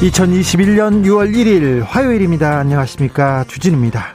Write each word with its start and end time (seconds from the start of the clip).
2021년 0.00 1.04
6월 1.06 1.34
1일 1.34 1.82
화요일입니다. 1.82 2.58
안녕하십니까. 2.58 3.44
주진우입니다. 3.48 4.08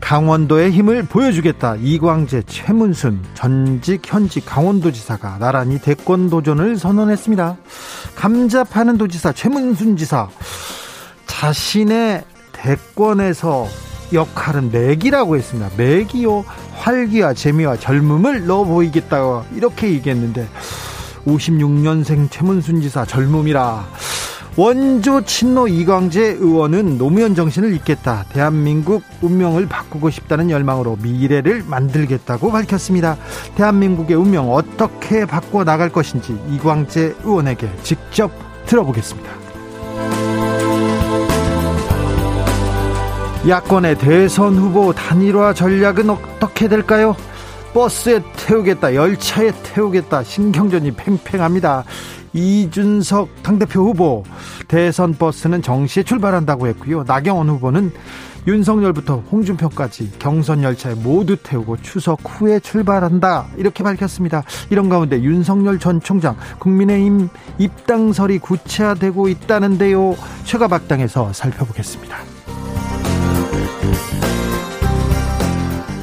강원도의 0.00 0.72
힘을 0.72 1.04
보여주겠다. 1.04 1.76
이광재, 1.76 2.42
최문순 2.48 3.20
전직 3.34 4.02
현직 4.04 4.44
강원도지사가 4.44 5.38
나란히 5.38 5.78
대권 5.78 6.28
도전을 6.28 6.76
선언했습니다. 6.76 7.56
감자 8.16 8.64
파는 8.64 8.98
도지사 8.98 9.32
최문순 9.32 9.96
지사 9.96 10.28
자신의 11.28 12.24
대권에서 12.50 13.68
역할은 14.12 14.72
맥이라고 14.72 15.36
했습니다. 15.36 15.70
맥이요 15.76 16.44
활기와 16.74 17.32
재미와 17.32 17.76
젊음을 17.76 18.46
넣어 18.46 18.64
보이겠다고 18.64 19.44
이렇게 19.54 19.88
얘기했는데 19.92 20.48
56년생 21.24 22.28
최문순 22.28 22.80
지사 22.80 23.04
젊음이라 23.04 23.86
원조 24.54 25.24
친노 25.24 25.66
이광재 25.66 26.20
의원은 26.20 26.98
노무현 26.98 27.34
정신을 27.34 27.72
잇겠다. 27.74 28.26
대한민국 28.28 29.02
운명을 29.22 29.66
바꾸고 29.66 30.10
싶다는 30.10 30.50
열망으로 30.50 30.98
미래를 31.02 31.64
만들겠다고 31.66 32.52
밝혔습니다. 32.52 33.16
대한민국의 33.56 34.16
운명 34.16 34.52
어떻게 34.52 35.24
바꿔 35.24 35.64
나갈 35.64 35.88
것인지 35.88 36.38
이광재 36.50 37.14
의원에게 37.24 37.70
직접 37.82 38.30
들어보겠습니다. 38.66 39.30
야권의 43.48 43.98
대선 43.98 44.56
후보 44.56 44.92
단일화 44.92 45.54
전략은 45.54 46.10
어떻게 46.10 46.68
될까요? 46.68 47.16
버스에 47.72 48.20
태우겠다, 48.36 48.94
열차에 48.94 49.50
태우겠다, 49.62 50.22
신경전이 50.22 50.92
팽팽합니다. 50.92 51.84
이준석 52.32 53.42
당대표 53.42 53.82
후보 53.82 54.24
대선 54.68 55.14
버스는 55.14 55.62
정시에 55.62 56.02
출발한다고 56.02 56.66
했고요. 56.68 57.04
나경원 57.06 57.48
후보는 57.50 57.92
윤석열부터 58.46 59.22
홍준표까지 59.30 60.12
경선 60.18 60.62
열차에 60.62 60.94
모두 60.94 61.36
태우고 61.36 61.76
추석 61.78 62.20
후에 62.24 62.58
출발한다 62.58 63.46
이렇게 63.56 63.84
밝혔습니다. 63.84 64.42
이런 64.70 64.88
가운데 64.88 65.22
윤석열 65.22 65.78
전 65.78 66.00
총장 66.00 66.36
국민의힘 66.58 67.28
입당설이 67.58 68.38
구체화되고 68.38 69.28
있다는데요. 69.28 70.16
최가박당에서 70.44 71.32
살펴보겠습니다. 71.32 72.31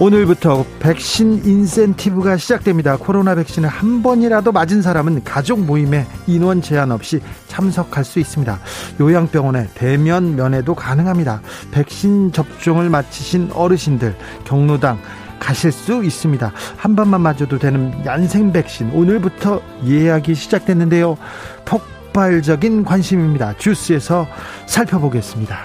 오늘부터 0.02 0.66
백신 0.80 1.44
인센티브가 1.44 2.38
시작됩니다. 2.38 2.96
코로나 2.96 3.36
백신을 3.36 3.68
한 3.68 4.02
번이라도 4.02 4.54
맞은 4.54 4.82
사람은 4.82 5.26
가족 5.26 5.60
모임에 5.60 6.08
인원 6.26 6.62
제한 6.62 6.94
없이 6.94 7.20
참석할 7.48 8.06
수 8.06 8.20
있습니다. 8.20 8.60
요양병원에 9.02 9.72
대면 9.76 10.38
면회도 10.38 10.74
가능합니다. 10.74 11.42
백신 11.72 12.32
접종을 12.32 12.90
마치신 12.90 13.52
어르신들 13.54 14.16
경로당 14.46 15.00
가실 15.38 15.74
수 15.74 16.02
있습니다. 16.02 16.54
한 16.78 16.96
번만 16.96 17.20
맞아도 17.20 17.60
되는 17.60 17.94
얀생 18.06 18.54
백신 18.54 18.92
오늘부터 18.92 19.62
예약이 19.86 20.34
시작됐는데요. 20.34 21.18
폭발적인 21.66 22.86
관심입니다. 22.86 23.58
주스에서 23.58 24.28
살펴보겠습니다. 24.66 25.60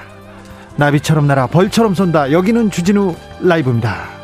나비처럼 0.77 1.28
날아 1.28 1.47
벌처럼 1.47 1.94
쏜다. 1.94 2.33
여기는 2.33 2.73
주진우 2.73 3.15
라이브입니다. 3.43 4.24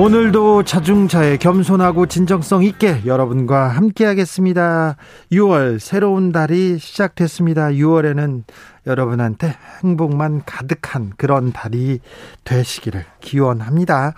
오늘도 0.00 0.62
자중차에 0.62 1.38
겸손하고 1.38 2.06
진정성 2.06 2.62
있게 2.62 3.02
여러분과 3.04 3.66
함께 3.66 4.04
하겠습니다. 4.04 4.94
6월 5.32 5.80
새로운 5.80 6.30
달이 6.30 6.78
시작됐습니다. 6.78 7.70
6월에는 7.70 8.44
여러분한테 8.86 9.56
행복만 9.82 10.44
가득한 10.46 11.14
그런 11.16 11.52
달이 11.52 11.98
되시기를 12.44 13.06
기원합니다. 13.20 14.14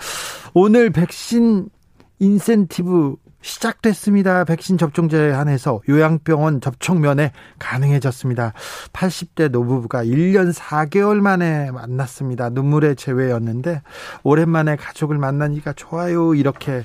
오늘 0.53 0.91
백신 0.91 1.71
인센티브 2.19 3.17
시작됐습니다. 3.43 4.45
백신 4.45 4.79
접종제에 4.79 5.31
한해서 5.31 5.81
요양병원 5.89 6.61
접촉 6.61 6.99
면에 7.01 7.33
가능해졌습니다. 7.59 8.53
80대 8.93 9.51
노부부가 9.51 10.05
1년 10.05 10.53
4개월 10.53 11.21
만에 11.21 11.71
만났습니다. 11.71 12.51
눈물의 12.51 12.97
재회였는데 12.97 13.83
오랜만에 14.23 14.77
가족을 14.77 15.19
만나니까 15.19 15.73
좋아요 15.75 16.35
이렇게 16.35 16.85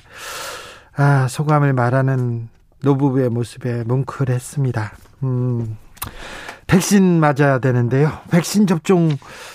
아, 0.95 1.27
소감을 1.27 1.73
말하는 1.73 2.49
노부부의 2.81 3.29
모습에 3.29 3.83
뭉클했습니다. 3.83 4.93
음. 5.23 5.77
백신 6.67 7.19
맞아야 7.19 7.59
되는데요. 7.59 8.11
백신 8.31 8.67
접종 8.67 9.09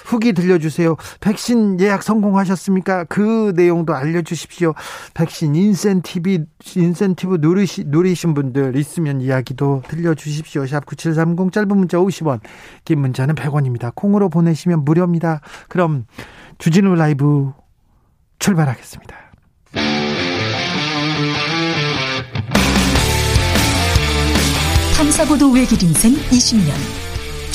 후기 0.05 0.33
들려주세요. 0.33 0.97
백신 1.21 1.81
예약 1.81 2.03
성공하셨습니까? 2.03 3.05
그 3.05 3.53
내용도 3.57 3.95
알려주십시오. 3.95 4.75
백신 5.15 5.55
인센티브, 5.55 6.45
인센티브 6.77 7.39
누리시, 7.41 7.85
누리신 7.87 8.35
분들 8.35 8.77
있으면 8.77 9.21
이야기도 9.21 9.83
들려주십시오. 9.89 10.67
샵 10.67 10.87
9730 10.87 11.53
짧은 11.53 11.77
문자 11.77 11.99
50원, 11.99 12.41
긴 12.85 13.01
문자는 13.01 13.35
100원입니다. 13.35 13.93
콩으로 13.95 14.29
보내시면 14.29 14.85
무료입니다. 14.85 15.41
그럼 15.69 16.07
주진우 16.59 16.95
라이브 16.95 17.53
출발하겠습니다. 18.39 19.17
탐사보도 24.97 25.51
외길 25.51 25.83
인생 25.83 26.13
20년. 26.13 27.00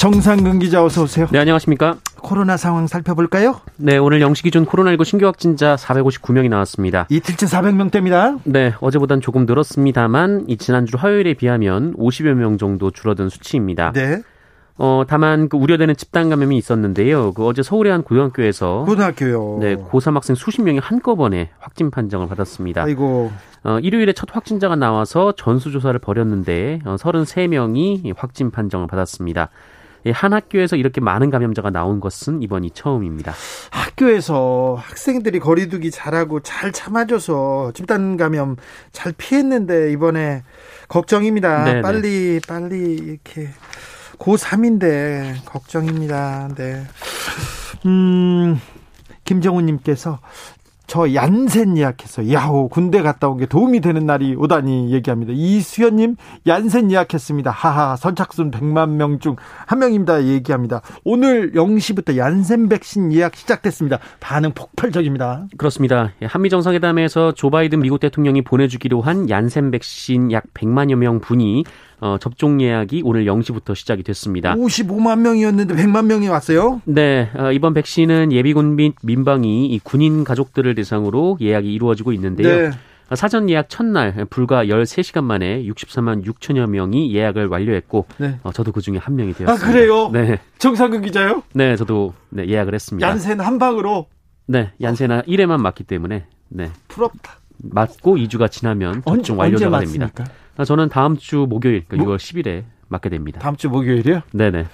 정상근 0.00 0.58
기자 0.60 0.82
어서 0.82 1.02
오세요. 1.02 1.26
네, 1.30 1.38
안녕하십니까? 1.38 1.98
코로나 2.16 2.56
상황 2.56 2.86
살펴볼까요? 2.86 3.60
네, 3.76 3.98
오늘 3.98 4.20
0시 4.20 4.42
기준 4.42 4.64
코로나19 4.64 5.04
신규 5.04 5.26
확진자 5.26 5.76
459명이 5.76 6.48
나왔습니다. 6.48 7.06
이틀째 7.10 7.46
400명대입니다. 7.46 8.40
네, 8.44 8.72
어제보단 8.80 9.20
조금 9.20 9.44
늘었습니다만 9.46 10.46
이 10.48 10.56
지난주 10.56 10.96
화요일에 10.98 11.34
비하면 11.34 11.94
50여 11.96 12.34
명 12.34 12.56
정도 12.56 12.90
줄어든 12.90 13.28
수치입니다. 13.28 13.92
네. 13.92 14.22
어, 14.82 15.04
다만 15.06 15.50
그 15.50 15.58
우려되는 15.58 15.94
집단 15.94 16.30
감염이 16.30 16.56
있었는데요. 16.56 17.34
그 17.34 17.44
어제 17.44 17.62
서울의 17.62 17.92
한 17.92 18.02
고등학교에서 18.02 18.84
고등학교요. 18.86 19.58
네, 19.60 19.76
고3 19.76 20.14
학생 20.14 20.34
수십 20.34 20.62
명이 20.62 20.78
한꺼번에 20.78 21.50
확진 21.58 21.90
판정을 21.90 22.28
받았습니다. 22.28 22.84
아이고. 22.84 23.30
어, 23.62 23.78
일요일에 23.80 24.14
첫 24.14 24.34
확진자가 24.34 24.76
나와서 24.76 25.32
전수조사를 25.32 26.00
벌였는데 26.00 26.80
어, 26.86 26.96
33명이 26.96 28.14
확진 28.16 28.50
판정을 28.50 28.86
받았습니다. 28.86 29.50
예, 30.06 30.12
한 30.12 30.32
학교에서 30.32 30.76
이렇게 30.76 31.02
많은 31.02 31.28
감염자가 31.28 31.68
나온 31.68 32.00
것은 32.00 32.40
이번이 32.40 32.70
처음입니다. 32.70 33.34
학교에서 33.70 34.78
학생들이 34.80 35.40
거리두기 35.40 35.90
잘하고 35.90 36.40
잘 36.40 36.72
참아줘서 36.72 37.72
집단 37.74 38.16
감염 38.16 38.56
잘 38.92 39.12
피했는데 39.12 39.92
이번에 39.92 40.42
걱정입니다. 40.88 41.64
네네. 41.64 41.82
빨리 41.82 42.40
빨리 42.48 42.94
이렇게 42.94 43.50
고3인데 44.20 45.44
걱정입니다. 45.44 46.48
네. 46.56 46.82
음, 47.86 48.60
김정우 49.24 49.60
님께서 49.62 50.18
저 50.86 51.14
얀센 51.14 51.76
예약해서 51.78 52.32
야호 52.32 52.68
군대 52.68 53.00
갔다 53.00 53.28
온 53.28 53.38
게 53.38 53.46
도움이 53.46 53.80
되는 53.80 54.06
날이 54.06 54.34
오다니 54.34 54.92
얘기합니다. 54.92 55.32
이수연님 55.32 56.16
얀센 56.48 56.90
예약했습니다. 56.90 57.48
하하 57.52 57.94
선착순 57.94 58.50
100만 58.50 58.88
명 58.96 59.20
중 59.20 59.36
한 59.66 59.78
명입니다. 59.78 60.24
얘기합니다. 60.24 60.82
오늘 61.04 61.52
0시부터 61.52 62.16
얀센 62.16 62.68
백신 62.68 63.12
예약 63.12 63.36
시작됐습니다. 63.36 64.00
반응 64.18 64.50
폭발적입니다. 64.52 65.46
그렇습니다. 65.56 66.10
예, 66.22 66.26
한미 66.26 66.50
정상회담에서 66.50 67.32
조 67.32 67.50
바이든 67.50 67.78
미국 67.78 68.00
대통령이 68.00 68.42
보내주기로 68.42 69.00
한 69.00 69.30
얀센 69.30 69.70
백신 69.70 70.32
약 70.32 70.42
100만여 70.54 70.96
명 70.96 71.20
분이 71.20 71.62
어, 72.00 72.16
접종 72.18 72.60
예약이 72.60 73.02
오늘 73.04 73.24
0시부터 73.26 73.74
시작이 73.74 74.02
됐습니다. 74.02 74.54
55만 74.54 75.20
명이었는데 75.20 75.74
100만 75.74 76.06
명이 76.06 76.28
왔어요? 76.28 76.80
네, 76.84 77.30
어, 77.36 77.52
이번 77.52 77.74
백신은 77.74 78.32
예비군 78.32 78.76
및 78.76 78.94
민방위 79.02 79.66
이 79.66 79.78
군인 79.80 80.24
가족들을 80.24 80.74
대상으로 80.74 81.36
예약이 81.40 81.72
이루어지고 81.72 82.12
있는데요. 82.12 82.70
네. 82.70 82.70
어, 83.10 83.16
사전 83.16 83.50
예약 83.50 83.68
첫날 83.68 84.24
불과 84.30 84.64
13시간 84.64 85.24
만에 85.24 85.62
64만 85.64 86.24
6천여 86.24 86.68
명이 86.70 87.14
예약을 87.14 87.48
완료했고 87.48 88.06
네. 88.18 88.38
어, 88.44 88.52
저도 88.52 88.72
그 88.72 88.80
중에 88.80 88.96
한 88.96 89.16
명이 89.16 89.34
되었습니다. 89.34 89.52
아 89.52 89.72
그래요? 89.72 90.10
네, 90.10 90.38
정상근 90.58 91.02
기자요? 91.02 91.42
네, 91.52 91.76
저도 91.76 92.14
네, 92.30 92.46
예약을 92.46 92.72
했습니다. 92.74 93.06
얀센 93.06 93.40
한 93.40 93.58
방으로 93.58 94.06
네, 94.46 94.72
얀세나 94.80 95.22
1회만 95.22 95.60
맞기 95.60 95.84
때문에 95.84 96.24
네, 96.48 96.70
부럽다. 96.88 97.39
맞고 97.62 98.16
2주가 98.16 98.50
지나면 98.50 99.02
언- 99.04 99.18
접종 99.18 99.38
언제 99.40 99.42
완료자가 99.64 99.80
됩니다. 99.80 100.06
맞습니까? 100.06 100.34
아, 100.56 100.64
저는 100.64 100.88
다음 100.88 101.16
주 101.16 101.46
목요일, 101.48 101.84
그러니까 101.86 102.06
뭐? 102.08 102.16
6월 102.16 102.18
10일에 102.18 102.64
맞게 102.88 103.08
됩니다. 103.08 103.40
다음 103.40 103.56
주 103.56 103.68
목요일이요? 103.68 104.22
네네. 104.32 104.66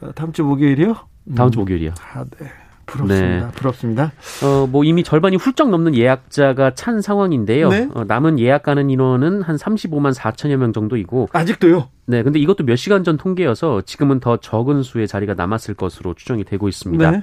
어, 0.00 0.12
다음 0.14 0.32
주 0.32 0.42
목요일이요? 0.44 0.94
다음 1.36 1.50
주 1.50 1.58
목요일이요. 1.58 1.92
아, 2.14 2.24
네. 2.38 2.46
부럽습니다. 2.86 3.46
네. 3.46 3.52
부럽습니다. 3.52 4.12
어, 4.42 4.66
뭐 4.66 4.82
이미 4.84 5.04
절반이 5.04 5.36
훌쩍 5.36 5.70
넘는 5.70 5.94
예약자가 5.94 6.74
찬 6.74 7.00
상황인데요. 7.00 7.68
네. 7.68 7.88
어, 7.94 8.04
남은 8.04 8.38
예약 8.40 8.64
가는 8.64 8.90
인원은 8.90 9.42
한 9.42 9.56
35만 9.56 10.12
4천여 10.14 10.56
명 10.56 10.72
정도이고, 10.72 11.28
아직도요? 11.32 11.88
네, 12.06 12.22
근데 12.24 12.38
이것도 12.40 12.64
몇 12.64 12.76
시간 12.76 13.04
전 13.04 13.16
통계여서 13.16 13.82
지금은 13.82 14.18
더 14.20 14.36
적은 14.38 14.82
수의 14.82 15.06
자리가 15.06 15.34
남았을 15.34 15.74
것으로 15.74 16.14
추정이 16.14 16.42
되고 16.44 16.68
있습니다. 16.68 17.10
네. 17.12 17.22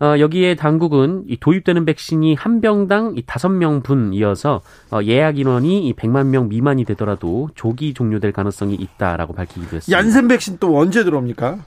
어, 0.00 0.14
여기에 0.18 0.54
당국은 0.54 1.24
이 1.26 1.36
도입되는 1.40 1.84
백신이 1.84 2.34
한 2.34 2.60
병당 2.60 3.14
이 3.16 3.22
다섯 3.26 3.48
명 3.48 3.82
분이어서 3.82 4.60
어, 4.92 5.00
예약 5.04 5.38
인원이 5.38 5.86
이 5.88 5.92
100만 5.94 6.26
명 6.26 6.48
미만이 6.48 6.84
되더라도 6.84 7.50
조기 7.54 7.94
종료될 7.94 8.32
가능성이 8.32 8.74
있다라고 8.74 9.32
밝히기도 9.34 9.76
했습니다. 9.76 9.98
얀센 9.98 10.28
백신 10.28 10.58
또 10.60 10.78
언제 10.78 11.02
들어옵니까? 11.02 11.58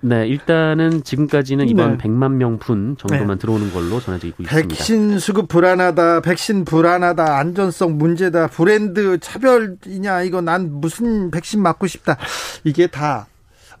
네, 0.00 0.26
일단은 0.28 1.02
지금까지는 1.04 1.68
이번 1.68 1.96
네. 1.96 2.04
100만 2.04 2.32
명 2.32 2.58
분 2.58 2.96
정도만 2.98 3.38
들어오는 3.38 3.72
걸로 3.72 3.98
전해지고 3.98 4.42
있습니다. 4.42 4.68
백신 4.68 5.18
수급 5.18 5.48
불안하다. 5.48 6.20
백신 6.20 6.64
불안하다. 6.64 7.38
안전성 7.38 7.96
문제다. 7.98 8.48
브랜드 8.48 9.18
차별이냐. 9.18 10.22
이거 10.22 10.40
난 10.42 10.80
무슨 10.80 11.30
백신 11.30 11.62
맞고 11.62 11.86
싶다. 11.86 12.18
이게 12.64 12.86
다 12.88 13.26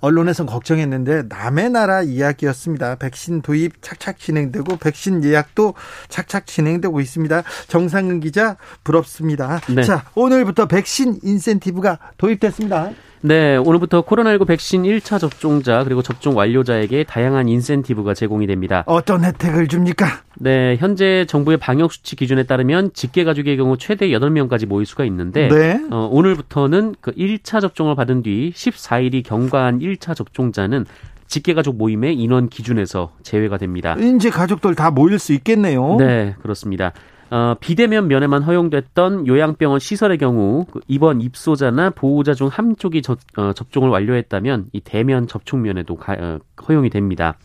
언론에선 0.00 0.46
걱정했는데 0.46 1.24
남의 1.28 1.70
나라 1.70 2.02
이야기였습니다. 2.02 2.96
백신 2.96 3.42
도입 3.42 3.82
착착 3.82 4.18
진행되고 4.18 4.76
백신 4.76 5.24
예약도 5.24 5.74
착착 6.08 6.46
진행되고 6.46 7.00
있습니다. 7.00 7.42
정상근 7.68 8.20
기자 8.20 8.56
부럽습니다. 8.84 9.60
네. 9.68 9.82
자, 9.82 10.04
오늘부터 10.14 10.66
백신 10.66 11.20
인센티브가 11.22 11.98
도입됐습니다. 12.18 12.90
네, 13.26 13.56
오늘부터 13.56 14.02
코로나19 14.02 14.46
백신 14.46 14.84
1차 14.84 15.18
접종자 15.18 15.82
그리고 15.82 16.00
접종 16.00 16.36
완료자에게 16.36 17.02
다양한 17.02 17.48
인센티브가 17.48 18.14
제공이 18.14 18.46
됩니다. 18.46 18.84
어떤 18.86 19.24
혜택을 19.24 19.66
줍니까? 19.66 20.06
네, 20.36 20.76
현재 20.76 21.24
정부의 21.26 21.56
방역 21.56 21.92
수치 21.92 22.14
기준에 22.14 22.44
따르면 22.44 22.92
직계 22.94 23.24
가족의 23.24 23.56
경우 23.56 23.76
최대 23.78 24.10
8명까지 24.10 24.66
모일 24.66 24.86
수가 24.86 25.04
있는데 25.06 25.48
네. 25.48 25.80
어, 25.90 26.08
오늘부터는 26.12 26.94
그 27.00 27.10
1차 27.16 27.60
접종을 27.60 27.96
받은 27.96 28.22
뒤 28.22 28.52
14일이 28.54 29.24
경과한 29.24 29.80
1차 29.80 30.14
접종자는 30.14 30.86
직계 31.26 31.52
가족 31.52 31.76
모임의 31.78 32.14
인원 32.14 32.48
기준에서 32.48 33.10
제외가 33.24 33.58
됩니다. 33.58 33.96
이제 33.96 34.30
가족들 34.30 34.76
다 34.76 34.92
모일 34.92 35.18
수 35.18 35.32
있겠네요. 35.32 35.96
네, 35.96 36.36
그렇습니다. 36.42 36.92
어, 37.30 37.54
비대면 37.60 38.06
면회만 38.08 38.42
허용됐던 38.42 39.26
요양병원 39.26 39.80
시설의 39.80 40.18
경우 40.18 40.64
그 40.70 40.80
입원 40.86 41.20
입소자나 41.20 41.90
보호자 41.90 42.34
중 42.34 42.48
한쪽이 42.48 43.02
접, 43.02 43.18
어, 43.36 43.52
접종을 43.52 43.88
완료했다면 43.90 44.66
이 44.72 44.80
대면 44.80 45.26
접촉 45.26 45.58
면회도 45.58 45.96
가- 45.96 46.16
어, 46.18 46.38
허용이 46.68 46.88
됩니다. 46.90 47.36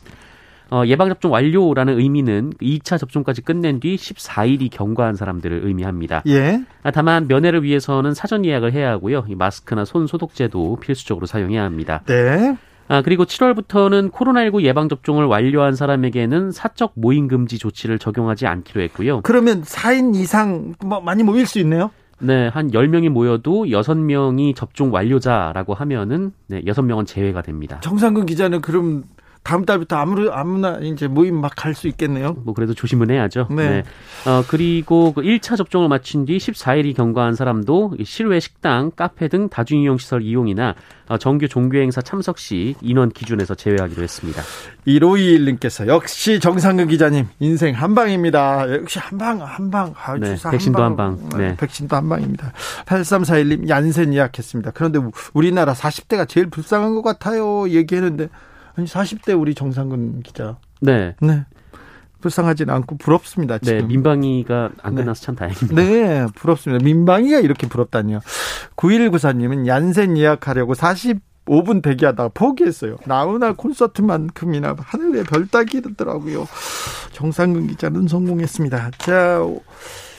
어, 0.70 0.84
예방접종 0.86 1.34
완료라는 1.34 2.00
의미는 2.00 2.54
2차 2.62 2.98
접종까지 2.98 3.42
끝낸 3.42 3.80
뒤 3.82 3.96
14일이 3.98 4.70
경과한 4.72 5.16
사람들을 5.16 5.62
의미합니다. 5.66 6.24
예. 6.28 6.64
아, 6.84 6.92
다만 6.92 7.28
면회를 7.28 7.64
위해서는 7.64 8.14
사전 8.14 8.46
예약을 8.46 8.72
해야 8.72 8.92
하고요. 8.92 9.26
이 9.28 9.36
마스크나 9.36 9.84
손 9.84 10.08
소독제도 10.08 10.78
필수적으로 10.80 11.26
사용해야 11.26 11.64
합니다. 11.64 12.04
네. 12.06 12.56
아, 12.92 13.02
그리고 13.02 13.24
7월부터는 13.24 14.12
코로나19 14.12 14.64
예방접종을 14.64 15.24
완료한 15.24 15.76
사람에게는 15.76 16.52
사적 16.52 16.92
모임 16.96 17.30
금지 17.30 17.58
조치를 17.58 18.00
적용하지 18.00 18.48
않기로 18.48 18.82
했고요. 18.82 19.22
그러면 19.22 19.62
4인 19.62 20.14
이상 20.14 20.74
뭐 20.84 21.00
많이 21.00 21.24
모일 21.24 21.46
수 21.46 21.60
있네요. 21.60 21.90
네, 22.20 22.50
한 22.50 22.70
10명이 22.72 23.08
모여도 23.08 23.64
6명이 23.64 24.58
접종 24.58 24.94
완료자라고 24.94 25.74
하면은 25.74 26.34
네, 26.48 26.62
6명은 26.64 27.08
제외가 27.08 27.42
됩니다. 27.42 27.80
정상근 27.80 28.26
기자는 28.26 28.60
그럼 28.60 29.06
다음 29.44 29.66
달부터 29.66 29.96
아무 29.96 30.30
아무나 30.30 30.78
이제 30.82 31.08
모임 31.08 31.42
막 31.42 31.56
갈 31.56 31.74
수 31.74 31.88
있겠네요. 31.88 32.34
뭐 32.44 32.54
그래도 32.54 32.74
조심은 32.74 33.10
해야죠. 33.10 33.48
네. 33.50 33.84
어, 34.26 34.44
그리고 34.48 35.14
그 35.14 35.22
1차 35.22 35.58
접종을 35.58 35.88
마친 35.90 36.26
뒤 36.26 36.38
14일이 36.38 36.96
경과한 36.96 37.34
사람도 37.36 37.96
이 38.00 38.06
실외 38.06 38.40
식당, 38.40 38.92
카페 38.96 39.28
등 39.28 39.50
다중이용 39.50 39.98
시설 39.98 40.22
이용이나 40.22 40.76
어, 41.08 41.18
정규 41.18 41.48
종교 41.48 41.80
행사 41.80 42.02
참석 42.02 42.38
시 42.38 42.76
인원 42.82 43.10
기준에서 43.10 43.56
제외하기로 43.56 44.04
했습니다. 44.04 44.42
1521님께서 44.88 45.88
역시 45.88 46.40
정상근 46.40 46.88
기자님 46.88 47.28
인생 47.40 47.74
한 47.76 47.96
방입니다. 47.96 48.72
역시 48.74 49.00
한 49.00 49.18
방, 49.18 49.42
한 49.42 49.70
방. 49.72 49.94
아, 50.04 50.18
네, 50.18 50.36
주사 50.36 50.52
백신도 50.52 50.78
한한 50.82 50.96
방. 50.96 51.30
네. 51.38 51.56
백신도 51.58 51.96
한 51.96 52.08
방입니다. 52.10 52.54
8341님 52.86 53.70
얀센 53.70 54.14
예약했습니다. 54.14 54.72
그런데 54.72 55.00
우리나라 55.34 55.74
40대가 55.74 56.28
제일 56.28 56.48
불쌍한 56.50 56.94
것 56.96 57.02
같아요. 57.02 57.70
얘기했는데 57.70 58.30
아니 58.76 58.88
40대 58.88 59.40
우리 59.40 59.54
정상근 59.56 60.22
기자. 60.22 60.58
네. 60.82 61.16
네. 61.22 61.46
불쌍하지는 62.22 62.74
않고 62.74 62.98
부럽습니다. 62.98 63.58
네, 63.58 63.66
지금. 63.66 63.88
민방위가 63.88 64.70
안 64.82 64.96
네. 64.96 65.02
끝나서 65.02 65.24
참 65.24 65.36
다행입니다. 65.36 65.76
네, 65.76 66.26
부럽습니다. 66.36 66.84
민방위가 66.84 67.40
이렇게 67.40 67.68
부럽다니요. 67.68 68.20
9194님은 68.76 69.68
얀센 69.68 70.18
예약하려고 70.18 70.74
45분 70.74 71.82
대기하다가 71.82 72.30
포기했어요. 72.34 72.98
나훈아 73.06 73.54
콘서트만큼이나 73.54 74.76
하늘에 74.80 75.24
별 75.24 75.48
따기더라고요. 75.48 76.48
정상근 77.14 77.68
기자는 77.68 78.08
성공했습니다. 78.08 78.92
자, 79.00 79.40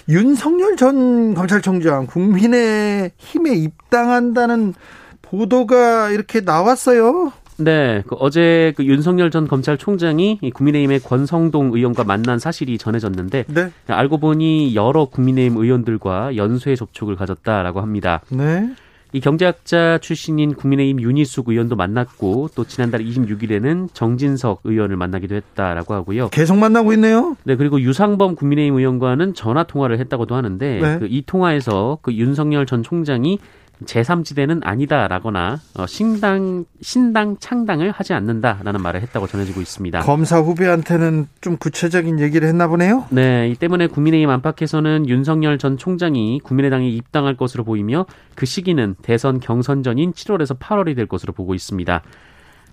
윤석열 0.09 0.77
전 0.77 1.35
검찰총장 1.35 2.07
국민의 2.07 3.13
힘에 3.17 3.55
입당한다는 3.55 4.75
보도가 5.23 6.11
이렇게 6.11 6.41
나왔어요. 6.41 7.33
네, 7.59 8.03
그 8.07 8.17
어제 8.19 8.73
그 8.77 8.85
윤석열 8.85 9.31
전 9.31 9.47
검찰총장이 9.47 10.39
이 10.41 10.51
국민의힘의 10.51 11.01
권성동 11.01 11.73
의원과 11.75 12.05
만난 12.05 12.39
사실이 12.39 12.79
전해졌는데 12.79 13.45
네. 13.49 13.71
알고 13.87 14.19
보니 14.19 14.75
여러 14.75 15.05
국민의힘 15.05 15.59
의원들과 15.59 16.37
연쇄 16.37 16.75
접촉을 16.75 17.17
가졌다라고 17.17 17.81
합니다. 17.81 18.21
네. 18.31 18.71
이 19.15 19.21
경제학자 19.21 19.99
출신인 19.99 20.55
국민의힘 20.55 21.03
윤희숙 21.03 21.51
의원도 21.51 21.77
만났고 21.77 22.49
또 22.55 22.65
지난달 22.65 23.05
26일에는 23.05 23.89
정진석 23.93 24.63
의원을 24.65 24.97
만나기도 24.97 25.35
했다라고 25.35 25.93
하고요. 25.93 26.29
계속 26.31 26.57
만나고 26.57 26.95
있네요. 26.95 27.37
네, 27.45 27.57
그리고 27.57 27.79
유상범 27.79 28.37
국민의힘 28.37 28.79
의원과는 28.79 29.35
전화 29.35 29.65
통화를 29.65 29.99
했다고도 29.99 30.35
하는데 30.35 30.79
네. 30.81 30.99
그 30.99 31.07
이 31.13 31.23
통화에서 31.27 31.99
그 32.01 32.15
윤석열 32.15 32.65
전 32.65 32.83
총장이 32.83 33.39
제3지대는 33.85 34.61
아니다라거나 34.63 35.59
어, 35.75 35.87
신당 35.87 36.65
신당 36.81 37.37
창당을 37.39 37.91
하지 37.91 38.13
않는다라는 38.13 38.81
말을 38.81 39.03
했다고 39.03 39.27
전해지고 39.27 39.61
있습니다. 39.61 40.01
검사 40.01 40.39
후배한테는 40.41 41.27
좀 41.41 41.57
구체적인 41.57 42.21
얘기를 42.21 42.47
했나 42.49 42.69
보네요. 42.69 43.07
네, 43.11 43.49
이 43.49 43.55
때문에 43.57 43.89
국민의힘 43.89 44.29
안팎에서는 44.31 45.09
윤석열 45.09 45.59
전 45.59 45.77
총장이 45.77 46.41
국민의당에 46.45 46.89
입당할 46.89 47.37
것으로 47.37 47.65
보이며 47.65 48.07
그 48.35 48.47
시기는 48.47 48.95
대선 49.03 49.41
경선 49.41 49.83
전인 49.83 50.13
7월에서 50.13 50.59
8월이 50.59 50.95
될 50.95 51.07
것으로 51.07 51.33
보고 51.33 51.55
있습니다. 51.55 52.03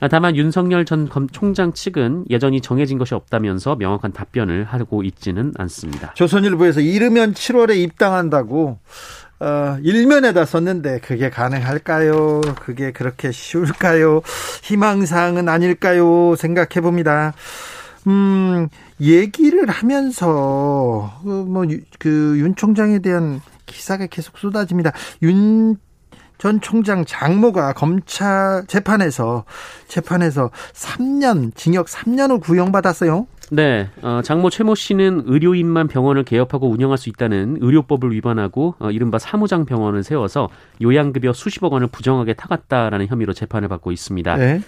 아, 0.01 0.07
다만 0.07 0.37
윤석열 0.37 0.85
전 0.85 1.09
검- 1.09 1.27
총장 1.27 1.73
측은 1.73 2.25
여전히 2.29 2.61
정해진 2.61 2.97
것이 2.97 3.15
없다면서 3.15 3.75
명확한 3.75 4.13
답변을 4.13 4.63
하고 4.63 5.03
있지는 5.03 5.51
않습니다. 5.57 6.13
조선일보에서 6.13 6.79
이르면 6.79 7.33
7월에 7.33 7.75
입당한다고 7.77 8.79
어, 9.39 9.77
일면에다 9.81 10.45
썼는데 10.45 10.99
그게 10.99 11.29
가능할까요? 11.29 12.41
그게 12.59 12.91
그렇게 12.91 13.31
쉬울까요? 13.31 14.21
희망사항은 14.63 15.47
아닐까요? 15.47 16.35
생각해 16.35 16.81
봅니다. 16.81 17.33
음, 18.07 18.67
얘기를 18.99 19.69
하면서, 19.69 21.19
그 21.23 21.27
뭐, 21.29 21.65
그, 21.99 22.35
윤 22.39 22.55
총장에 22.55 22.99
대한 22.99 23.41
기사가 23.65 24.07
계속 24.07 24.37
쏟아집니다. 24.37 24.91
윤 25.21 25.77
전 26.39 26.61
총장 26.61 27.03
장모가 27.03 27.73
검찰 27.73 28.63
재판에서, 28.65 29.43
재판에서 29.89 30.51
3년, 30.73 31.53
징역 31.53 31.87
3년을 31.87 32.39
구형받았어요. 32.39 33.27
네, 33.51 33.89
어, 34.01 34.21
장모 34.23 34.49
최모 34.49 34.75
씨는 34.75 35.23
의료인만 35.25 35.89
병원을 35.89 36.23
개업하고 36.23 36.69
운영할 36.69 36.97
수 36.97 37.09
있다는 37.09 37.57
의료법을 37.59 38.13
위반하고 38.13 38.75
어, 38.79 38.89
이른바 38.89 39.19
사무장 39.19 39.65
병원을 39.65 40.03
세워서 40.03 40.49
요양급여 40.81 41.33
수십억 41.33 41.73
원을 41.73 41.87
부정하게 41.87 42.33
타갔다라는 42.35 43.07
혐의로 43.07 43.33
재판을 43.33 43.67
받고 43.67 43.91
있습니다. 43.91 44.37
네. 44.37 44.61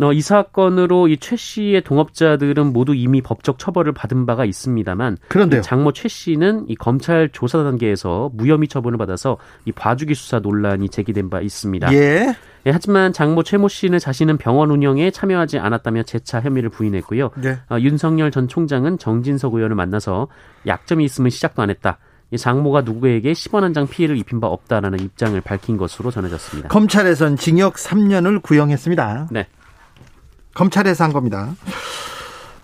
어, 0.00 0.12
이 0.12 0.20
사건으로 0.20 1.08
이 1.08 1.16
최 1.18 1.36
씨의 1.36 1.82
동업자들은 1.82 2.72
모두 2.72 2.94
이미 2.94 3.22
법적 3.22 3.58
처벌을 3.58 3.92
받은 3.92 4.26
바가 4.26 4.44
있습니다만 4.44 5.18
그런데요. 5.28 5.62
장모 5.62 5.92
최 5.92 6.08
씨는 6.08 6.66
이 6.68 6.74
검찰 6.74 7.28
조사 7.30 7.62
단계에서 7.62 8.30
무혐의 8.34 8.68
처분을 8.68 8.98
받아서 8.98 9.36
이 9.64 9.72
봐주기 9.72 10.14
수사 10.14 10.40
논란이 10.40 10.88
제기된 10.88 11.30
바 11.30 11.40
있습니다. 11.40 11.92
예. 11.94 12.34
예, 12.66 12.70
하지만 12.70 13.12
장모 13.12 13.42
최모 13.42 13.68
씨는 13.68 13.98
자신은 13.98 14.38
병원 14.38 14.70
운영에 14.70 15.10
참여하지 15.10 15.58
않았다며 15.58 16.02
재차 16.04 16.40
혐의를 16.40 16.70
부인했고요. 16.70 17.30
네. 17.36 17.58
어, 17.70 17.78
윤석열 17.78 18.30
전 18.30 18.48
총장은 18.48 18.98
정진석 18.98 19.54
의원을 19.54 19.76
만나서 19.76 20.28
약점이 20.66 21.04
있으면 21.04 21.30
시작도 21.30 21.60
안 21.62 21.70
했다. 21.70 21.98
이 22.30 22.38
장모가 22.38 22.80
누구에게 22.80 23.32
10원 23.32 23.60
한 23.60 23.74
장 23.74 23.86
피해를 23.86 24.16
입힌 24.16 24.40
바 24.40 24.46
없다라는 24.48 24.98
입장을 25.00 25.38
밝힌 25.42 25.76
것으로 25.76 26.10
전해졌습니다. 26.10 26.68
검찰에선 26.70 27.36
징역 27.36 27.74
3년을 27.74 28.42
구형했습니다. 28.42 29.28
네. 29.30 29.46
검찰에서 30.54 31.04
한 31.04 31.12
겁니다. 31.12 31.54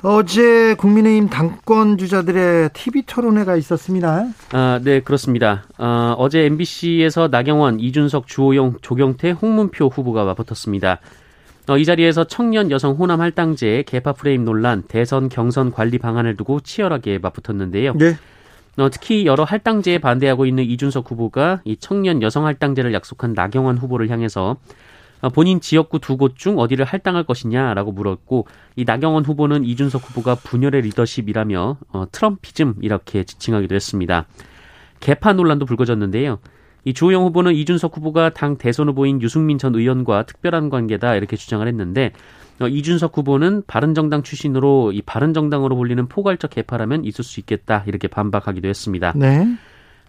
어제 0.02 0.75
국민의힘 0.75 1.28
당권 1.28 1.99
주자들의 1.99 2.70
TV 2.73 3.02
토론회가 3.02 3.56
있었습니다. 3.56 4.25
아, 4.52 4.80
네, 4.82 5.00
그렇습니다. 5.00 5.64
어, 5.76 6.14
어제 6.16 6.47
MBC에서 6.47 7.28
나경원, 7.28 7.80
이준석, 7.80 8.26
주호영, 8.26 8.76
조경태, 8.80 9.32
홍문표 9.32 9.88
후보가 9.88 10.25
맞붙었습니다. 10.25 11.00
어, 11.68 11.76
이 11.76 11.85
자리에서 11.85 12.25
청년 12.25 12.70
여성 12.70 12.94
호남 12.94 13.20
할당제, 13.20 13.85
개파 13.87 14.14
프레임 14.14 14.44
논란, 14.47 14.82
대선 14.88 15.28
경선 15.28 15.70
관리 15.70 15.99
방안을 15.99 16.37
두고 16.37 16.61
치열하게 16.61 17.18
맞붙었는데요. 17.18 17.92
네. 17.97 18.16
어, 18.78 18.88
특히 18.90 19.26
여러 19.26 19.44
할당제에 19.44 19.99
반대하고 19.99 20.47
있는 20.47 20.64
이준석 20.64 21.11
후보가 21.11 21.61
이 21.64 21.76
청년 21.76 22.23
여성 22.23 22.47
할당제를 22.47 22.94
약속한 22.94 23.35
나경원 23.35 23.76
후보를 23.76 24.09
향해서 24.09 24.52
어, 24.52 24.56
본인 25.29 25.61
지역구 25.61 25.99
두 25.99 26.17
곳 26.17 26.37
중 26.37 26.59
어디를 26.59 26.85
할당할 26.87 27.25
것이냐라고 27.25 27.93
물었고 27.93 28.47
이 28.77 28.85
나경원 28.85 29.25
후보는 29.25 29.65
이준석 29.65 30.09
후보가 30.09 30.37
분열의 30.37 30.83
리더십이라며 30.83 31.77
어, 31.93 32.05
트럼피즘 32.11 32.77
이렇게 32.81 33.25
지칭하기도 33.25 33.75
했습니다. 33.75 34.27
개파 35.00 35.35
논란도 35.35 35.67
불거졌는데요. 35.67 36.39
이 36.85 36.95
주호영 36.95 37.25
후보는 37.25 37.55
이준석 37.55 37.97
후보가 37.97 38.31
당 38.31 38.57
대선 38.57 38.89
후보인 38.89 39.21
유승민 39.21 39.59
전 39.59 39.75
의원과 39.75 40.23
특별한 40.25 40.71
관계다 40.71 41.15
이렇게 41.17 41.37
주장을 41.37 41.67
했는데 41.67 42.12
어, 42.59 42.69
이준석 42.69 43.17
후보는 43.17 43.65
바른정당 43.67 44.23
출신으로 44.23 44.93
이 44.93 45.03
바른정당으로 45.03 45.77
불리는 45.77 46.07
포괄적 46.09 46.50
개파라면 46.50 47.05
있을 47.05 47.25
수 47.25 47.41
있겠다 47.41 47.85
이렇게 47.87 48.09
반박하기도 48.09 48.69
했습니다. 48.69 49.12
네. 49.17 49.47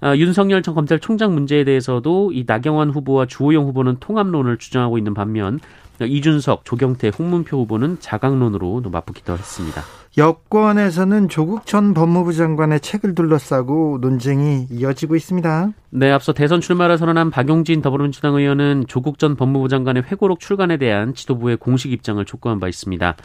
어, 0.03 0.15
윤석열 0.15 0.63
전 0.63 0.73
검찰총장 0.73 1.33
문제에 1.33 1.63
대해서도 1.63 2.31
이 2.33 2.43
나경원 2.47 2.89
후보와 2.89 3.27
주호영 3.27 3.65
후보는 3.65 3.97
통합론을 3.99 4.57
주장하고 4.57 4.97
있는 4.97 5.13
반면 5.13 5.59
이준석, 6.01 6.65
조경태, 6.65 7.11
홍문표 7.17 7.57
후보는 7.59 7.97
자강론으로 7.99 8.81
맞붙기도 8.91 9.33
했습니다. 9.33 9.83
여권에서는 10.17 11.29
조국 11.29 11.65
전 11.65 11.93
법무부 11.93 12.33
장관의 12.33 12.81
책을 12.81 13.15
둘러싸고 13.15 13.99
논쟁이 14.01 14.67
이어지고 14.71 15.15
있습니다. 15.15 15.71
네, 15.91 16.11
앞서 16.11 16.33
대선 16.33 16.59
출마를 16.59 16.97
선언한 16.97 17.29
박용진 17.29 17.81
더불어민주당 17.81 18.35
의원은 18.35 18.85
조국 18.87 19.19
전 19.19 19.35
법무부 19.35 19.69
장관의 19.69 20.03
회고록 20.03 20.39
출간에 20.39 20.77
대한 20.77 21.13
지도부의 21.13 21.57
공식 21.57 21.91
입장을 21.93 22.23
촉구한 22.25 22.59
바 22.59 22.67
있습니다. 22.67 23.15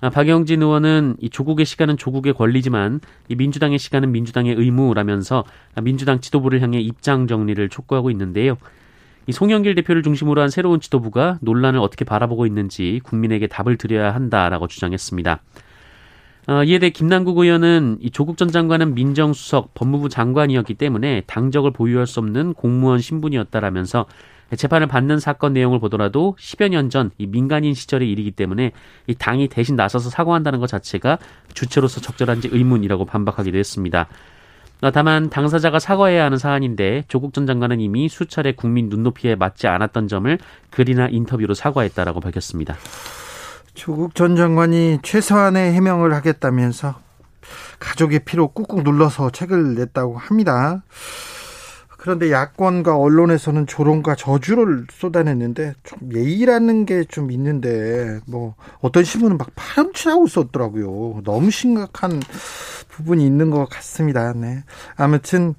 아, 0.00 0.10
박영진 0.10 0.62
의원은 0.62 1.16
이 1.20 1.28
조국의 1.28 1.66
시간은 1.66 1.96
조국의 1.96 2.34
권리지만 2.34 3.00
이 3.28 3.34
민주당의 3.34 3.78
시간은 3.78 4.12
민주당의 4.12 4.54
의무라면서 4.54 5.44
민주당 5.82 6.20
지도부를 6.20 6.62
향해 6.62 6.78
입장 6.78 7.26
정리를 7.26 7.68
촉구하고 7.68 8.10
있는데요. 8.12 8.56
이 9.26 9.32
송영길 9.32 9.74
대표를 9.74 10.02
중심으로 10.02 10.40
한 10.40 10.48
새로운 10.48 10.80
지도부가 10.80 11.38
논란을 11.42 11.80
어떻게 11.80 12.04
바라보고 12.04 12.46
있는지 12.46 13.00
국민에게 13.02 13.48
답을 13.48 13.76
드려야 13.76 14.14
한다라고 14.14 14.68
주장했습니다. 14.68 15.42
어, 16.46 16.64
이에 16.64 16.78
대해 16.78 16.88
김남국 16.88 17.36
의원은 17.36 17.98
이 18.00 18.10
조국 18.10 18.38
전 18.38 18.48
장관은 18.48 18.94
민정수석 18.94 19.74
법무부 19.74 20.08
장관이었기 20.08 20.74
때문에 20.74 21.24
당적을 21.26 21.72
보유할 21.72 22.06
수 22.06 22.20
없는 22.20 22.54
공무원 22.54 23.00
신분이었다라면서 23.00 24.06
재판을 24.56 24.86
받는 24.86 25.18
사건 25.20 25.52
내용을 25.52 25.78
보더라도 25.78 26.36
10여 26.40 26.68
년 26.70 26.88
전 26.90 27.10
이 27.18 27.26
민간인 27.26 27.74
시절의 27.74 28.10
일이기 28.10 28.30
때문에 28.30 28.72
이 29.06 29.14
당이 29.14 29.48
대신 29.48 29.76
나서서 29.76 30.08
사과한다는 30.10 30.58
것 30.58 30.66
자체가 30.68 31.18
주체로서 31.54 32.00
적절한지 32.00 32.48
의문이라고 32.52 33.04
반박하기도 33.04 33.58
했습니다. 33.58 34.06
어, 34.80 34.90
다만 34.92 35.28
당사자가 35.28 35.80
사과해야 35.80 36.24
하는 36.24 36.38
사안인데 36.38 37.04
조국 37.08 37.34
전 37.34 37.46
장관은 37.46 37.80
이미 37.80 38.08
수차례 38.08 38.52
국민 38.52 38.88
눈높이에 38.88 39.34
맞지 39.34 39.66
않았던 39.66 40.06
점을 40.08 40.38
글이나 40.70 41.08
인터뷰로 41.10 41.54
사과했다라고 41.54 42.20
밝혔습니다. 42.20 42.76
조국 43.74 44.14
전 44.14 44.36
장관이 44.36 45.00
최소한의 45.02 45.72
해명을 45.74 46.14
하겠다면서 46.14 46.94
가족의 47.80 48.20
피로 48.24 48.48
꾹꾹 48.48 48.82
눌러서 48.82 49.30
책을 49.30 49.74
냈다고 49.74 50.16
합니다. 50.18 50.82
그런데 51.98 52.30
야권과 52.30 52.96
언론에서는 52.96 53.66
조롱과 53.66 54.14
저주를 54.14 54.86
쏟아냈는데 54.90 55.74
좀 55.82 55.98
예의라는 56.14 56.86
게 56.86 57.04
좀 57.08 57.30
있는데 57.32 58.20
뭐 58.26 58.54
어떤 58.80 59.02
신문은 59.02 59.36
막 59.36 59.48
파렴치라고 59.56 60.26
썼더라고요. 60.28 61.22
너무 61.24 61.50
심각한 61.50 62.22
부분이 62.88 63.24
있는 63.26 63.50
것 63.50 63.68
같습니다. 63.68 64.32
네. 64.34 64.62
아무튼 64.96 65.54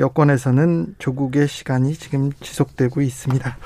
여권에서는 0.00 0.96
조국의 0.98 1.46
시간이 1.46 1.94
지금 1.94 2.32
지속되고 2.40 3.00
있습니다. 3.00 3.56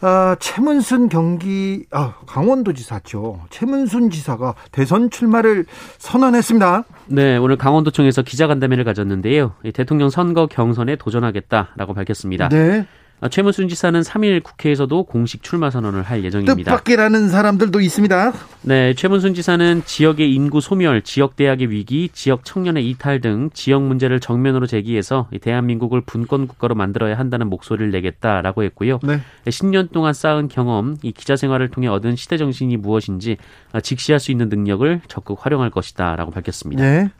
아, 0.00 0.36
최문순 0.38 1.08
경기 1.08 1.86
아, 1.90 2.14
강원도지사죠. 2.26 3.40
최문순 3.50 4.10
지사가 4.10 4.54
대선 4.72 5.10
출마를 5.10 5.64
선언했습니다. 5.98 6.84
네, 7.06 7.36
오늘 7.36 7.56
강원도청에서 7.56 8.22
기자간담회를 8.22 8.84
가졌는데요. 8.84 9.54
대통령 9.74 10.10
선거 10.10 10.46
경선에 10.46 10.96
도전하겠다라고 10.96 11.94
밝혔습니다. 11.94 12.48
네. 12.48 12.86
아, 13.20 13.28
최문순 13.28 13.68
지사는 13.68 13.98
3일 13.98 14.42
국회에서도 14.42 15.04
공식 15.04 15.42
출마 15.42 15.70
선언을 15.70 16.02
할 16.02 16.22
예정입니다. 16.22 16.70
뜻밖이라는 16.70 17.30
사람들도 17.30 17.80
있습니다. 17.80 18.32
네, 18.62 18.92
최문순 18.92 19.32
지사는 19.32 19.82
지역의 19.86 20.34
인구 20.34 20.60
소멸, 20.60 21.00
지역 21.00 21.34
대학의 21.34 21.70
위기, 21.70 22.10
지역 22.12 22.44
청년의 22.44 22.88
이탈 22.90 23.22
등 23.22 23.48
지역 23.54 23.82
문제를 23.84 24.20
정면으로 24.20 24.66
제기해서 24.66 25.28
대한민국을 25.40 26.02
분권 26.02 26.46
국가로 26.46 26.74
만들어야 26.74 27.18
한다는 27.18 27.48
목소리를 27.48 27.90
내겠다라고 27.90 28.64
했고요. 28.64 29.00
네. 29.02 29.20
10년 29.46 29.92
동안 29.92 30.12
쌓은 30.12 30.48
경험, 30.48 30.96
이 31.02 31.12
기자 31.12 31.36
생활을 31.36 31.70
통해 31.70 31.88
얻은 31.88 32.16
시대 32.16 32.36
정신이 32.36 32.76
무엇인지 32.76 33.38
아, 33.72 33.80
직시할 33.80 34.20
수 34.20 34.30
있는 34.30 34.50
능력을 34.50 35.00
적극 35.08 35.38
활용할 35.40 35.70
것이다라고 35.70 36.32
밝혔습니다. 36.32 36.82
네. 36.82 37.10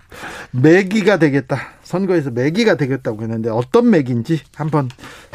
매기가 0.50 1.18
되겠다. 1.18 1.75
선거에서 1.86 2.30
매기가 2.30 2.74
되겠다고 2.74 3.22
했는데 3.22 3.48
어떤 3.48 3.90
매기인지 3.90 4.40
한번 4.56 4.88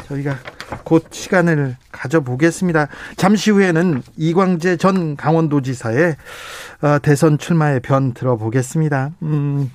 저희가 0.06 0.36
곧 0.84 1.06
시간을 1.10 1.76
가져보겠습니다. 1.90 2.88
잠시 3.16 3.50
후에는 3.50 4.02
이광재 4.18 4.76
전 4.76 5.16
강원도지사의 5.16 6.16
어, 6.82 6.98
대선 7.00 7.38
출마의 7.38 7.80
변 7.80 8.12
들어보겠습니다. 8.12 9.12
음, 9.22 9.70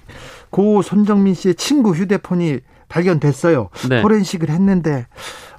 고 0.52 0.84
손정민 0.84 1.34
씨의 1.34 1.56
친구 1.56 1.94
휴대폰이 1.94 2.60
발견됐어요. 2.90 3.70
네. 3.90 4.02
포렌식을 4.04 4.50
했는데 4.50 5.08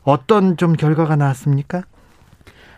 어떤 0.04 0.56
좀 0.56 0.75
결과가 0.75 1.16
나왔습니까? 1.16 1.82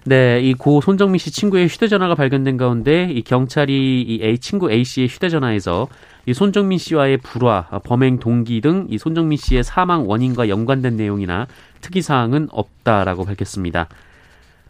네, 0.05 0.41
이 0.41 0.55
고 0.55 0.81
손정민 0.81 1.19
씨 1.19 1.31
친구의 1.31 1.69
휴대전화가 1.69 2.15
발견된 2.15 2.57
가운데 2.57 3.11
이 3.13 3.23
경찰이 3.23 4.03
이 4.03 4.21
A 4.25 4.39
친구 4.39 4.71
A 4.73 4.83
씨의 4.83 5.09
휴대전화에서 5.09 5.89
이 6.27 6.33
손정민 6.35 6.79
씨와의 6.79 7.19
불화, 7.19 7.67
범행 7.85 8.19
동기 8.19 8.61
등 8.63 8.87
이 8.89 8.97
손정민 8.99 9.37
씨의 9.37 9.63
사망 9.63 10.09
원인과 10.09 10.49
연관된 10.49 10.97
내용이나 10.97 11.47
특이 11.83 12.01
사항은 12.03 12.49
없다라고 12.51 13.25
밝혔습니다. 13.27 13.89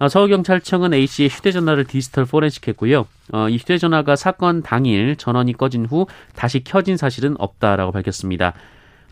어, 0.00 0.08
서울경찰청은 0.08 0.94
A 0.94 1.06
씨의 1.06 1.28
휴대전화를 1.28 1.84
디지털 1.84 2.24
포렌식했고요. 2.24 3.06
어, 3.32 3.48
이 3.48 3.56
휴대전화가 3.56 4.16
사건 4.16 4.62
당일 4.62 5.14
전원이 5.16 5.52
꺼진 5.52 5.86
후 5.86 6.06
다시 6.34 6.64
켜진 6.64 6.96
사실은 6.96 7.36
없다라고 7.38 7.92
밝혔습니다. 7.92 8.54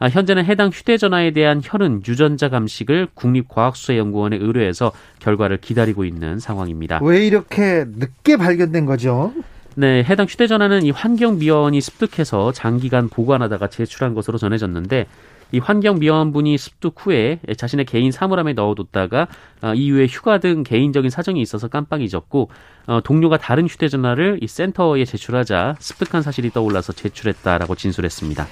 아, 0.01 0.09
현재는 0.09 0.45
해당 0.45 0.71
휴대전화에 0.71 1.33
대한 1.33 1.61
혈흔 1.63 2.03
유전자 2.07 2.49
감식을 2.49 3.09
국립과학수사연구원에 3.15 4.37
의뢰해서 4.37 4.93
결과를 5.19 5.59
기다리고 5.59 6.05
있는 6.05 6.39
상황입니다. 6.39 7.01
왜 7.03 7.27
이렇게 7.27 7.85
늦게 7.87 8.37
발견된 8.37 8.87
거죠? 8.87 9.33
네, 9.75 10.05
해당 10.05 10.27
휴대전화는 10.27 10.85
이 10.85 10.91
환경미화원이 10.91 11.81
습득해서 11.81 12.53
장기간 12.53 13.09
보관하다가 13.09 13.69
제출한 13.69 14.15
것으로 14.15 14.39
전해졌는데 14.39 15.07
이 15.51 15.59
환경미화원분이 15.61 16.59
습득 16.59 16.95
후에 16.99 17.41
자신의 17.57 17.87
개인 17.87 18.13
사물함에 18.13 18.53
넣어뒀다가 18.53 19.29
어, 19.63 19.75
이후에 19.75 20.07
휴가 20.07 20.39
등 20.39 20.63
개인적인 20.63 21.11
사정이 21.11 21.41
있어서 21.41 21.69
깜빡 21.69 22.03
잊었고 22.03 22.51
어, 22.87 23.01
동료가 23.03 23.39
다른 23.39 23.67
휴대전화를 23.67 24.41
이 24.43 24.47
센터에 24.47 25.05
제출하자 25.05 25.77
습득한 25.79 26.23
사실이 26.23 26.51
떠올라서 26.51 26.93
제출했다라고 26.93 27.75
진술했습니다. 27.77 28.47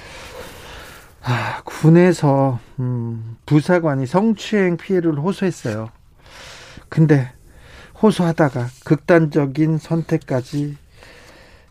아, 1.28 1.60
군에서 1.64 2.60
음, 2.78 3.36
부사관이 3.46 4.06
성추행 4.06 4.76
피해를 4.76 5.18
호소했어요. 5.18 5.90
근데 6.88 7.32
호소하다가 8.00 8.66
극단적인 8.84 9.78
선택까지 9.78 10.76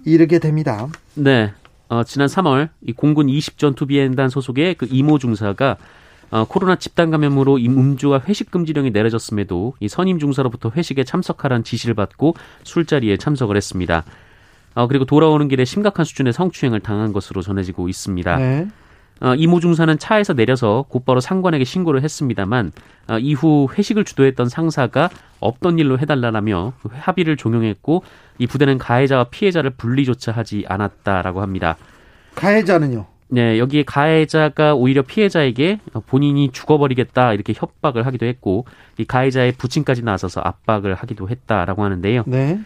이르게 0.04 0.40
됩니다. 0.40 0.90
네. 1.14 1.54
어, 1.88 2.04
지난 2.04 2.28
3월 2.28 2.70
이 2.82 2.92
공군 2.92 3.28
20전투 3.28 3.88
비행단 3.88 4.28
소속의 4.28 4.76
그 4.76 4.88
이모 4.90 5.20
중사가 5.20 5.78
어, 6.32 6.46
코로나 6.46 6.76
집단 6.76 7.10
감염으로 7.10 7.58
이 7.58 7.68
음주와 7.70 8.24
회식 8.28 8.52
금지령이 8.52 8.92
내려졌음에도 8.92 9.76
이 9.80 9.88
선임 9.88 10.20
중사로부터 10.20 10.72
회식에 10.76 11.06
참석하라는 11.06 11.64
지시를 11.64 11.96
받고 11.96 12.36
술자리에 12.64 13.16
참석을 13.16 13.56
했습니다. 13.56 14.04
어, 14.74 14.88
그리고 14.88 15.06
돌아오는 15.06 15.48
길에 15.48 15.64
심각한 15.64 16.04
수준의 16.04 16.34
성추행을 16.34 16.82
당한 16.82 17.14
것으로 17.14 17.42
전해지고 17.42 17.88
있습니다. 17.88 18.36
네. 18.36 18.68
어, 19.22 19.34
이모 19.36 19.60
중사는 19.60 19.98
차에서 19.98 20.34
내려서 20.34 20.86
곧바로 20.90 21.20
상관에게 21.20 21.64
신고를 21.64 22.04
했습니다만 22.04 22.72
어, 23.08 23.18
이후 23.20 23.68
회식을 23.72 24.04
주도했던 24.04 24.50
상사가 24.50 25.10
없던 25.40 25.80
일로 25.80 26.00
해달라라며 26.00 26.74
그 26.82 26.90
합의를 26.92 27.38
종용했고 27.38 28.04
이 28.40 28.48
부대는 28.48 28.78
가해자와 28.78 29.26
피해자를 29.26 29.72
분리조차 29.72 30.32
하지 30.32 30.66
않았다라고 30.68 31.42
합니다. 31.42 31.78
가해자는요? 32.36 33.06
네, 33.28 33.58
여기에 33.58 33.84
가해자가 33.84 34.76
오히려 34.76 35.02
피해자에게 35.02 35.80
본인이 36.06 36.52
죽어버리겠다 36.52 37.34
이렇게 37.34 37.54
협박을 37.56 38.06
하기도 38.06 38.26
했고 38.26 38.66
이 38.98 39.06
가해자의 39.06 39.54
부친까지 39.54 40.04
나서서 40.04 40.42
압박을 40.42 40.94
하기도 40.94 41.30
했다라고 41.30 41.84
하는데요. 41.84 42.24
네. 42.28 42.60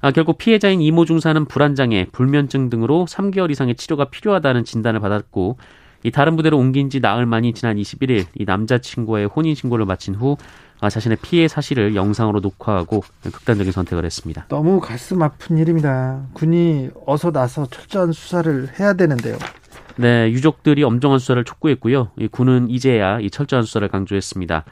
아, 0.00 0.10
결국 0.10 0.36
피해자인 0.36 0.82
이모 0.82 1.06
중사는 1.06 1.46
불안장애, 1.46 2.08
불면증 2.12 2.68
등으로 2.68 3.06
3개월 3.08 3.50
이상의 3.50 3.74
치료가 3.74 4.04
필요하다는 4.04 4.64
진단을 4.64 5.00
받았고 5.00 5.56
이 6.04 6.10
다른 6.10 6.36
부대로 6.36 6.58
옮긴 6.58 6.90
지 6.90 7.00
나흘 7.00 7.26
만이 7.26 7.54
지난 7.54 7.76
21일 7.76 8.26
이 8.34 8.44
남자친구와의 8.44 9.26
혼인 9.26 9.54
신고를 9.54 9.86
마친 9.86 10.14
후 10.14 10.36
아, 10.80 10.90
자신의 10.90 11.18
피해 11.22 11.48
사실을 11.48 11.94
영상으로 11.94 12.40
녹화하고 12.40 13.02
극단적인 13.22 13.72
선택을 13.72 14.04
했습니다. 14.04 14.44
너무 14.48 14.80
가슴 14.80 15.22
아픈 15.22 15.56
일입니다. 15.56 16.26
군이 16.34 16.90
어서 17.06 17.32
나서 17.32 17.66
철저한 17.66 18.12
수사를 18.12 18.68
해야 18.78 18.92
되는데요. 18.92 19.38
네, 19.96 20.30
유족들이 20.30 20.82
엄정한 20.82 21.18
수사를 21.18 21.42
촉구했고요. 21.42 22.10
이 22.18 22.28
군은 22.28 22.68
이제야 22.68 23.18
이 23.20 23.30
철저한 23.30 23.64
수사를 23.64 23.88
강조했습니다. 23.88 24.64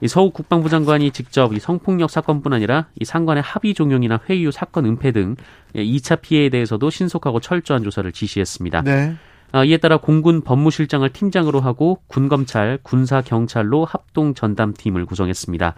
이 0.00 0.08
서욱 0.08 0.34
국방부 0.34 0.68
장관이 0.68 1.12
직접 1.12 1.54
이 1.54 1.60
성폭력 1.60 2.10
사건뿐 2.10 2.52
아니라 2.52 2.86
이 2.98 3.04
상관의 3.04 3.44
합의 3.44 3.72
종용이나 3.72 4.16
후 4.16 4.50
사건 4.50 4.86
은폐 4.86 5.12
등 5.12 5.36
2차 5.76 6.22
피해에 6.22 6.48
대해서도 6.48 6.90
신속하고 6.90 7.38
철저한 7.38 7.84
조사를 7.84 8.10
지시했습니다. 8.10 8.82
네. 8.82 9.14
아, 9.52 9.64
이에 9.64 9.76
따라 9.76 9.98
공군 9.98 10.40
법무실장을 10.40 11.08
팀장으로 11.10 11.60
하고 11.60 12.00
군검찰, 12.08 12.78
군사경찰로 12.82 13.84
합동 13.84 14.34
전담팀을 14.34 15.04
구성했습니다. 15.06 15.74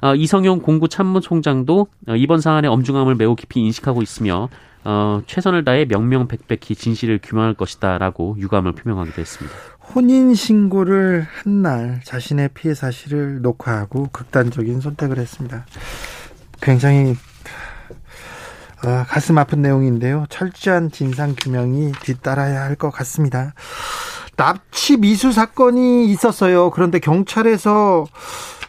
아, 0.00 0.14
이성용 0.14 0.60
공구 0.60 0.88
참모총장도 0.88 1.88
어, 2.08 2.14
이번 2.16 2.40
사안의 2.40 2.70
엄중함을 2.70 3.16
매우 3.16 3.34
깊이 3.34 3.60
인식하고 3.60 4.00
있으며 4.02 4.48
어, 4.84 5.20
최선을 5.26 5.64
다해 5.64 5.86
명명백백히 5.86 6.76
진실을 6.76 7.18
규명할 7.20 7.54
것이다라고 7.54 8.36
유감을 8.38 8.72
표명하기도 8.72 9.20
했습니다. 9.20 9.56
혼인 9.94 10.34
신고를 10.34 11.26
한 11.28 11.62
날 11.62 12.00
자신의 12.04 12.50
피해 12.54 12.74
사실을 12.74 13.42
녹화하고 13.42 14.10
극단적인 14.12 14.80
선택을 14.80 15.18
했습니다. 15.18 15.66
굉장히 16.60 17.16
아, 18.82 19.04
가슴 19.08 19.38
아픈 19.38 19.60
내용인데요. 19.62 20.26
철저한 20.28 20.90
진상 20.90 21.34
규명이 21.36 21.92
뒤따라야 22.02 22.62
할 22.62 22.76
것 22.76 22.90
같습니다. 22.90 23.54
납치 24.36 24.96
미수 24.96 25.32
사건이 25.32 26.06
있었어요. 26.12 26.70
그런데 26.70 27.00
경찰에서 27.00 28.06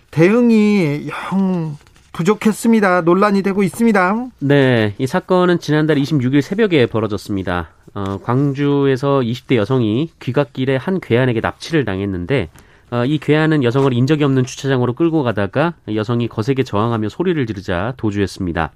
대응이 0.10 1.10
영 1.32 1.78
부족했습니다. 2.12 3.02
논란이 3.02 3.44
되고 3.44 3.62
있습니다. 3.62 4.26
네, 4.40 4.96
이 4.98 5.06
사건은 5.06 5.60
지난달 5.60 5.98
26일 5.98 6.42
새벽에 6.42 6.88
벌어졌습니다. 6.88 7.70
어, 7.94 8.18
광주에서 8.24 9.20
20대 9.20 9.56
여성이 9.58 10.12
귀갓길에 10.20 10.76
한 10.76 11.00
괴한에게 11.00 11.40
납치를 11.40 11.86
당했는데 11.86 12.50
어, 12.92 13.06
이 13.06 13.20
괴한은 13.20 13.64
여성을 13.64 13.94
인적이 13.94 14.24
없는 14.24 14.46
주차장으로 14.46 14.94
끌고 14.94 15.22
가다가 15.22 15.76
여성이 15.94 16.28
거세게 16.28 16.64
저항하며 16.64 17.10
소리를 17.10 17.46
지르자 17.46 17.94
도주했습니다. 17.98 18.72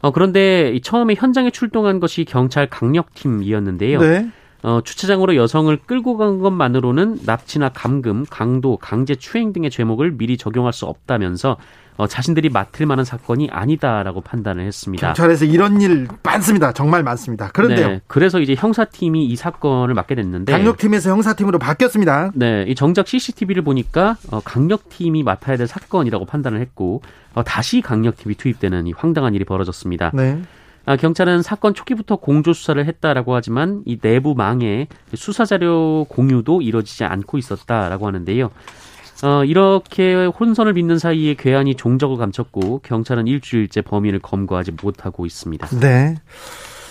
어, 0.00 0.10
그런데 0.12 0.78
처음에 0.82 1.14
현장에 1.14 1.50
출동한 1.50 2.00
것이 2.00 2.24
경찰 2.24 2.68
강력팀이었는데요. 2.68 4.00
네. 4.00 4.30
어, 4.62 4.80
주차장으로 4.84 5.36
여성을 5.36 5.74
끌고 5.86 6.16
간 6.18 6.40
것만으로는 6.40 7.20
납치나 7.24 7.70
감금, 7.70 8.26
강도, 8.28 8.76
강제 8.76 9.14
추행 9.14 9.52
등의 9.52 9.70
죄목을 9.70 10.12
미리 10.12 10.36
적용할 10.36 10.72
수 10.72 10.86
없다면서 10.86 11.56
어, 12.00 12.06
자신들이 12.06 12.48
맡을 12.48 12.86
만한 12.86 13.04
사건이 13.04 13.50
아니다라고 13.52 14.22
판단을 14.22 14.64
했습니다. 14.64 15.08
경찰에서 15.08 15.44
이런 15.44 15.82
일 15.82 16.08
많습니다. 16.22 16.72
정말 16.72 17.02
많습니다. 17.02 17.50
그런데요. 17.52 17.88
네, 17.88 18.00
그래서 18.06 18.40
이제 18.40 18.54
형사팀이 18.56 19.26
이 19.26 19.36
사건을 19.36 19.92
맡게 19.92 20.14
됐는데 20.14 20.50
강력팀에서 20.50 21.10
형사팀으로 21.10 21.58
바뀌었습니다. 21.58 22.30
네, 22.34 22.64
이 22.66 22.74
정작 22.74 23.06
CCTV를 23.06 23.62
보니까 23.62 24.16
어, 24.30 24.40
강력팀이 24.40 25.22
맡아야 25.22 25.58
될 25.58 25.66
사건이라고 25.66 26.24
판단을 26.24 26.58
했고 26.62 27.02
어, 27.34 27.44
다시 27.44 27.82
강력팀이 27.82 28.36
투입되는 28.36 28.86
이 28.86 28.92
황당한 28.96 29.34
일이 29.34 29.44
벌어졌습니다. 29.44 30.10
네. 30.14 30.40
아, 30.86 30.96
경찰은 30.96 31.42
사건 31.42 31.74
초기부터 31.74 32.16
공조 32.16 32.54
수사를 32.54 32.82
했다라고 32.82 33.34
하지만 33.34 33.82
이 33.84 33.98
내부 33.98 34.34
망에 34.34 34.88
수사 35.14 35.44
자료 35.44 36.06
공유도 36.08 36.62
이루어지지 36.62 37.04
않고 37.04 37.36
있었다라고 37.36 38.06
하는데요. 38.06 38.50
어, 39.22 39.44
이렇게 39.44 40.26
혼선을 40.26 40.74
빚는 40.74 40.98
사이에 40.98 41.34
괴한이 41.34 41.74
종적을 41.74 42.16
감췄고 42.16 42.80
경찰은 42.82 43.26
일주일째 43.26 43.82
범인을 43.82 44.20
검거하지 44.20 44.72
못하고 44.82 45.26
있습니다. 45.26 45.68
네. 45.80 46.16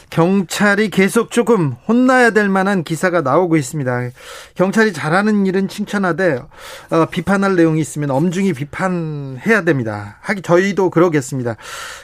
경찰이 0.09 0.89
계속 0.89 1.29
조금 1.29 1.75
혼나야 1.87 2.31
될 2.31 2.49
만한 2.49 2.83
기사가 2.83 3.21
나오고 3.21 3.57
있습니다. 3.57 4.09
경찰이 4.55 4.91
잘하는 4.91 5.45
일은 5.45 5.67
칭찬하되 5.67 6.41
어, 6.89 7.05
비판할 7.11 7.55
내용이 7.55 7.79
있으면 7.79 8.09
엄중히 8.09 8.53
비판해야 8.53 9.63
됩니다. 9.63 10.17
하기 10.21 10.41
저희도 10.41 10.89
그러겠습니다. 10.89 11.57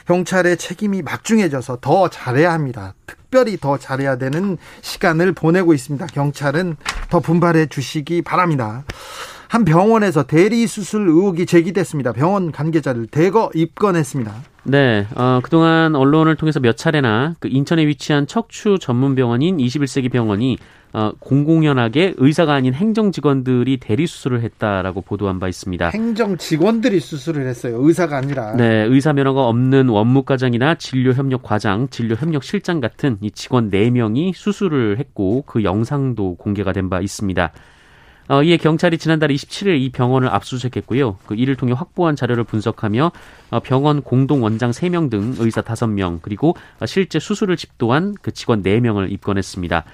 경찰의 0.06 0.56
책임이 0.56 1.02
막중해져서 1.02 1.78
더 1.80 2.08
잘해야 2.08 2.52
합니다. 2.52 2.94
특별히 3.06 3.56
더 3.56 3.76
잘해야 3.76 4.16
되는 4.18 4.56
시간을 4.82 5.32
보내고 5.32 5.74
있습니다. 5.74 6.06
경찰은 6.06 6.76
더 7.10 7.18
분발해 7.18 7.66
주시기 7.66 8.22
바랍니다. 8.22 8.84
한 9.56 9.64
병원에서 9.64 10.24
대리 10.24 10.66
수술 10.66 11.08
의혹이 11.08 11.46
제기됐습니다. 11.46 12.12
병원 12.12 12.52
관계자를 12.52 13.06
대거 13.06 13.52
입건했습니다. 13.54 14.30
네, 14.64 15.06
어, 15.14 15.40
그동안 15.42 15.94
언론을 15.94 16.36
통해서 16.36 16.60
몇 16.60 16.76
차례나 16.76 17.36
그 17.40 17.48
인천에 17.48 17.86
위치한 17.86 18.26
척추 18.26 18.76
전문 18.78 19.14
병원인 19.14 19.56
21세기 19.56 20.12
병원이 20.12 20.58
어, 20.92 21.12
공공연하게 21.20 22.16
의사가 22.18 22.52
아닌 22.52 22.74
행정 22.74 23.12
직원들이 23.12 23.78
대리 23.78 24.06
수술을 24.06 24.42
했다라고 24.42 25.00
보도한 25.00 25.38
바 25.40 25.48
있습니다. 25.48 25.88
행정 25.88 26.36
직원들이 26.36 27.00
수술을 27.00 27.46
했어요. 27.46 27.78
의사가 27.80 28.18
아니라. 28.18 28.56
네, 28.56 28.82
의사 28.84 29.14
면허가 29.14 29.46
없는 29.46 29.88
원무 29.88 30.24
과장이나 30.24 30.74
진료 30.74 31.14
협력 31.14 31.42
과장, 31.42 31.88
진료 31.88 32.14
협력 32.14 32.44
실장 32.44 32.80
같은 32.80 33.16
이 33.22 33.30
직원 33.30 33.70
4명이 33.70 34.34
수술을 34.34 34.98
했고 34.98 35.44
그 35.46 35.64
영상도 35.64 36.34
공개가 36.34 36.74
된 36.74 36.90
바 36.90 37.00
있습니다. 37.00 37.52
어, 38.28 38.42
이에 38.42 38.56
경찰이 38.56 38.98
지난달 38.98 39.30
27일 39.30 39.80
이 39.80 39.90
병원을 39.90 40.28
압수수색했고요. 40.28 41.18
그 41.26 41.34
이를 41.34 41.56
통해 41.56 41.72
확보한 41.72 42.16
자료를 42.16 42.44
분석하며 42.44 43.12
어, 43.50 43.60
병원 43.60 44.02
공동 44.02 44.42
원장 44.42 44.70
3명 44.70 45.10
등 45.10 45.34
의사 45.38 45.62
5명 45.62 46.20
그리고 46.22 46.56
실제 46.86 47.18
수술을 47.18 47.56
집도한 47.56 48.14
그 48.20 48.32
직원 48.32 48.62
4명을 48.62 49.12
입건했습니다. 49.12 49.84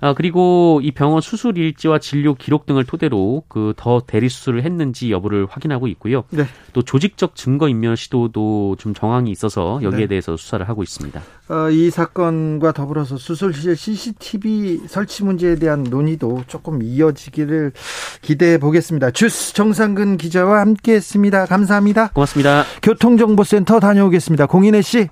아, 0.00 0.14
그리고 0.14 0.80
이 0.82 0.92
병원 0.92 1.20
수술 1.20 1.56
일지와 1.56 1.98
진료 1.98 2.34
기록 2.34 2.66
등을 2.66 2.84
토대로 2.84 3.44
그 3.48 3.68
더 3.78 4.02
대리 4.06 4.28
수술을 4.28 4.64
했는지 4.64 5.10
여부를 5.10 5.46
확인하고 5.48 5.86
있고요. 5.88 6.24
네. 6.30 6.44
또 6.72 6.82
조직적 6.82 7.36
증거 7.36 7.68
인멸 7.68 7.96
시도도 7.96 8.76
좀 8.78 8.92
정황이 8.92 9.30
있어서 9.30 9.78
여기에 9.82 10.00
네. 10.00 10.06
대해서 10.08 10.36
수사를 10.36 10.68
하고 10.68 10.82
있습니다. 10.82 11.22
어, 11.48 11.70
이 11.70 11.90
사건과 11.90 12.72
더불어서 12.72 13.16
수술실 13.16 13.76
CCTV 13.76 14.82
설치 14.88 15.24
문제에 15.24 15.54
대한 15.54 15.84
논의도 15.84 16.44
조금 16.46 16.82
이어지기를 16.82 17.72
기대해 18.20 18.58
보겠습니다. 18.58 19.12
주스 19.12 19.54
정상근 19.54 20.16
기자와 20.16 20.60
함께했습니다. 20.60 21.46
감사합니다. 21.46 22.08
고맙습니다. 22.08 22.64
교통정보센터 22.82 23.80
다녀오겠습니다. 23.80 24.46
공인혜 24.46 24.82
씨. 24.82 25.08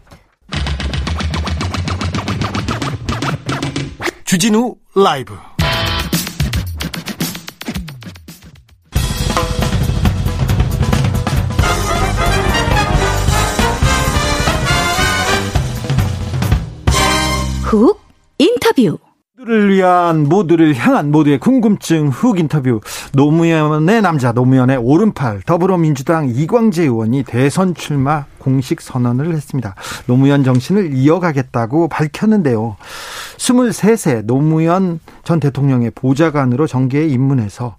주진우 4.26 4.74
라이브. 4.96 5.38
훅 17.62 18.00
인터뷰 18.38 18.98
모두를 19.38 19.68
위한 19.70 20.28
모두를 20.30 20.74
향한 20.74 21.10
모두의 21.10 21.38
궁금증 21.38 22.08
훅 22.08 22.38
인터뷰 22.38 22.80
노무현의 23.12 24.00
남자 24.00 24.32
노무현의 24.32 24.78
오른팔 24.78 25.42
더불어민주당 25.42 26.26
이광재 26.28 26.84
의원이 26.84 27.24
대선 27.24 27.74
출마 27.74 28.24
공식 28.38 28.80
선언을 28.80 29.34
했습니다. 29.34 29.74
노무현 30.06 30.42
정신을 30.42 30.94
이어가겠다고 30.94 31.88
밝혔는데요. 31.88 32.76
23세 33.36 34.24
노무현 34.24 35.00
전 35.22 35.38
대통령의 35.38 35.90
보좌관으로 35.90 36.66
정계에 36.66 37.06
입문해서 37.06 37.76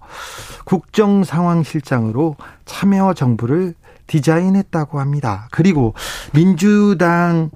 국정 0.64 1.24
상황 1.24 1.64
실장으로 1.64 2.36
참여 2.66 3.14
정부를 3.14 3.74
디자인했다고 4.06 5.00
합니다. 5.00 5.48
그리고 5.50 5.94
민주당 6.32 7.50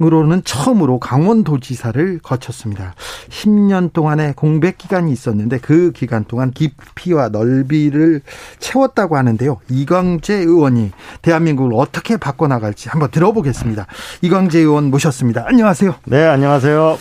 으로는 0.00 0.42
처음으로 0.44 0.98
강원도지사를 0.98 2.18
거쳤습니다. 2.22 2.94
10년 3.30 3.92
동안의 3.92 4.34
공백 4.34 4.76
기간이 4.76 5.10
있었는데 5.10 5.58
그 5.58 5.90
기간 5.92 6.24
동안 6.24 6.50
깊이와 6.50 7.30
넓이를 7.30 8.20
채웠다고 8.58 9.16
하는데요. 9.16 9.58
이광재 9.70 10.34
의원이 10.34 10.90
대한민국을 11.22 11.72
어떻게 11.74 12.18
바꿔나갈지 12.18 12.90
한번 12.90 13.10
들어보겠습니다. 13.10 13.86
이광재 14.20 14.58
의원 14.58 14.90
모셨습니다. 14.90 15.44
안녕하세요. 15.46 15.94
네, 16.04 16.26
안녕하세요. 16.26 16.98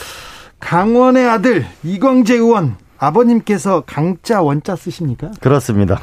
강원의 0.62 1.28
아들 1.28 1.66
이광재 1.84 2.36
의원 2.36 2.78
아버님께서 2.98 3.84
강자 3.86 4.42
원자 4.42 4.78
쓰십니까? 4.78 5.32
그렇습니다. 5.42 6.00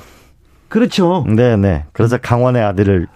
그렇죠. 0.68 1.24
네, 1.26 1.57
네. 1.57 1.85
그래서 1.92 2.18
강원의 2.18 2.62
아들을 2.62 3.07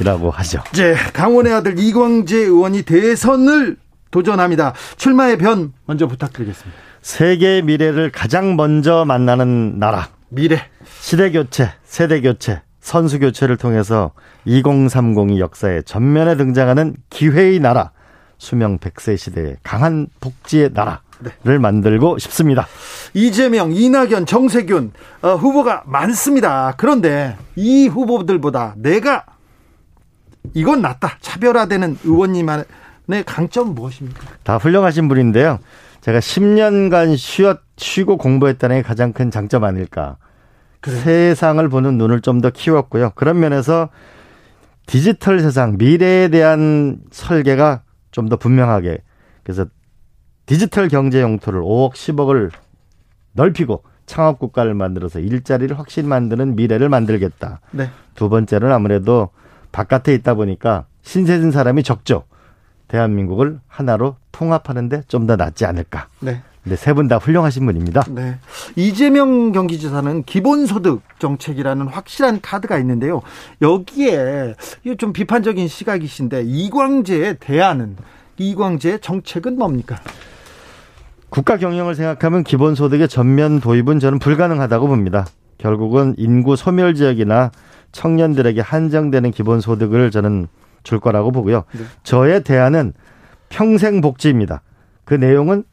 이라고 0.00 0.30
하죠. 0.30 0.62
네, 0.74 0.94
강원의 0.94 1.52
아들 1.52 1.78
이광재 1.78 2.36
의원이 2.36 2.82
대선을 2.82 3.76
도전합니다. 4.10 4.74
출마의 4.96 5.38
변 5.38 5.72
먼저 5.86 6.06
부탁드리겠습니다. 6.06 6.78
세계의 7.02 7.62
미래를 7.62 8.10
가장 8.10 8.56
먼저 8.56 9.04
만나는 9.04 9.78
나라. 9.78 10.08
미래. 10.28 10.60
시대 11.00 11.30
교체, 11.30 11.70
세대 11.84 12.20
교체, 12.20 12.62
선수 12.80 13.18
교체를 13.18 13.56
통해서 13.56 14.12
2030이 14.46 15.38
역사에 15.38 15.82
전면에 15.82 16.36
등장하는 16.36 16.96
기회의 17.10 17.60
나라. 17.60 17.92
수명 18.38 18.78
100세 18.78 19.16
시대의 19.16 19.56
강한 19.62 20.08
복지의 20.20 20.70
나라 20.74 21.00
를 21.44 21.54
네. 21.54 21.58
만들고 21.58 22.18
싶습니다. 22.18 22.66
이재명, 23.14 23.72
이낙연, 23.72 24.26
정세균 24.26 24.92
어, 25.22 25.34
후보가 25.36 25.84
많습니다. 25.86 26.74
그런데 26.76 27.36
이 27.56 27.88
후보들보다 27.88 28.74
내가 28.76 29.24
이건 30.54 30.82
낫다. 30.82 31.18
차별화되는 31.20 31.98
의원님의 32.04 32.64
강점 33.26 33.74
무엇입니까? 33.74 34.20
다 34.42 34.56
훌륭하신 34.56 35.08
분인데요. 35.08 35.58
제가 36.00 36.18
10년간 36.20 37.16
쉬었, 37.16 37.60
쉬고 37.76 38.16
공부했다는 38.16 38.76
게 38.76 38.82
가장 38.82 39.12
큰 39.12 39.30
장점 39.30 39.64
아닐까. 39.64 40.16
그래. 40.80 40.96
세상을 40.96 41.68
보는 41.68 41.98
눈을 41.98 42.20
좀 42.20 42.40
더 42.40 42.50
키웠고요. 42.50 43.10
그런 43.16 43.40
면에서 43.40 43.88
디지털 44.86 45.40
세상, 45.40 45.76
미래에 45.78 46.28
대한 46.28 46.98
설계가 47.10 47.82
좀 48.12 48.28
더 48.28 48.36
분명하게. 48.36 48.98
그래서 49.42 49.66
디지털 50.46 50.88
경제 50.88 51.20
용토를 51.20 51.60
5억, 51.60 51.92
10억을 51.94 52.50
넓히고 53.32 53.82
창업 54.06 54.38
국가를 54.38 54.74
만들어서 54.74 55.18
일자리를 55.18 55.76
확실히 55.78 56.08
만드는 56.08 56.54
미래를 56.54 56.88
만들겠다. 56.88 57.60
네. 57.72 57.90
두 58.14 58.28
번째는 58.28 58.70
아무래도 58.72 59.30
바깥에 59.72 60.14
있다 60.14 60.34
보니까 60.34 60.86
신세 61.02 61.38
진 61.38 61.50
사람이 61.50 61.82
적죠. 61.82 62.24
대한민국을 62.88 63.58
하나로 63.66 64.16
통합하는데 64.32 65.02
좀 65.08 65.26
더 65.26 65.36
낫지 65.36 65.64
않을까. 65.66 66.08
네. 66.20 66.40
근데 66.62 66.76
세분 66.76 67.06
다 67.06 67.16
훌륭하신 67.18 67.64
분입니다. 67.64 68.04
네. 68.10 68.38
이재명 68.74 69.52
경기지사는 69.52 70.24
기본소득 70.24 71.00
정책이라는 71.20 71.86
확실한 71.86 72.40
카드가 72.40 72.78
있는데요. 72.78 73.22
여기에 73.62 74.54
좀 74.98 75.12
비판적인 75.12 75.68
시각이신데 75.68 76.42
이광재의 76.44 77.36
대안은 77.38 77.96
이광재의 78.38 78.98
정책은 79.00 79.56
뭡니까? 79.56 79.96
국가 81.28 81.56
경영을 81.56 81.94
생각하면 81.94 82.42
기본소득의 82.44 83.08
전면 83.08 83.60
도입은 83.60 84.00
저는 84.00 84.18
불가능하다고 84.18 84.88
봅니다. 84.88 85.26
결국은 85.58 86.14
인구 86.18 86.56
소멸 86.56 86.94
지역이나 86.94 87.50
청년들에게 87.96 88.60
한정되는 88.60 89.30
기본소득을 89.30 90.10
저는 90.10 90.48
줄 90.82 91.00
거라고 91.00 91.32
보고요. 91.32 91.64
네. 91.72 91.84
저의 92.02 92.44
대안은 92.44 92.92
평생 93.48 94.00
복지입니다. 94.02 94.60
그 95.04 95.14
내용은 95.14 95.64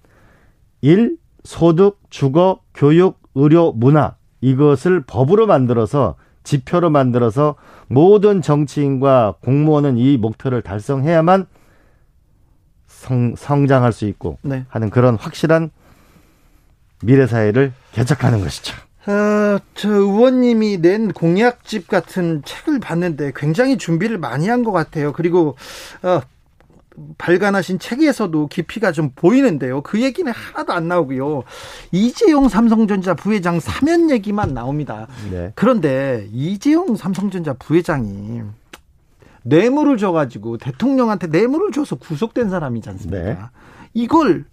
일, 0.82 1.18
소득, 1.44 2.00
주거, 2.10 2.62
교육, 2.74 3.20
의료, 3.36 3.74
문화 3.74 4.16
이것을 4.42 5.02
법으로 5.02 5.48
만들어서 5.48 6.16
지표로 6.44 6.90
만들어서 6.90 7.56
모든 7.88 8.42
정치인과 8.42 9.36
공무원은 9.42 9.98
이 9.98 10.18
목표를 10.18 10.62
달성해야만 10.62 11.46
성, 12.88 13.36
성장할 13.36 13.92
수 13.92 14.06
있고 14.06 14.38
네. 14.42 14.66
하는 14.70 14.90
그런 14.90 15.16
확실한 15.16 15.72
미래 17.04 17.28
사회를 17.28 17.74
개척하는 17.92 18.40
것이죠. 18.40 18.76
어, 19.06 19.60
저 19.76 19.90
의원님이 19.90 20.78
낸 20.82 21.12
공약집 21.12 21.88
같은 21.88 22.42
책을 22.46 22.80
봤는데 22.80 23.34
굉장히 23.36 23.78
준비를 23.78 24.18
많이 24.18 24.48
한 24.48 24.64
것 24.64 24.72
같아요. 24.72 25.12
그리고 25.12 25.58
어, 26.04 26.22
발간하신 27.18 27.80
책에서도 27.80 28.48
깊이가 28.48 28.92
좀 28.92 29.10
보이는데요. 29.16 29.82
그 29.82 30.02
얘기는 30.02 30.32
하나도 30.32 30.72
안 30.74 30.88
나오고요. 30.88 31.44
이재용 31.92 32.48
삼성전자 32.48 33.14
부회장 33.14 33.60
사면 33.60 34.10
얘기만 34.10 34.54
나옵니다. 34.54 35.08
네. 35.32 35.52
그런데 35.56 36.28
이재용 36.32 36.96
삼성전자 36.96 37.54
부회장이 37.54 38.44
뇌물을 39.42 39.98
줘가지고 39.98 40.58
대통령한테 40.60 41.28
뇌물을 41.28 41.72
줘서 41.72 41.96
구속된 41.98 42.50
사람이지 42.50 42.88
않습니까? 42.90 43.24
네. 43.24 43.38
이걸 43.94 44.46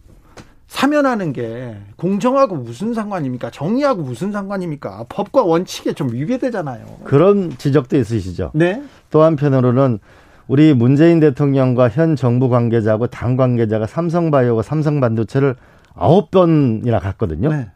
사면하는 0.71 1.33
게 1.33 1.77
공정하고 1.97 2.55
무슨 2.55 2.95
상관입니까? 2.95 3.51
정의하고 3.51 4.03
무슨 4.03 4.31
상관입니까? 4.31 5.07
법과 5.09 5.43
원칙에 5.43 5.95
좀 5.95 6.13
위배되잖아요. 6.13 6.87
그런 7.03 7.51
지적도 7.59 7.97
있으시죠. 7.99 8.53
네. 8.55 8.81
또 9.11 9.23
한편으로는 9.23 9.99
우리 10.47 10.73
문재인 10.73 11.19
대통령과 11.19 11.89
현 11.89 12.15
정부 12.15 12.49
관계자하고 12.49 13.09
당 13.09 13.37
관계자가 13.37 13.89
삼성바이오가 13.89 14.63
삼성반도체를 14.63 15.57
아홉 15.95 16.31
번이나 16.31 17.01
갔거든요. 17.01 17.49
네. 17.49 17.69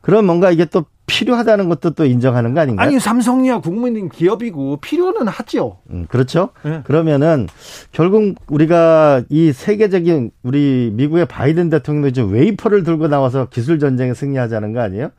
그럼 0.00 0.26
뭔가 0.26 0.52
이게 0.52 0.66
또 0.66 0.84
필요하다는 1.06 1.68
것도 1.68 1.90
또 1.90 2.04
인정하는 2.04 2.52
거 2.54 2.60
아닌가요? 2.60 2.86
아니 2.86 2.98
삼성이야 2.98 3.60
국민인 3.60 4.08
기업이고 4.08 4.78
필요는 4.78 5.28
하죠. 5.28 5.78
음, 5.90 6.06
그렇죠. 6.08 6.50
네. 6.62 6.82
그러면은 6.84 7.46
결국 7.92 8.34
우리가 8.48 9.22
이 9.28 9.52
세계적인 9.52 10.32
우리 10.42 10.90
미국의 10.94 11.26
바이든 11.26 11.70
대통령도 11.70 12.10
지금 12.12 12.32
웨이퍼를 12.32 12.82
들고 12.82 13.08
나와서 13.08 13.48
기술 13.48 13.78
전쟁에 13.78 14.14
승리하자는 14.14 14.72
거 14.72 14.80
아니에요? 14.80 15.10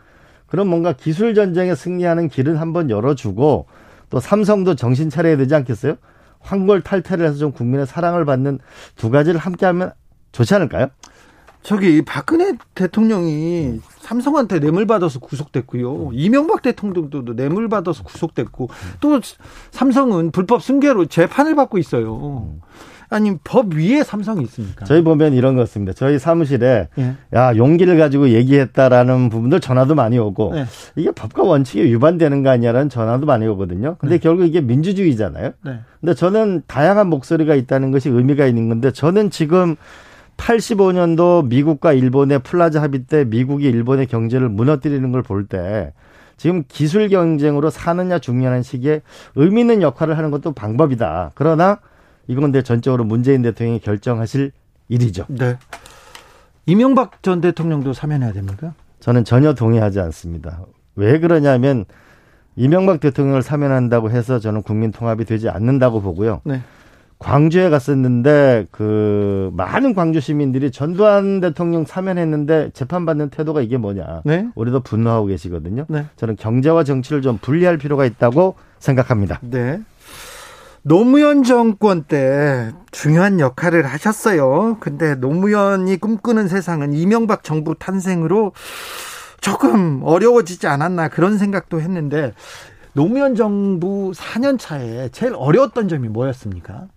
그럼 0.47 0.67
뭔가 0.67 0.93
기술 0.93 1.33
전쟁에 1.33 1.75
승리하는 1.75 2.29
길은 2.29 2.57
한번 2.57 2.89
열어주고 2.89 3.65
또 4.09 4.19
삼성도 4.19 4.75
정신 4.75 5.09
차려야 5.09 5.37
되지 5.37 5.55
않겠어요? 5.55 5.95
황골 6.39 6.81
탈퇴를 6.81 7.25
해서 7.25 7.37
좀 7.37 7.51
국민의 7.51 7.85
사랑을 7.87 8.25
받는 8.25 8.59
두 8.95 9.09
가지를 9.09 9.39
함께하면 9.39 9.91
좋지 10.31 10.53
않을까요? 10.55 10.87
저기 11.67 12.01
박근혜 12.01 12.53
대통령이 12.75 13.81
삼성한테 13.99 14.61
뇌물 14.61 14.87
받아서 14.87 15.19
구속됐고요. 15.19 16.11
이명박 16.13 16.61
대통령도 16.61 17.35
뇌물 17.35 17.67
받아서 17.67 18.03
구속됐고 18.03 18.69
또 19.01 19.19
삼성은 19.71 20.31
불법 20.31 20.63
승계로 20.63 21.07
재판을 21.07 21.55
받고 21.55 21.77
있어요. 21.77 22.53
아니 23.09 23.37
법 23.43 23.73
위에 23.73 24.03
삼성이 24.03 24.43
있습니까? 24.43 24.85
저희 24.85 25.03
보면 25.03 25.33
이런 25.33 25.55
거 25.55 25.61
같습니다. 25.63 25.91
저희 25.91 26.19
사무실에 26.19 26.87
예. 26.99 27.15
야 27.33 27.53
용기를 27.57 27.97
가지고 27.97 28.29
얘기했다라는 28.29 29.27
부분들 29.27 29.59
전화도 29.59 29.93
많이 29.93 30.17
오고 30.17 30.53
예. 30.55 30.67
이게 30.95 31.11
법과 31.11 31.43
원칙에 31.43 31.83
위반되는 31.83 32.43
거 32.43 32.49
아니냐라는 32.49 32.87
전화도 32.87 33.25
많이 33.25 33.45
오거든요. 33.45 33.97
근데 33.99 34.15
네. 34.15 34.19
결국 34.19 34.45
이게 34.45 34.61
민주주의잖아요. 34.61 35.51
네. 35.65 35.79
근데 35.99 36.13
저는 36.13 36.63
다양한 36.67 37.07
목소리가 37.07 37.55
있다는 37.55 37.91
것이 37.91 38.07
의미가 38.07 38.45
있는 38.45 38.69
건데 38.69 38.91
저는 38.91 39.31
지금 39.31 39.75
85년도 40.37 41.47
미국과 41.47 41.93
일본의 41.93 42.39
플라자 42.39 42.81
합의 42.81 43.03
때 43.03 43.25
미국이 43.25 43.65
일본의 43.67 44.07
경제를 44.07 44.49
무너뜨리는 44.49 45.11
걸 45.11 45.23
볼 45.23 45.47
때 45.47 45.93
지금 46.37 46.63
기술 46.67 47.09
경쟁으로 47.09 47.69
사느냐 47.71 48.19
죽느냐는 48.19 48.61
시기에 48.61 49.01
의미 49.35 49.61
있는 49.61 49.81
역할을 49.81 50.17
하는 50.17 50.29
것도 50.29 50.51
방법이다. 50.53 51.31
그러나 51.33 51.79
이건 52.27 52.51
내 52.51 52.61
전적으로 52.61 53.03
문재인 53.03 53.41
대통령이 53.41 53.79
결정하실 53.79 54.51
일이죠. 54.89 55.25
네. 55.29 55.57
이명박 56.67 57.23
전 57.23 57.41
대통령도 57.41 57.93
사면해야 57.93 58.33
됩니까? 58.33 58.73
저는 58.99 59.25
전혀 59.25 59.53
동의하지 59.53 59.99
않습니다. 59.99 60.59
왜 60.95 61.19
그러냐면 61.19 61.85
이명박 62.55 62.99
대통령을 62.99 63.41
사면한다고 63.41 64.11
해서 64.11 64.39
저는 64.39 64.61
국민 64.63 64.91
통합이 64.91 65.25
되지 65.25 65.49
않는다고 65.49 66.01
보고요. 66.01 66.41
네. 66.43 66.61
광주에 67.19 67.69
갔었는데 67.69 68.67
그 68.71 69.49
많은 69.53 69.95
광주 69.95 70.19
시민들이 70.19 70.71
전두환 70.71 71.39
대통령 71.39 71.83
사면했는데 71.85 72.71
재판받는 72.73 73.29
태도가 73.29 73.61
이게 73.61 73.77
뭐냐. 73.77 74.21
네. 74.23 74.47
우리도 74.55 74.81
분노하고 74.81 75.27
계시거든요. 75.27 75.85
네. 75.89 76.05
저는 76.15 76.35
경제와 76.35 76.83
정치를 76.83 77.21
좀 77.21 77.39
분리할 77.39 77.77
필요가 77.77 78.05
있다고 78.05 78.55
생각합니다. 78.79 79.39
네. 79.41 79.81
노무현 80.83 81.43
정권 81.43 82.03
때 82.03 82.71
중요한 82.91 83.39
역할을 83.39 83.85
하셨어요. 83.85 84.77
근데 84.79 85.15
노무현이 85.15 85.97
꿈꾸는 85.97 86.47
세상은 86.47 86.93
이명박 86.93 87.43
정부 87.43 87.75
탄생으로 87.77 88.53
조금 89.41 90.01
어려워지지 90.03 90.67
않았나 90.67 91.09
그런 91.09 91.37
생각도 91.37 91.81
했는데 91.81 92.33
노무현 92.93 93.35
정부 93.35 94.11
4년 94.15 94.57
차에 94.57 95.09
제일 95.09 95.33
어려웠던 95.35 95.87
점이 95.87 96.07
뭐였습니까? 96.07 96.87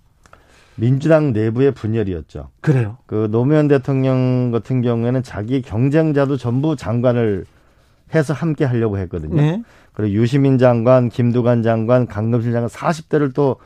민주당 0.80 1.32
내부의 1.32 1.72
분열이었죠. 1.72 2.48
그래요. 2.60 2.96
그 3.06 3.28
노무현 3.30 3.68
대통령 3.68 4.50
같은 4.50 4.80
경우에는 4.80 5.22
자기 5.22 5.62
경쟁자도 5.62 6.36
전부 6.36 6.74
장관을 6.74 7.44
해서 8.14 8.32
함께 8.34 8.64
하려고 8.64 8.98
했거든요. 8.98 9.36
네. 9.36 9.62
그리고 9.92 10.14
유시민 10.14 10.58
장관, 10.58 11.08
김두관 11.08 11.62
장관, 11.62 12.06
강금실 12.06 12.52
장관 12.52 12.68
40대를 12.68 13.34
또 13.34 13.56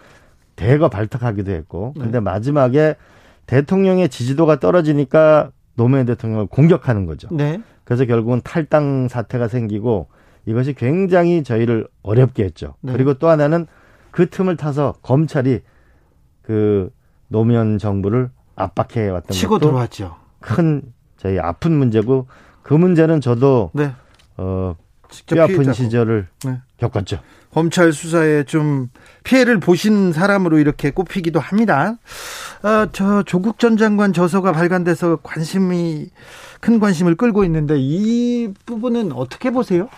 대거 0.57 0.89
발탁하기도 0.89 1.53
했고. 1.53 1.95
네. 1.97 2.03
근데 2.03 2.21
마지막에 2.21 2.97
대통령의 3.47 4.09
지지도가 4.09 4.59
떨어지니까 4.59 5.51
노무현 5.77 6.07
대통령을 6.07 6.47
공격하는 6.47 7.07
거죠. 7.07 7.29
네. 7.31 7.61
그래서 7.85 8.05
결국은 8.05 8.41
탈당 8.43 9.09
사태가 9.09 9.49
생기고 9.49 10.09
이것이 10.47 10.75
굉장히 10.75 11.43
저희를 11.43 11.87
어렵게 12.03 12.45
했죠. 12.45 12.75
네. 12.81 12.93
그리고 12.93 13.15
또 13.15 13.29
하나는 13.29 13.67
그 14.11 14.29
틈을 14.29 14.57
타서 14.57 14.95
검찰이 15.03 15.61
그 16.43 16.91
노무현 17.29 17.79
정부를 17.79 18.31
압박해 18.57 19.09
왔던 19.09 19.35
치고 19.35 19.59
것도 19.59 19.69
들어왔죠. 19.69 20.17
큰 20.41 20.83
저희 21.17 21.39
아픈 21.39 21.73
문제고 21.73 22.27
그 22.63 22.75
문제는 22.75 23.21
저도 23.21 23.71
네. 23.75 23.93
어 24.37 24.77
직접 25.11 25.37
뼈 25.37 25.43
아픈 25.45 25.55
피해자고. 25.57 25.75
시절을 25.75 26.29
네. 26.45 26.61
겪었죠. 26.79 27.19
검찰 27.53 27.93
수사에 27.93 28.43
좀 28.43 28.89
피해를 29.23 29.61
보신 29.61 30.13
사람으로 30.13 30.59
이렇게 30.59 30.91
꼽히기도 30.91 31.39
합니다. 31.39 31.99
아, 32.63 32.89
저 32.91 33.23
조국 33.23 33.61
전 33.61 33.77
장관 33.77 34.13
저서가 34.13 34.51
발간돼서 34.51 35.19
관심이 35.23 36.11
큰 36.61 36.81
관심을 36.81 37.15
끌고 37.15 37.45
있는데 37.45 37.77
이 37.79 38.53
부분은 38.67 39.13
어떻게 39.13 39.51
보세요? 39.51 39.89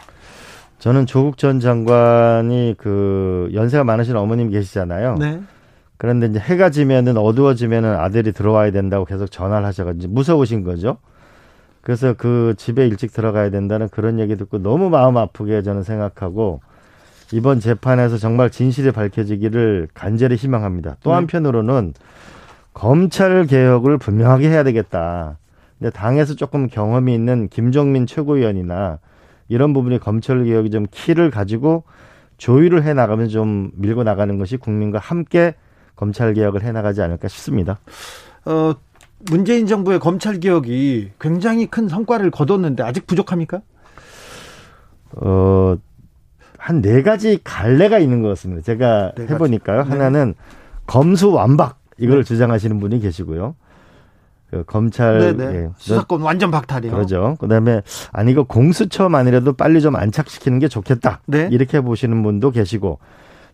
저는 0.81 1.07
조국 1.07 1.39
전 1.39 1.59
장관이 1.59 2.75
그 2.77 3.49
연세가 3.55 3.85
많으신 3.85 4.17
어머님 4.17 4.51
계시잖아요. 4.51 5.17
네. 5.19 5.41
그런데 5.99 6.27
이제 6.27 6.39
해가 6.39 6.71
지면은 6.71 7.17
어두워지면은 7.17 7.95
아들이 7.97 8.33
들어와야 8.33 8.71
된다고 8.71 9.05
계속 9.05 9.31
전화를 9.31 9.67
하셔가지고 9.67 10.13
무서우신 10.13 10.63
거죠. 10.63 10.99
그래서 11.81 12.15
그 12.15 12.55
집에 12.57 12.87
일찍 12.87 13.13
들어가야 13.13 13.51
된다는 13.51 13.89
그런 13.89 14.19
얘기 14.19 14.37
듣고 14.37 14.59
너무 14.59 14.91
마음 14.91 15.17
아프게 15.17 15.63
저는 15.63 15.85
생각하고 15.85 16.61
이번 17.33 17.61
재판에서 17.61 18.19
정말 18.19 18.51
진실이 18.51 18.93
밝혀지기를 18.93 19.89
간절히 19.95 20.37
희망합니다. 20.37 20.97
또 21.03 21.11
네. 21.11 21.15
한편으로는 21.17 21.95
검찰 22.75 23.47
개혁을 23.47 23.99
분명하게 23.99 24.49
해야 24.49 24.63
되겠다. 24.65 25.39
근데 25.79 25.91
당에서 25.91 26.35
조금 26.35 26.69
경험이 26.69 27.15
있는 27.15 27.49
김종민 27.49 28.07
최고위원이나 28.07 28.99
이런 29.49 29.73
부분이 29.73 29.99
검찰 29.99 30.45
개혁이 30.45 30.71
좀 30.71 30.87
키를 30.91 31.31
가지고 31.31 31.85
조율을 32.37 32.83
해 32.83 32.95
나가면 32.95 33.29
좀 33.29 33.71
밀고 33.77 34.05
나가는 34.05 34.39
것이 34.39 34.57
국민과 34.57 34.99
함께 34.99 35.55
검찰 35.97 36.35
개혁을 36.35 36.63
해 36.63 36.73
나가지 36.73 37.03
않을까 37.03 37.29
싶습니다. 37.29 37.79
어, 38.45 38.75
문재인 39.31 39.67
정부의 39.67 39.99
검찰 39.99 40.39
개혁이 40.39 41.11
굉장히 41.19 41.67
큰 41.67 41.89
성과를 41.89 42.31
거뒀는데 42.31 42.83
아직 42.83 43.07
부족합니까? 43.07 43.61
어, 45.17 45.77
한 46.59 46.81
네 46.83 47.03
가지 47.03 47.39
갈래가 47.45 47.99
있는 47.99 48.23
것 48.23 48.29
같습니다. 48.31 48.63
제가 48.63 49.13
네. 49.17 49.27
해보니까요. 49.29 49.85
네. 49.85 49.89
하나는 49.91 50.35
검수 50.87 51.31
완박 51.31 51.79
이걸 51.99 52.19
네. 52.19 52.25
주장하시는 52.25 52.79
분이 52.81 53.01
계시고요. 53.01 53.55
그 54.51 54.65
검찰 54.65 55.37
네네. 55.37 55.57
예, 55.57 55.69
수사권 55.77 56.23
완전 56.23 56.51
박탈이요. 56.51 56.93
그러죠. 56.93 57.37
그다음에 57.41 57.83
아니 58.13 58.33
이거 58.33 58.43
공수처만이라도 58.45 59.55
빨리 59.55 59.81
좀 59.81 59.97
안착시키는 59.97 60.59
게 60.59 60.69
좋겠다. 60.69 61.21
네. 61.27 61.49
이렇게 61.51 61.81
보시는 61.81 62.23
분도 62.23 62.51
계시고 62.51 62.99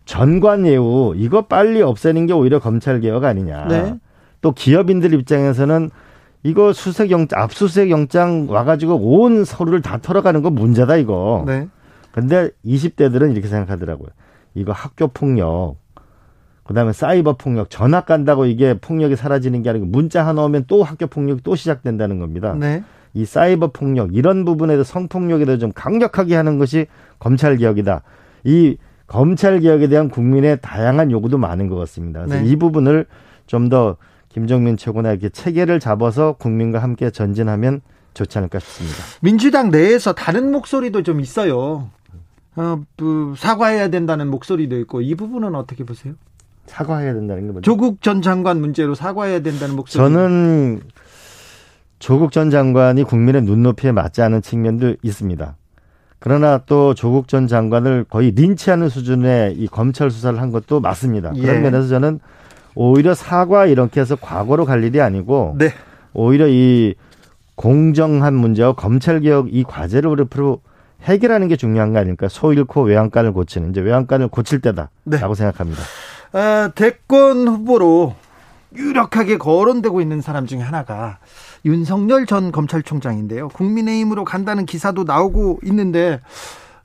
전관 0.05 0.65
예우 0.65 1.13
이거 1.15 1.43
빨리 1.43 1.81
없애는 1.81 2.25
게 2.25 2.33
오히려 2.33 2.59
검찰 2.59 2.99
개혁 2.99 3.23
아니냐. 3.23 3.67
네. 3.67 3.99
또 4.41 4.51
기업인들 4.51 5.13
입장에서는 5.13 5.89
이거 6.43 6.73
수색 6.73 7.09
영장 7.11 7.41
압수수색 7.41 7.89
영장 7.89 8.47
와가지고 8.49 8.95
온 8.95 9.45
서류를 9.45 9.81
다 9.81 9.99
털어가는 10.01 10.41
거 10.41 10.49
문제다 10.49 10.97
이거. 10.97 11.43
네. 11.47 11.67
근데 12.11 12.49
20대들은 12.65 13.31
이렇게 13.31 13.47
생각하더라고요. 13.47 14.09
이거 14.53 14.71
학교 14.71 15.07
폭력, 15.07 15.77
그다음에 16.65 16.93
사이버 16.93 17.37
폭력, 17.37 17.69
전학 17.69 18.05
간다고 18.05 18.45
이게 18.45 18.73
폭력이 18.75 19.15
사라지는 19.15 19.63
게 19.63 19.69
아니고 19.69 19.85
문자 19.85 20.25
하나 20.25 20.43
오면 20.43 20.65
또 20.67 20.83
학교 20.83 21.07
폭력이 21.07 21.41
또 21.43 21.55
시작된다는 21.55 22.19
겁니다. 22.19 22.53
네. 22.53 22.83
이 23.13 23.25
사이버 23.25 23.67
폭력 23.67 24.13
이런 24.13 24.43
부분에 24.43 24.73
대해서 24.73 24.91
성폭력에 24.91 25.45
대해서 25.45 25.59
좀 25.59 25.71
강력하게 25.71 26.35
하는 26.35 26.59
것이 26.59 26.87
검찰 27.19 27.57
개혁이다. 27.57 28.01
이 28.43 28.77
검찰 29.13 29.59
개혁에 29.59 29.87
대한 29.87 30.09
국민의 30.09 30.57
다양한 30.61 31.11
요구도 31.11 31.37
많은 31.37 31.67
것 31.69 31.75
같습니다. 31.75 32.25
그래서 32.25 32.43
네. 32.43 32.49
이 32.49 32.55
부분을 32.55 33.05
좀 33.45 33.69
더 33.69 33.97
김정민 34.29 34.77
최고나 34.77 35.11
이렇게 35.11 35.29
체계를 35.29 35.79
잡아서 35.79 36.33
국민과 36.33 36.79
함께 36.79 37.11
전진하면 37.11 37.81
좋지 38.15 38.39
않을까 38.39 38.57
싶습니다. 38.59 38.97
민주당 39.21 39.69
내에서 39.69 40.13
다른 40.13 40.51
목소리도 40.51 41.03
좀 41.03 41.19
있어요. 41.19 41.89
어, 42.55 42.81
그 42.97 43.35
사과해야 43.37 43.89
된다는 43.89 44.29
목소리도 44.29 44.79
있고 44.79 45.01
이 45.01 45.13
부분은 45.13 45.53
어떻게 45.53 45.83
보세요? 45.83 46.15
사과해야 46.65 47.13
된다는 47.13 47.45
게 47.45 47.51
뭐죠? 47.51 47.61
조국 47.61 48.01
전 48.01 48.21
장관 48.23 48.59
문제로 48.59 48.95
사과해야 48.95 49.41
된다는 49.41 49.75
목소리. 49.75 50.01
저는 50.01 50.81
조국 51.99 52.31
전 52.31 52.49
장관이 52.49 53.03
국민의 53.03 53.43
눈높이에 53.43 53.91
맞지 53.91 54.23
않은 54.23 54.41
측면도 54.41 54.95
있습니다. 55.03 55.55
그러나 56.23 56.57
또 56.65 56.93
조국 56.93 57.27
전 57.27 57.47
장관을 57.47 58.05
거의 58.09 58.31
린치하는 58.31 58.87
수준의 58.87 59.55
이 59.55 59.67
검찰 59.67 60.09
수사를 60.09 60.39
한 60.39 60.53
것도 60.53 60.79
맞습니다. 60.79 61.33
예. 61.35 61.41
그런 61.41 61.61
면에서 61.63 61.89
저는 61.89 62.21
오히려 62.75 63.13
사과 63.13 63.65
이렇게 63.65 63.99
해서 63.99 64.15
과거로 64.15 64.63
갈 64.63 64.85
일이 64.85 65.01
아니고 65.01 65.57
네. 65.59 65.73
오히려 66.13 66.47
이 66.47 66.95
공정한 67.55 68.35
문제와 68.35 68.71
검찰 68.71 69.19
개혁 69.19 69.53
이 69.53 69.65
과제를 69.65 70.09
우리 70.09 70.21
앞으로 70.21 70.61
해결하는 71.01 71.49
게 71.49 71.57
중요한 71.57 71.91
거 71.91 71.99
아닙니까? 71.99 72.29
소 72.29 72.53
잃고 72.53 72.83
외양간을 72.83 73.33
고치는 73.33 73.71
이제 73.71 73.81
외양간을 73.81 74.29
고칠 74.29 74.61
때다라고 74.61 74.89
네. 75.03 75.19
생각합니다. 75.35 75.81
아, 76.31 76.71
대권 76.73 77.49
후보로 77.49 78.15
유력하게 78.73 79.37
거론되고 79.37 79.99
있는 79.99 80.21
사람 80.21 80.45
중에 80.47 80.61
하나가 80.61 81.17
윤석열 81.65 82.25
전 82.25 82.51
검찰총장인데요. 82.51 83.47
국민의힘으로 83.49 84.25
간다는 84.25 84.65
기사도 84.65 85.03
나오고 85.03 85.59
있는데 85.63 86.19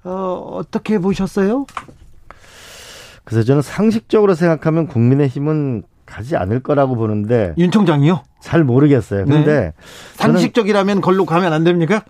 어, 0.05 0.51
어떻게 0.55 0.99
보셨어요? 0.99 1.67
그래서 3.25 3.45
저는 3.45 3.63
상식적으로 3.63 4.35
생각하면 4.35 4.87
국민의힘은 4.87 5.83
가지 6.07 6.37
않을 6.37 6.61
거라고 6.61 6.97
보는데 6.97 7.55
윤 7.59 7.71
총장이요? 7.71 8.23
잘 8.41 8.65
모르겠어요. 8.65 9.27
근데 9.27 9.75
저는, 10.17 10.35
상식적이라면 10.35 11.01
걸로 11.01 11.27
가면 11.27 11.53
안 11.53 11.65
됩니까? 11.65 12.05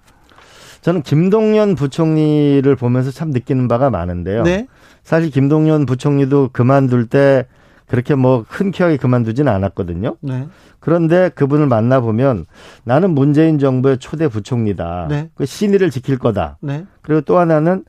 저는 0.82 1.02
김동연 1.02 1.74
부총리를 1.74 2.76
보면서 2.76 3.10
참 3.10 3.30
느끼는 3.30 3.66
바가 3.66 3.90
많은데요. 3.90 4.44
네. 4.44 4.68
사실 5.02 5.30
김동연 5.30 5.86
부총리도 5.86 6.50
그만둘 6.52 7.06
때 7.06 7.46
그렇게 7.88 8.14
뭐 8.14 8.44
흔쾌하게 8.48 8.98
그만두지는 8.98 9.50
않았거든요. 9.52 10.16
네. 10.20 10.46
그런데 10.80 11.30
그분을 11.30 11.66
만나보면 11.66 12.46
나는 12.84 13.10
문재인 13.10 13.58
정부의 13.58 13.98
초대 13.98 14.28
부총리다. 14.28 15.06
네. 15.08 15.30
그 15.34 15.46
신의를 15.46 15.90
지킬 15.90 16.18
거다. 16.18 16.58
네. 16.60 16.84
그리고 17.02 17.20
또 17.22 17.38
하나는 17.38 17.84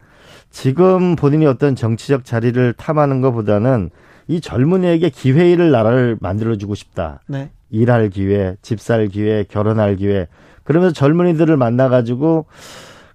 지금 0.49 1.15
본인이 1.15 1.45
어떤 1.45 1.75
정치적 1.75 2.25
자리를 2.25 2.73
탐하는 2.73 3.21
것보다는 3.21 3.91
이 4.27 4.41
젊은이에게 4.41 5.09
기회를 5.09 5.71
나라를 5.71 6.17
만들어주고 6.19 6.75
싶다. 6.75 7.21
네. 7.27 7.51
일할 7.69 8.09
기회, 8.09 8.55
집 8.61 8.79
살 8.79 9.07
기회, 9.07 9.43
결혼할 9.43 9.95
기회. 9.97 10.27
그러면서 10.63 10.93
젊은이들을 10.93 11.55
만나가지고 11.57 12.45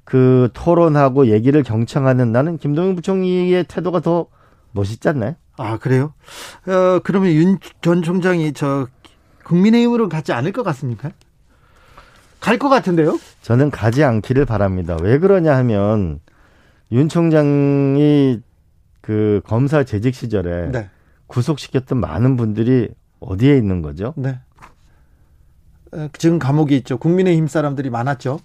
그 0.05 0.49
토론하고 0.53 1.29
얘기를 1.29 1.63
경청하는 1.63 2.31
나는 2.31 2.59
김동연 2.59 2.95
부총리의 2.97 3.65
태도가 3.65 4.01
더 4.01 4.27
멋있지 4.73 5.09
않나요? 5.09 5.35
아, 5.57 5.79
그래요? 5.79 6.13
어, 6.67 6.99
그러면 7.05 7.31
윤 7.33 7.59
전 7.81 8.03
총장이 8.03 8.53
저 8.55 8.87
국민의힘으로 9.45 10.09
가지 10.09 10.33
않을 10.33 10.53
것 10.53 10.63
같습니까? 10.63 11.11
갈 12.41 12.59
것 12.59 12.69
같은데요? 12.69 13.19
저는 13.43 13.71
가지 13.71 14.05
않기를 14.05 14.45
바랍니다. 14.45 14.97
왜 15.01 15.19
그러냐 15.19 15.57
하면 15.59 16.21
윤 16.93 17.09
총장이 17.09 18.41
그 19.01 19.41
검사 19.47 19.85
재직 19.85 20.15
시절에 20.15 20.69
네. 20.71 20.91
구속시켰던 21.27 21.99
많은 21.99 22.37
분들이 22.37 22.89
어디에 23.21 23.57
있는 23.57 23.81
거죠? 23.83 24.13
네. 24.17 24.39
어, 25.93 26.09
지금 26.19 26.39
감옥에 26.39 26.77
있죠. 26.77 26.99
국민의힘 26.99 27.47
사람들이 27.49 27.89
많았죠. 27.91 28.41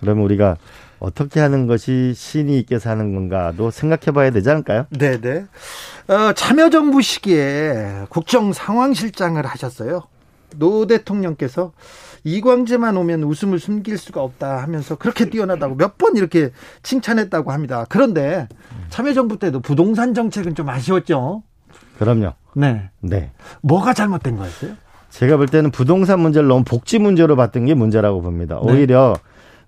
그러면 0.00 0.24
우리가 0.24 0.56
어떻게 0.98 1.40
하는 1.40 1.66
것이 1.66 2.12
신이 2.14 2.58
있게 2.60 2.78
사는 2.78 3.14
건가도 3.14 3.70
생각해 3.70 4.12
봐야 4.14 4.30
되지 4.30 4.50
않을까요? 4.50 4.86
네 4.90 5.20
네. 5.20 5.44
어, 6.08 6.32
참여정부 6.32 7.02
시기에 7.02 8.04
국정 8.08 8.52
상황실장을 8.52 9.44
하셨어요. 9.44 10.04
노 10.56 10.86
대통령께서 10.86 11.72
이광재만 12.22 12.96
오면 12.96 13.24
웃음을 13.24 13.58
숨길 13.58 13.98
수가 13.98 14.22
없다 14.22 14.62
하면서 14.62 14.94
그렇게 14.94 15.28
뛰어나다고 15.28 15.74
몇 15.74 15.98
번 15.98 16.16
이렇게 16.16 16.50
칭찬했다고 16.82 17.52
합니다. 17.52 17.86
그런데 17.88 18.48
참여정부 18.90 19.38
때도 19.38 19.60
부동산 19.60 20.14
정책은 20.14 20.54
좀 20.54 20.68
아쉬웠죠. 20.68 21.42
그럼요. 21.98 22.32
네. 22.54 22.90
네. 23.00 23.32
뭐가 23.62 23.92
잘못된 23.94 24.36
거였어요? 24.36 24.72
제가 25.10 25.36
볼 25.36 25.46
때는 25.46 25.70
부동산 25.70 26.20
문제를 26.20 26.48
너무 26.48 26.64
복지 26.64 26.98
문제로 26.98 27.36
봤던 27.36 27.66
게 27.66 27.74
문제라고 27.74 28.22
봅니다. 28.22 28.60
네. 28.64 28.72
오히려 28.72 29.14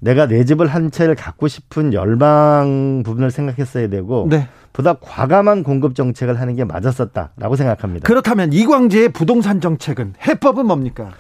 내가 0.07 0.29
내 0.29 0.45
집을 0.45 0.69
한 0.69 0.93
채를 0.93 1.17
갖고 1.17 1.49
싶은 1.49 1.93
열망 1.93 3.03
부분을 3.05 3.33
생각했어야 3.33 3.89
되고 3.89 4.29
네. 4.31 4.49
보다 4.73 4.95
과감한 4.95 5.65
공급 5.65 5.97
정책을 5.97 6.41
하는 6.41 6.55
게 6.55 6.65
맞았었다라고 6.65 7.57
생각합니다. 7.57 8.07
그렇다면 8.07 8.53
이광재의 8.53 9.09
부동산 9.09 9.61
정책은 9.61 10.15
해법은 10.25 10.65
뭡니까? 10.65 11.11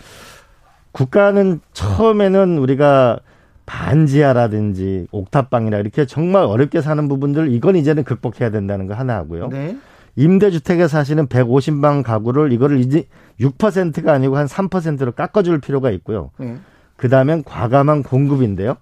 국가는 0.93 1.59
처음에는 1.73 2.59
우리가 2.59 3.19
반지하라든지 3.67 5.09
옥탑방이라 5.11 5.79
이렇게 5.79 6.07
정말 6.07 6.45
어렵게 6.45 6.81
사는 6.81 7.09
부분들 7.09 7.53
이건 7.53 7.75
이제는 7.75 8.05
극복해야 8.05 8.51
된다는 8.51 8.87
거 8.87 8.95
하나 8.95 9.17
하고요. 9.17 9.49
네. 9.49 9.77
임대주택에 10.15 10.87
사시는 10.87 11.27
150방 11.27 12.05
가구를 12.05 12.53
이거를 12.53 12.79
이제 12.79 13.07
6%가 13.41 14.13
아니고 14.13 14.37
한 14.37 14.47
3%로 14.47 15.11
깎아줄 15.11 15.61
필요가 15.61 15.91
있고요. 15.91 16.31
네. 16.39 16.57
그 16.97 17.09
다음엔 17.09 17.45
과감한 17.45 18.03
공급인데요. 18.03 18.77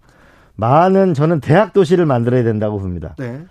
많은 0.57 1.15
저는 1.15 1.41
대학 1.41 1.73
도시를 1.73 2.07
만들어야 2.07 2.45
된다고 2.45 2.79
봅니다. 2.79 3.15
네. 3.19 3.45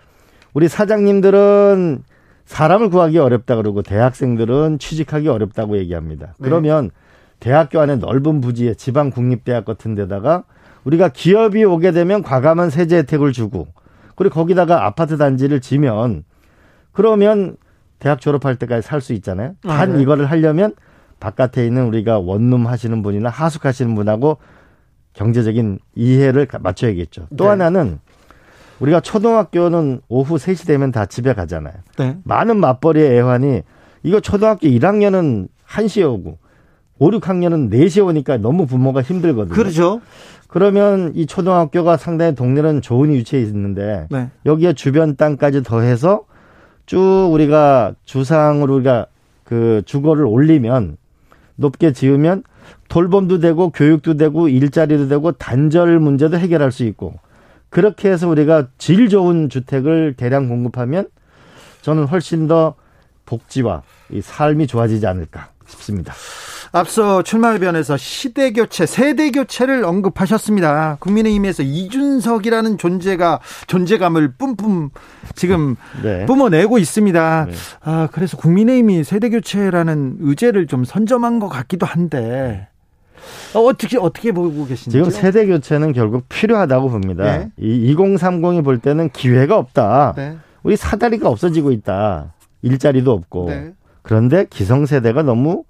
우리 0.53 0.67
사장님들은 0.67 2.03
사람을 2.45 2.89
구하기 2.89 3.17
어렵다 3.17 3.55
그러고 3.55 3.81
대학생들은 3.81 4.79
취직하기 4.79 5.27
어렵다고 5.27 5.77
얘기합니다. 5.77 6.27
네. 6.27 6.33
그러면 6.39 6.91
대학교 7.39 7.79
안에 7.79 7.97
넓은 7.97 8.41
부지에 8.41 8.75
지방 8.75 9.09
국립대학 9.09 9.65
같은 9.65 9.95
데다가 9.95 10.43
우리가 10.85 11.09
기업이 11.09 11.63
오게 11.63 11.91
되면 11.91 12.21
과감한 12.23 12.69
세제 12.69 12.97
혜택을 12.97 13.31
주고 13.31 13.67
그리고 14.15 14.35
거기다가 14.35 14.85
아파트 14.85 15.17
단지를 15.17 15.59
지면 15.59 16.23
그러면 16.91 17.57
대학 17.99 18.21
졸업할 18.21 18.57
때까지 18.57 18.85
살 18.85 19.01
수 19.01 19.13
있잖아요. 19.13 19.55
아, 19.65 19.77
단 19.77 19.95
네. 19.95 20.01
이거를 20.01 20.25
하려면 20.25 20.73
바깥에 21.27 21.65
있는 21.65 21.85
우리가 21.87 22.19
원룸 22.19 22.67
하시는 22.67 23.01
분이나 23.01 23.29
하숙하시는 23.29 23.95
분하고 23.95 24.39
경제적인 25.13 25.79
이해를 25.95 26.45
가- 26.47 26.59
맞춰야겠죠. 26.59 27.27
또 27.37 27.45
네. 27.45 27.49
하나는 27.51 27.99
우리가 28.81 28.99
초등학교는 28.99 30.01
오후 30.09 30.35
3시 30.35 30.67
되면 30.67 30.91
다 30.91 31.05
집에 31.05 31.33
가잖아요. 31.33 31.75
네. 31.97 32.17
많은 32.25 32.57
맞벌이의 32.57 33.17
애환이 33.17 33.61
이거 34.03 34.19
초등학교 34.19 34.67
1학년은 34.67 35.47
1시에 35.65 36.03
오고 36.11 36.39
5, 36.99 37.09
6학년은 37.11 37.71
4시에 37.71 38.05
오니까 38.05 38.35
너무 38.37 38.65
부모가 38.65 39.01
힘들거든요. 39.01 39.55
그렇죠. 39.55 40.01
그러면 40.49 41.13
이 41.15 41.25
초등학교가 41.25 41.95
상당히 41.95 42.35
동네는 42.35 42.81
좋은 42.81 43.11
위치에 43.11 43.39
있는데 43.43 44.07
네. 44.11 44.29
여기에 44.45 44.73
주변 44.73 45.15
땅까지 45.15 45.63
더해서 45.63 46.25
쭉 46.85 47.29
우리가 47.31 47.93
주상으로 48.03 48.75
우리가 48.75 49.05
그 49.45 49.83
주거를 49.85 50.25
올리면 50.25 50.97
높게 51.55 51.93
지으면 51.93 52.43
돌봄도 52.89 53.39
되고 53.39 53.69
교육도 53.69 54.17
되고 54.17 54.47
일자리도 54.47 55.07
되고 55.07 55.31
단절 55.33 55.99
문제도 55.99 56.37
해결할 56.37 56.71
수 56.71 56.83
있고 56.83 57.15
그렇게 57.69 58.09
해서 58.09 58.27
우리가 58.27 58.67
질 58.77 59.09
좋은 59.09 59.49
주택을 59.49 60.13
대량 60.15 60.47
공급하면 60.47 61.07
저는 61.81 62.05
훨씬 62.05 62.47
더 62.47 62.75
복지와 63.25 63.83
이 64.11 64.21
삶이 64.21 64.67
좋아지지 64.67 65.07
않을까 65.07 65.49
싶습니다. 65.67 66.13
앞서 66.75 67.21
출마변에서 67.21 67.97
시대 67.97 68.51
교체, 68.51 68.87
세대 68.87 69.29
교체를 69.29 69.85
언급하셨습니다. 69.85 70.97
국민의힘에서 70.99 71.61
이준석이라는 71.61 72.79
존재가 72.79 73.39
존재감을 73.67 74.33
뿜뿜 74.33 74.89
지금 75.35 75.75
네. 76.01 76.25
뿜어내고 76.25 76.79
있습니다. 76.79 77.45
네. 77.45 77.53
아, 77.81 78.07
그래서 78.11 78.37
국민의힘이 78.37 79.03
세대 79.03 79.29
교체라는 79.29 80.17
의제를 80.19 80.65
좀 80.65 80.83
선점한 80.83 81.37
것 81.37 81.47
같기도 81.47 81.85
한데 81.85 82.67
어, 83.53 83.59
어떻게 83.59 83.99
어떻게 83.99 84.31
보고 84.31 84.65
계신지요? 84.65 85.03
지금 85.03 85.11
세대 85.11 85.45
교체는 85.45 85.93
결국 85.93 86.27
필요하다고 86.27 86.89
봅니다. 86.89 87.23
네. 87.23 87.49
이 87.57 87.93
2030이 87.95 88.63
볼 88.63 88.79
때는 88.79 89.11
기회가 89.11 89.57
없다. 89.57 90.15
네. 90.17 90.37
우리 90.63 90.75
사다리가 90.75 91.29
없어지고 91.29 91.71
있다. 91.71 92.33
일자리도 92.63 93.11
없고. 93.11 93.45
네. 93.49 93.73
그런데 94.01 94.47
기성세대가 94.49 95.21
너무 95.21 95.65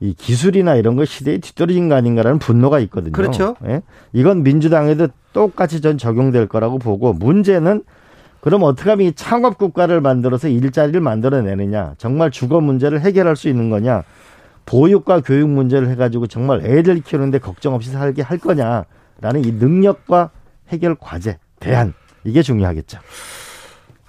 이 0.00 0.14
기술이나 0.14 0.76
이런 0.76 0.96
거 0.96 1.04
시대에 1.04 1.38
뒤떨어진 1.38 1.88
거 1.88 1.94
아닌가라는 1.94 2.38
분노가 2.38 2.80
있거든요. 2.80 3.12
그렇죠. 3.12 3.54
예? 3.66 3.82
이건 4.12 4.42
민주당에도 4.42 5.08
똑같이 5.32 5.80
전 5.80 5.98
적용될 5.98 6.48
거라고 6.48 6.78
보고 6.78 7.12
문제는 7.12 7.84
그럼 8.40 8.62
어떻게 8.62 8.88
하면 8.88 9.06
이 9.06 9.12
창업 9.12 9.58
국가를 9.58 10.00
만들어서 10.00 10.48
일자리를 10.48 10.98
만들어내느냐, 10.98 11.94
정말 11.98 12.30
주거 12.30 12.62
문제를 12.62 13.02
해결할 13.02 13.36
수 13.36 13.48
있는 13.48 13.68
거냐, 13.68 14.02
보육과 14.64 15.20
교육 15.20 15.50
문제를 15.50 15.90
해가지고 15.90 16.26
정말 16.26 16.64
애들 16.64 17.00
키우는데 17.00 17.38
걱정 17.38 17.74
없이 17.74 17.90
살게 17.90 18.22
할 18.22 18.38
거냐라는 18.38 19.44
이 19.44 19.52
능력과 19.52 20.30
해결 20.68 20.94
과제, 20.94 21.36
대안 21.58 21.92
이게 22.24 22.40
중요하겠죠. 22.40 22.98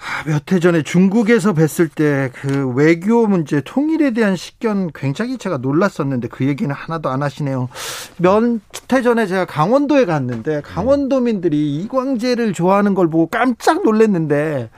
아, 0.04 0.24
몇해 0.28 0.60
전에 0.60 0.82
중국에서 0.82 1.54
뵀을 1.54 1.94
때 1.94 2.32
그 2.34 2.70
외교 2.76 3.28
문제 3.28 3.62
통일에 3.62 4.12
대한 4.12 4.36
식견 4.36 4.90
굉장히 4.96 5.38
제가 5.38 5.58
놀랐었는데 5.58 6.28
그 6.28 6.46
얘기는 6.48 6.74
하나도 6.74 7.10
안 7.10 7.22
하시네요. 7.22 7.70
몇 8.18 8.60
해 8.92 9.02
전에 9.02 9.26
제가 9.28 9.46
강원도에 9.46 10.06
갔는데 10.06 10.62
강원도민들이 10.62 11.78
이광재를 11.78 12.52
좋아하는 12.54 12.94
걸 12.94 13.10
보고 13.10 13.28
깜짝 13.28 13.84
놀랐는데 13.84 14.70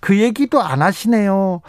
그 0.00 0.18
얘기도 0.18 0.60
안 0.60 0.82
하시네요. 0.82 1.62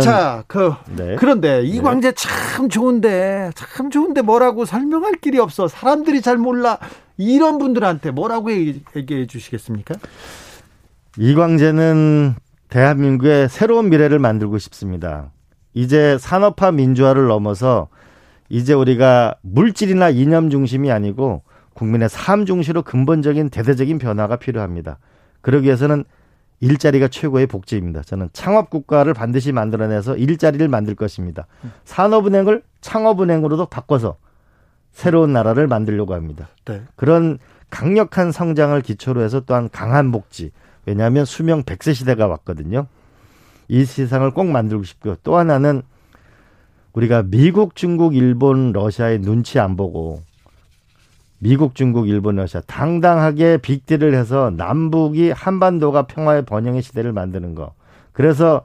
자, 0.00 0.44
그 0.46 0.74
네. 0.96 1.16
그런데 1.18 1.62
이광재 1.62 2.12
참 2.12 2.68
좋은데 2.68 3.50
참 3.54 3.90
좋은데 3.90 4.22
뭐라고 4.22 4.64
설명할 4.64 5.14
길이 5.20 5.38
없어. 5.38 5.66
사람들이 5.66 6.20
잘 6.22 6.36
몰라. 6.36 6.78
이런 7.16 7.58
분들한테 7.58 8.10
뭐라고 8.10 8.52
얘기- 8.52 8.82
얘기해 8.94 9.26
주시겠습니까? 9.26 9.94
이광재는 11.18 12.34
대한민국의 12.68 13.48
새로운 13.48 13.88
미래를 13.88 14.18
만들고 14.18 14.58
싶습니다. 14.58 15.30
이제 15.72 16.18
산업화 16.18 16.72
민주화를 16.72 17.26
넘어서 17.26 17.88
이제 18.48 18.74
우리가 18.74 19.34
물질이나 19.42 20.10
이념 20.10 20.50
중심이 20.50 20.90
아니고 20.90 21.42
국민의 21.74 22.08
삶 22.08 22.46
중시로 22.46 22.82
근본적인 22.82 23.50
대대적인 23.50 23.98
변화가 23.98 24.36
필요합니다. 24.36 24.98
그러기 25.40 25.66
위해서는 25.66 26.04
일자리가 26.60 27.08
최고의 27.08 27.46
복지입니다. 27.46 28.02
저는 28.02 28.30
창업 28.32 28.70
국가를 28.70 29.12
반드시 29.12 29.52
만들어내서 29.52 30.16
일자리를 30.16 30.66
만들 30.68 30.94
것입니다. 30.94 31.46
산업은행을 31.84 32.62
창업은행으로도 32.80 33.66
바꿔서 33.66 34.16
새로운 34.92 35.34
나라를 35.34 35.66
만들려고 35.66 36.14
합니다. 36.14 36.48
네. 36.64 36.82
그런 36.94 37.38
강력한 37.68 38.32
성장을 38.32 38.80
기초로 38.80 39.20
해서 39.20 39.40
또한 39.40 39.68
강한 39.70 40.12
복지. 40.12 40.52
왜냐하면 40.86 41.24
수명 41.24 41.64
100세 41.64 41.94
시대가 41.94 42.26
왔거든요. 42.26 42.86
이 43.68 43.84
세상을 43.84 44.30
꼭 44.30 44.46
만들고 44.46 44.84
싶고요. 44.84 45.16
또 45.22 45.36
하나는 45.36 45.82
우리가 46.92 47.24
미국, 47.26 47.76
중국, 47.76 48.16
일본, 48.16 48.72
러시아의 48.72 49.18
눈치 49.20 49.58
안 49.58 49.76
보고 49.76 50.22
미국, 51.38 51.74
중국, 51.74 52.08
일본, 52.08 52.36
러시아 52.36 52.62
당당하게 52.66 53.58
빅딜을 53.58 54.14
해서 54.14 54.50
남북이 54.56 55.30
한반도가 55.32 56.06
평화의 56.06 56.46
번영의 56.46 56.80
시대를 56.82 57.12
만드는 57.12 57.54
거. 57.54 57.74
그래서 58.12 58.62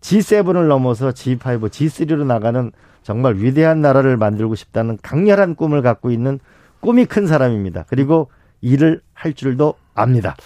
G7을 0.00 0.66
넘어서 0.68 1.10
G5, 1.10 1.68
G3로 1.68 2.24
나가는 2.24 2.72
정말 3.02 3.36
위대한 3.36 3.82
나라를 3.82 4.16
만들고 4.16 4.54
싶다는 4.54 4.98
강렬한 5.02 5.54
꿈을 5.56 5.82
갖고 5.82 6.10
있는 6.10 6.38
꿈이 6.80 7.04
큰 7.04 7.26
사람입니다. 7.26 7.84
그리고 7.88 8.30
일을 8.62 9.02
할 9.12 9.34
줄도 9.34 9.74
압니다. 9.94 10.36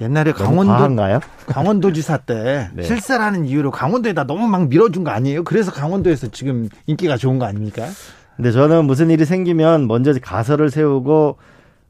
옛날에 0.00 0.32
강원도? 0.32 0.72
강원도지사 1.46 2.18
때 2.18 2.70
네. 2.74 2.82
실세라는 2.82 3.44
이유로 3.46 3.70
강원도에다 3.70 4.24
너무 4.24 4.46
막 4.48 4.68
밀어준 4.68 5.04
거 5.04 5.10
아니에요? 5.10 5.44
그래서 5.44 5.70
강원도에서 5.72 6.28
지금 6.28 6.68
인기가 6.86 7.16
좋은 7.16 7.38
거 7.38 7.44
아닙니까? 7.44 7.86
근데 8.36 8.50
저는 8.50 8.86
무슨 8.86 9.10
일이 9.10 9.24
생기면 9.24 9.86
먼저 9.86 10.12
가설을 10.20 10.70
세우고 10.70 11.36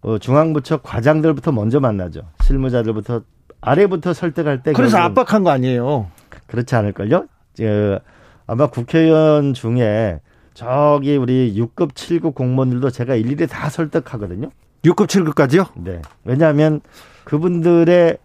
어, 0.02 0.18
중앙부처 0.18 0.78
과장들부터 0.78 1.52
먼저 1.52 1.80
만나죠. 1.80 2.22
실무자들부터 2.42 3.22
아래부터 3.60 4.12
설득할 4.12 4.62
때 4.62 4.72
그래서 4.72 4.98
압박한 4.98 5.44
거 5.44 5.50
아니에요. 5.50 6.08
그렇지 6.48 6.74
않을걸요? 6.74 7.26
저, 7.54 8.00
아마 8.46 8.66
국회의원 8.66 9.54
중에 9.54 10.20
저기 10.54 11.16
우리 11.16 11.54
6급, 11.56 11.92
7급 11.92 12.34
공무원들도 12.34 12.90
제가 12.90 13.14
일일이 13.14 13.46
다 13.46 13.70
설득하거든요. 13.70 14.50
6급, 14.84 15.06
7급까지요? 15.06 15.68
네. 15.76 16.02
왜냐하면 16.24 16.80
그분들의 17.24 18.18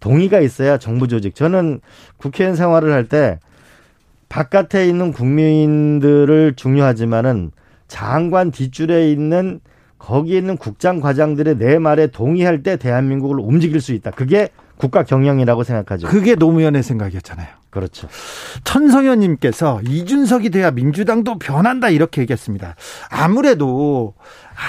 동의가 0.00 0.40
있어야 0.40 0.78
정부 0.78 1.08
조직. 1.08 1.34
저는 1.34 1.80
국회의원 2.16 2.56
생활을 2.56 2.92
할 2.92 3.08
때 3.08 3.38
바깥에 4.28 4.86
있는 4.86 5.12
국민들을 5.12 6.54
중요하지만은 6.54 7.50
장관 7.86 8.50
뒷줄에 8.50 9.10
있는 9.10 9.60
거기에 9.98 10.38
있는 10.38 10.56
국장 10.56 11.00
과장들의 11.00 11.56
내 11.56 11.78
말에 11.78 12.08
동의할 12.08 12.62
때 12.62 12.76
대한민국을 12.76 13.40
움직일 13.40 13.80
수 13.80 13.92
있다. 13.94 14.10
그게 14.10 14.48
국가 14.76 15.02
경영이라고 15.02 15.64
생각하죠. 15.64 16.08
그게 16.08 16.34
노무현의 16.34 16.82
생각이었잖아요. 16.82 17.48
그렇죠. 17.70 18.08
천성현님께서 18.64 19.82
이준석이 19.86 20.50
돼야 20.50 20.70
민주당도 20.70 21.38
변한다 21.38 21.90
이렇게 21.90 22.22
얘기했습니다. 22.22 22.74
아무래도 23.10 24.14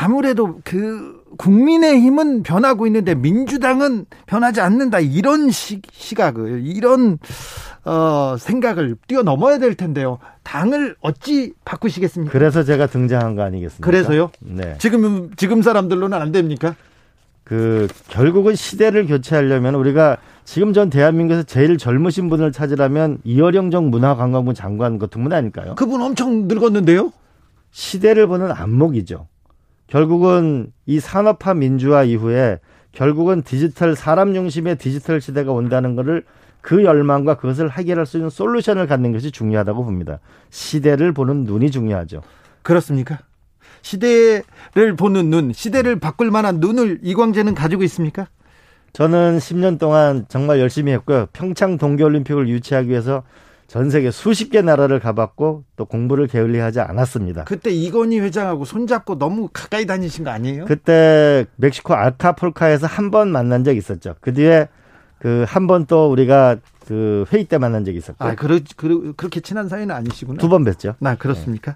아무래도 0.01 0.59
그 0.63 1.23
국민의힘은 1.37 2.43
변하고 2.43 2.85
있는데 2.87 3.15
민주당은 3.15 4.05
변하지 4.25 4.61
않는다 4.61 4.99
이런 4.99 5.49
시, 5.49 5.81
시각을 5.91 6.61
이런 6.65 7.17
어, 7.85 8.35
생각을 8.37 8.97
뛰어넘어야 9.07 9.57
될 9.57 9.75
텐데요. 9.75 10.19
당을 10.43 10.95
어찌 11.01 11.53
바꾸시겠습니까? 11.65 12.31
그래서 12.31 12.63
제가 12.63 12.87
등장한 12.87 13.35
거 13.35 13.43
아니겠습니까? 13.43 13.85
그래서요? 13.85 14.31
네. 14.39 14.75
지금 14.79 15.31
지금 15.37 15.61
사람들로는 15.61 16.19
안 16.19 16.31
됩니까? 16.31 16.75
그 17.49 17.87
결국은 18.09 18.53
시대를 18.53 19.07
교체하려면 19.07 19.73
우리가 19.73 20.17
지금 20.45 20.71
전 20.71 20.91
대한민국에서 20.91 21.41
제일 21.41 21.79
젊으신 21.79 22.29
분을 22.29 22.51
찾으라면 22.51 23.17
이어령 23.23 23.71
정 23.71 23.89
문화관광부 23.89 24.53
장관 24.53 24.99
같은 24.99 25.23
분 25.23 25.33
아닐까요? 25.33 25.73
그분 25.73 25.99
엄청 26.03 26.47
늙었는데요. 26.47 27.11
시대를 27.71 28.27
보는 28.27 28.51
안목이죠. 28.51 29.27
결국은 29.87 30.71
이 30.85 30.99
산업화 30.99 31.55
민주화 31.55 32.03
이후에 32.03 32.59
결국은 32.91 33.41
디지털 33.41 33.95
사람 33.95 34.35
중심의 34.35 34.77
디지털 34.77 35.19
시대가 35.19 35.51
온다는 35.51 35.95
것을 35.95 36.25
그 36.61 36.83
열망과 36.83 37.37
그것을 37.37 37.71
해결할 37.71 38.05
수 38.05 38.17
있는 38.17 38.29
솔루션을 38.29 38.85
갖는 38.85 39.11
것이 39.11 39.31
중요하다고 39.31 39.85
봅니다. 39.85 40.19
시대를 40.51 41.13
보는 41.13 41.45
눈이 41.45 41.71
중요하죠. 41.71 42.21
그렇습니까? 42.61 43.17
시대를 43.81 44.95
보는 44.97 45.29
눈, 45.29 45.53
시대를 45.53 45.99
바꿀 45.99 46.31
만한 46.31 46.59
눈을 46.59 46.99
이광재는 47.03 47.55
가지고 47.55 47.83
있습니까? 47.83 48.27
저는 48.93 49.37
10년 49.37 49.77
동안 49.79 50.25
정말 50.29 50.59
열심히 50.59 50.91
했고요. 50.93 51.27
평창 51.33 51.77
동계올림픽을 51.77 52.47
유치하기 52.49 52.89
위해서 52.89 53.23
전 53.67 53.91
세계 53.91 54.09
수십 54.09 54.49
개 54.49 54.63
나라를 54.63 54.99
가봤고 54.99 55.63
또 55.75 55.85
공부를 55.85 56.25
게을리하지 56.25 56.79
않았습니다. 56.79 57.43
그때 57.43 57.69
이건희 57.69 58.19
회장하고 58.19 58.65
손잡고 58.65 59.19
너무 59.19 59.47
가까이 59.53 59.85
다니신 59.85 60.23
거 60.23 60.31
아니에요? 60.31 60.65
그때 60.65 61.45
멕시코 61.57 61.93
알카폴카에서 61.93 62.87
한 62.87 63.11
번 63.11 63.31
만난 63.31 63.63
적 63.63 63.77
있었죠. 63.77 64.15
그 64.21 64.33
뒤에 64.33 64.67
그 65.19 65.45
한 65.47 65.67
번 65.67 65.85
또 65.85 66.09
우리가 66.11 66.57
그 66.87 67.25
회의 67.31 67.45
때 67.45 67.57
만난 67.57 67.85
적이 67.85 67.97
있었고 67.99 68.23
아, 68.25 68.33
그러, 68.35 68.59
그러, 68.75 69.13
그렇게 69.15 69.41
친한 69.41 69.69
사이는 69.69 69.93
아니시구나. 69.93 70.39
두 70.39 70.49
번 70.49 70.63
뵀죠. 70.65 70.95
나 70.99 71.15
그렇습니까? 71.15 71.75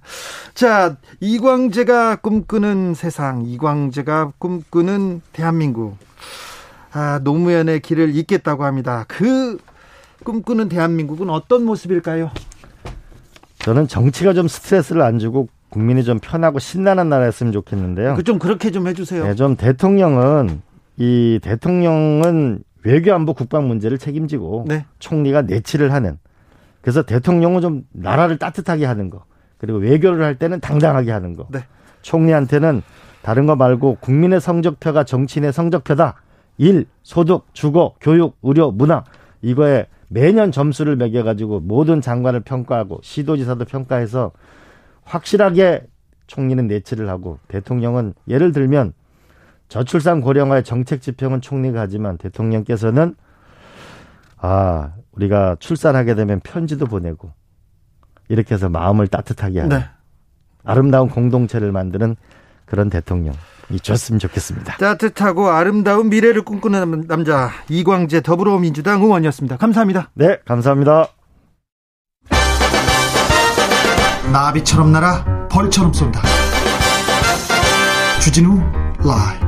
자, 0.55 0.95
이광재가 1.19 2.15
꿈꾸는 2.17 2.93
세상, 2.95 3.43
이광재가 3.45 4.33
꿈꾸는 4.39 5.21
대한민국. 5.31 5.97
아, 6.93 7.19
노무현의 7.23 7.81
길을 7.81 8.15
잇겠다고 8.15 8.63
합니다. 8.65 9.05
그 9.07 9.57
꿈꾸는 10.23 10.69
대한민국은 10.69 11.29
어떤 11.29 11.63
모습일까요? 11.65 12.31
저는 13.59 13.87
정치가 13.87 14.33
좀 14.33 14.47
스트레스를 14.47 15.01
안 15.01 15.19
주고 15.19 15.47
국민이 15.69 16.03
좀 16.03 16.19
편하고 16.19 16.59
신나는 16.59 17.09
나라였으면 17.09 17.51
좋겠는데요. 17.53 18.15
그 18.15 18.23
좀 18.23 18.39
그렇게 18.39 18.71
좀 18.71 18.87
해주세요. 18.87 19.25
네, 19.25 19.35
좀 19.35 19.55
대통령은 19.55 20.61
이 20.97 21.39
대통령은 21.41 22.63
외교안보 22.83 23.33
국방 23.33 23.67
문제를 23.67 23.97
책임지고 23.97 24.65
네. 24.67 24.85
총리가 24.99 25.43
내치를 25.43 25.93
하는. 25.93 26.17
그래서 26.81 27.03
대통령은 27.03 27.61
좀 27.61 27.83
나라를 27.91 28.37
따뜻하게 28.37 28.85
하는 28.85 29.09
거. 29.09 29.25
그리고 29.57 29.79
외교를 29.79 30.23
할 30.23 30.35
때는 30.37 30.59
당당하게 30.59 31.11
하는 31.11 31.35
거. 31.35 31.47
네. 31.49 31.59
총리한테는 32.01 32.81
다른 33.21 33.45
거 33.45 33.55
말고 33.55 33.97
국민의 34.01 34.41
성적표가 34.41 35.05
정치인의 35.05 35.53
성적표다. 35.53 36.15
일 36.57 36.85
소득 37.01 37.45
주거 37.53 37.95
교육 38.01 38.37
의료 38.43 38.71
문화. 38.71 39.05
이거에 39.41 39.87
매년 40.09 40.51
점수를 40.51 40.95
매겨가지고 40.97 41.61
모든 41.61 42.01
장관을 42.01 42.41
평가하고 42.41 42.99
시도지사도 43.01 43.65
평가해서 43.65 44.31
확실하게 45.03 45.87
총리는 46.27 46.67
내치를 46.67 47.09
하고 47.09 47.39
대통령은 47.47 48.13
예를 48.27 48.51
들면 48.51 48.93
저출산 49.67 50.21
고령화의 50.21 50.63
정책 50.63 51.01
지평은 51.01 51.41
총리가 51.41 51.81
하지만 51.81 52.17
대통령께서는 52.17 53.15
아 54.37 54.91
우리가 55.13 55.55
출산하게 55.59 56.15
되면 56.15 56.39
편지도 56.41 56.85
보내고 56.85 57.31
이렇게 58.29 58.55
해서 58.55 58.69
마음을 58.69 59.07
따뜻하게 59.07 59.61
하는 59.61 59.79
네. 59.79 59.85
아름다운 60.63 61.09
공동체를 61.09 61.71
만드는 61.71 62.15
그런 62.65 62.89
대통령 62.89 63.33
이 63.69 63.79
좋았으면 63.79 64.19
좋겠습니다. 64.19 64.77
따뜻하고 64.77 65.49
아름다운 65.49 66.09
미래를 66.09 66.43
꿈꾸는 66.43 67.05
남자 67.07 67.49
이광재 67.69 68.21
더불어민주당 68.21 69.01
의원이었습니다. 69.01 69.57
감사합니다. 69.57 70.09
네, 70.13 70.37
감사합니다. 70.45 71.07
나비처럼 74.31 74.91
날아 74.91 75.47
벌처럼 75.49 75.93
쏜다. 75.93 76.21
주진우 78.21 78.57
라이브. 79.05 79.42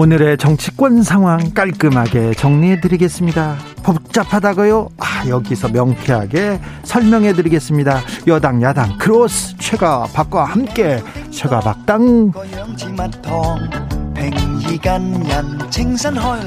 오늘의 0.00 0.38
정치권 0.38 1.02
상황 1.02 1.52
깔끔하게 1.52 2.32
정리해드리겠습니다. 2.32 3.58
복잡하다고요? 3.82 4.88
아, 4.96 5.28
여기서 5.28 5.68
명쾌하게 5.68 6.58
설명해드리겠습니다. 6.84 8.00
여당, 8.26 8.62
야당, 8.62 8.96
크로스, 8.96 9.58
최가, 9.58 10.06
박과 10.14 10.46
함께, 10.46 11.02
최가, 11.30 11.60
박당. 11.60 12.32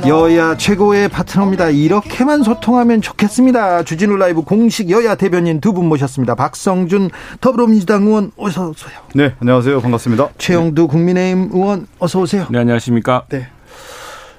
여야 0.08 0.56
최고의 0.56 1.10
파트너입니다. 1.10 1.70
이렇게만 1.70 2.44
소통하면 2.44 3.02
좋겠습니다. 3.02 3.84
주진우 3.84 4.16
라이브 4.16 4.44
공식 4.44 4.90
여야 4.90 5.16
대변인 5.16 5.60
두 5.60 5.74
분 5.74 5.88
모셨습니다. 5.90 6.36
박성준 6.36 7.10
더불어민주당 7.42 8.04
의원 8.04 8.32
어서 8.38 8.70
오세요. 8.70 8.92
네, 9.16 9.34
안녕하세요. 9.40 9.82
반갑습니다. 9.82 10.30
최형두 10.38 10.88
국민의힘 10.88 11.50
의원 11.52 11.88
어서 12.00 12.22
오세요. 12.22 12.48
네, 12.52 12.60
안녕하십니까. 12.60 13.26
네. 13.30 13.48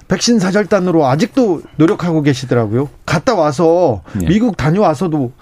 백신 0.08 0.38
사절단으로 0.38 1.06
아직도 1.06 1.62
노력하고 1.76 2.22
계시더라고요. 2.22 2.88
갔다 3.04 3.34
와서 3.34 4.02
네. 4.14 4.26
미국 4.28 4.56
다녀와서도 4.56 5.32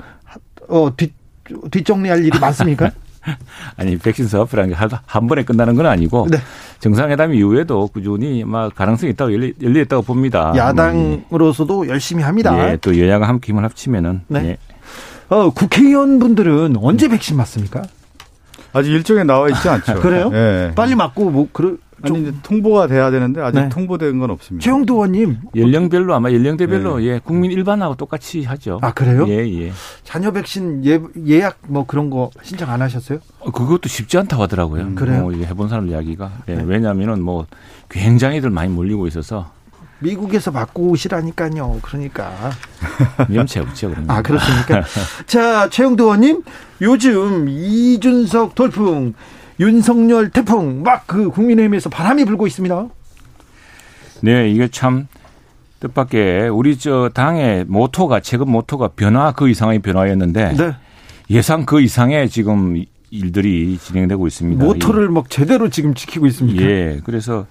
어, 0.68 0.96
뒷 0.96 1.12
뒷정리할 1.70 2.24
일이 2.24 2.38
많습니까? 2.38 2.90
아니 3.76 3.96
백신 3.98 4.28
사업이라는 4.28 4.74
게 4.74 4.76
한 5.06 5.26
번에 5.26 5.44
끝나는 5.44 5.74
건 5.74 5.86
아니고 5.86 6.26
네. 6.30 6.38
정상회담 6.80 7.34
이후에도 7.34 7.86
꾸준히 7.88 8.44
막 8.44 8.74
가능성이 8.74 9.12
있다고 9.12 9.32
열리, 9.32 9.54
열려 9.62 9.80
있다고 9.82 10.02
봅니다. 10.02 10.52
야당으로서도 10.56 11.88
열심히 11.88 12.22
합니다. 12.22 12.70
예, 12.70 12.76
또 12.76 12.98
여야가 12.98 13.28
함께 13.28 13.52
힘을 13.52 13.64
합치면은 13.64 14.22
네. 14.28 14.44
예. 14.48 14.58
어, 15.28 15.50
국회의원분들은 15.50 16.76
언제 16.80 17.08
백신 17.08 17.36
맞습니까? 17.36 17.82
아직 18.72 18.90
일정에 18.90 19.22
나와 19.24 19.48
있지 19.48 19.68
않죠. 19.68 19.94
그래요? 20.00 20.30
예. 20.32 20.72
빨리 20.74 20.94
맞고 20.94 21.30
뭐 21.30 21.48
그러 21.52 21.74
아니 22.02 22.12
좀 22.12 22.22
이제 22.22 22.36
통보가 22.42 22.88
돼야 22.88 23.10
되는데 23.10 23.40
아직 23.40 23.60
네. 23.60 23.68
통보된 23.68 24.18
건 24.18 24.30
없습니다. 24.30 24.64
최영두 24.64 24.94
의원님 24.94 25.38
연령별로 25.56 26.14
아마 26.14 26.32
연령대별로 26.32 26.98
네. 26.98 27.06
예, 27.06 27.20
국민 27.22 27.50
일반하고 27.52 27.94
똑같이 27.94 28.44
하죠. 28.44 28.78
아, 28.82 28.92
그래요? 28.92 29.26
예, 29.28 29.38
예. 29.60 29.72
자녀 30.04 30.30
백신 30.32 30.84
예, 30.84 31.00
예약 31.26 31.58
뭐 31.68 31.86
그런 31.86 32.10
거 32.10 32.30
신청 32.42 32.70
안 32.70 32.82
하셨어요? 32.82 33.20
어, 33.40 33.50
그것도 33.50 33.88
쉽지 33.88 34.18
않다고 34.18 34.42
하더라고요. 34.42 34.82
음, 34.82 34.94
그래요? 34.94 35.22
뭐 35.22 35.32
해본 35.32 35.68
사람 35.68 35.88
이야기가. 35.88 36.30
예, 36.48 36.54
네. 36.56 36.64
왜냐하면은 36.66 37.22
뭐 37.22 37.46
굉장히들 37.88 38.50
많이 38.50 38.72
몰리고 38.72 39.06
있어서 39.06 39.50
미국에서 40.02 40.50
받고 40.50 40.88
오시라니까요. 40.88 41.78
그러니까. 41.82 42.32
염치 43.32 43.60
없죠, 43.60 43.90
그러면. 43.90 44.10
아, 44.10 44.20
그렇습니까? 44.22 44.82
자, 45.26 45.68
최영도 45.70 46.04
의원님, 46.04 46.42
요즘 46.80 47.48
이준석 47.48 48.54
돌풍, 48.54 49.14
윤석열 49.60 50.30
태풍, 50.30 50.82
막 50.82 51.06
그 51.06 51.30
국민의힘에서 51.30 51.90
바람이 51.90 52.24
불고 52.24 52.46
있습니다. 52.46 52.88
네, 54.22 54.50
이게 54.50 54.68
참 54.68 55.08
뜻밖의 55.80 56.48
우리 56.48 56.78
저 56.78 57.10
당의 57.12 57.64
모토가 57.66 58.20
최근 58.20 58.50
모토가 58.50 58.88
변화 58.88 59.32
그 59.32 59.48
이상의 59.48 59.80
변화였는데 59.80 60.52
네. 60.56 60.72
예상 61.30 61.66
그 61.66 61.80
이상의 61.80 62.28
지금 62.28 62.84
일들이 63.10 63.78
진행되고 63.78 64.26
있습니다. 64.26 64.64
모토를 64.64 65.08
막 65.10 65.28
제대로 65.28 65.68
지금 65.68 65.94
지키고 65.94 66.26
있습니까? 66.28 66.62
예, 66.62 67.00
그래서 67.04 67.46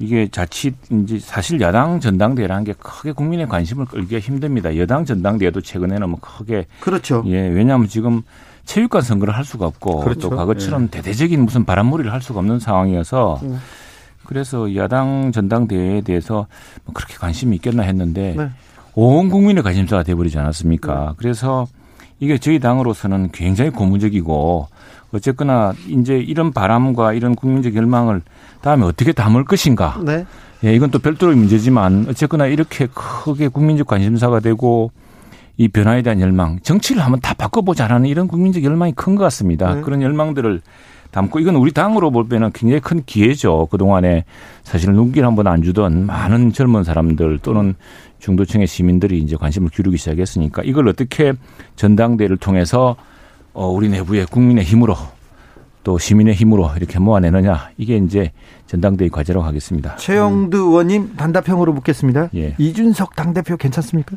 이게 0.00 0.28
자칫 0.30 0.74
이제 0.90 1.18
사실 1.20 1.60
야당 1.60 2.00
전당대회라는 2.00 2.64
게 2.64 2.72
크게 2.72 3.12
국민의 3.12 3.48
관심을 3.48 3.86
끌기가 3.86 4.18
힘듭니다. 4.20 4.76
여당 4.76 5.04
전당대회도 5.04 5.60
최근에는 5.60 6.08
뭐 6.08 6.18
크게 6.20 6.66
그렇죠. 6.80 7.22
예, 7.26 7.48
왜냐하면 7.48 7.86
지금 7.86 8.22
체육관 8.68 9.00
선거를 9.00 9.34
할 9.34 9.46
수가 9.46 9.66
없고 9.66 10.00
그렇죠. 10.00 10.28
또 10.28 10.36
과거처럼 10.36 10.88
대대적인 10.88 11.42
무슨 11.42 11.64
바람몰이를 11.64 12.12
할 12.12 12.20
수가 12.20 12.40
없는 12.40 12.58
상황이어서 12.60 13.40
음. 13.42 13.58
그래서 14.24 14.76
야당 14.76 15.32
전당대회에 15.32 16.02
대해서 16.02 16.46
뭐 16.84 16.92
그렇게 16.92 17.14
관심이 17.14 17.56
있겠나 17.56 17.82
했는데 17.82 18.34
네. 18.36 18.50
온 18.94 19.30
국민의 19.30 19.62
관심사가 19.62 20.02
돼버리지 20.02 20.38
않았습니까? 20.38 21.14
그래서 21.16 21.66
이게 22.20 22.36
저희 22.36 22.58
당으로서는 22.58 23.30
굉장히 23.32 23.70
고무적이고 23.70 24.68
어쨌거나 25.12 25.72
이제 25.86 26.18
이런 26.18 26.52
바람과 26.52 27.14
이런 27.14 27.34
국민적 27.34 27.74
열망을 27.74 28.20
다음에 28.60 28.84
어떻게 28.84 29.12
담을 29.12 29.44
것인가. 29.44 29.98
네. 30.04 30.26
예, 30.64 30.74
이건 30.74 30.90
또 30.90 30.98
별도의 30.98 31.36
문제지만 31.36 32.04
어쨌거나 32.10 32.46
이렇게 32.46 32.86
크게 32.92 33.48
국민적 33.48 33.86
관심사가 33.86 34.40
되고 34.40 34.90
이 35.58 35.68
변화에 35.68 36.02
대한 36.02 36.20
열망, 36.20 36.60
정치를 36.62 37.02
한번 37.02 37.20
다 37.20 37.34
바꿔보자라는 37.34 38.06
이런 38.06 38.28
국민적 38.28 38.62
열망이 38.64 38.92
큰 38.92 39.16
것 39.16 39.24
같습니다. 39.24 39.74
네. 39.74 39.80
그런 39.82 40.00
열망들을 40.02 40.60
담고 41.10 41.40
이건 41.40 41.56
우리 41.56 41.72
당으로 41.72 42.10
볼 42.10 42.28
때는 42.28 42.52
굉장히 42.52 42.80
큰 42.80 43.02
기회죠. 43.04 43.66
그동안에 43.66 44.24
사실 44.62 44.92
눈길 44.92 45.24
한 45.26 45.34
번 45.34 45.46
안 45.48 45.62
주던 45.62 46.06
많은 46.06 46.52
젊은 46.52 46.84
사람들 46.84 47.40
또는 47.42 47.74
중도층의 48.20 48.66
시민들이 48.66 49.18
이제 49.18 49.34
관심을 49.36 49.70
기울이기 49.70 49.96
시작했으니까 49.96 50.62
이걸 50.64 50.86
어떻게 50.88 51.32
전당대회를 51.76 52.36
통해서 52.36 52.94
어, 53.52 53.66
우리 53.68 53.88
내부의 53.88 54.26
국민의 54.26 54.64
힘으로 54.64 54.94
또 55.82 55.98
시민의 55.98 56.34
힘으로 56.34 56.70
이렇게 56.76 56.98
모아내느냐 56.98 57.70
이게 57.78 57.96
이제 57.96 58.30
전당대회 58.66 59.08
과제라고 59.08 59.44
하겠습니다. 59.46 59.96
최영두 59.96 60.56
의원님 60.58 61.16
단답형으로 61.16 61.72
묻겠습니다. 61.72 62.28
예. 62.36 62.54
이준석 62.58 63.16
당대표 63.16 63.56
괜찮습니까? 63.56 64.16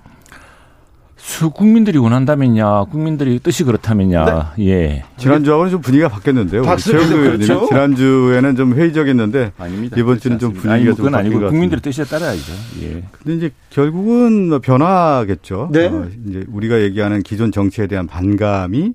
수 1.23 1.51
국민들이 1.51 1.99
원한다면야 1.99 2.85
국민들이 2.91 3.39
뜻이 3.39 3.63
그렇다면야 3.63 4.53
예 4.59 5.03
지난주하고는 5.17 5.71
좀 5.71 5.81
분위기가 5.81 6.09
바뀌었는데요. 6.09 6.63
최영도 6.77 7.15
의원님이 7.17 7.45
그렇죠. 7.45 7.67
지난주에는 7.67 8.55
좀 8.55 8.73
회의적이었는데 8.73 9.51
아닙니다. 9.57 9.97
이번 9.99 10.19
주는 10.19 10.39
좀. 10.39 10.51
분위기가 10.53 10.73
아니, 10.73 10.85
좀 10.85 10.95
그건 10.95 11.11
바뀐 11.11 11.39
것 11.39 11.49
국민들의. 11.49 11.81
뜻에 11.81 12.03
따라야죠. 12.05 12.53
예. 12.81 13.03
근데 13.11 13.35
이제 13.37 13.51
결국은 13.69 14.49
뭐 14.49 14.59
변화겠죠. 14.59 15.69
네. 15.71 15.87
어, 15.87 16.07
이제 16.27 16.43
우리가 16.51 16.81
얘기하는 16.81 17.21
기존 17.21 17.51
정치에 17.51 17.85
대한 17.87 18.07
반감이 18.07 18.93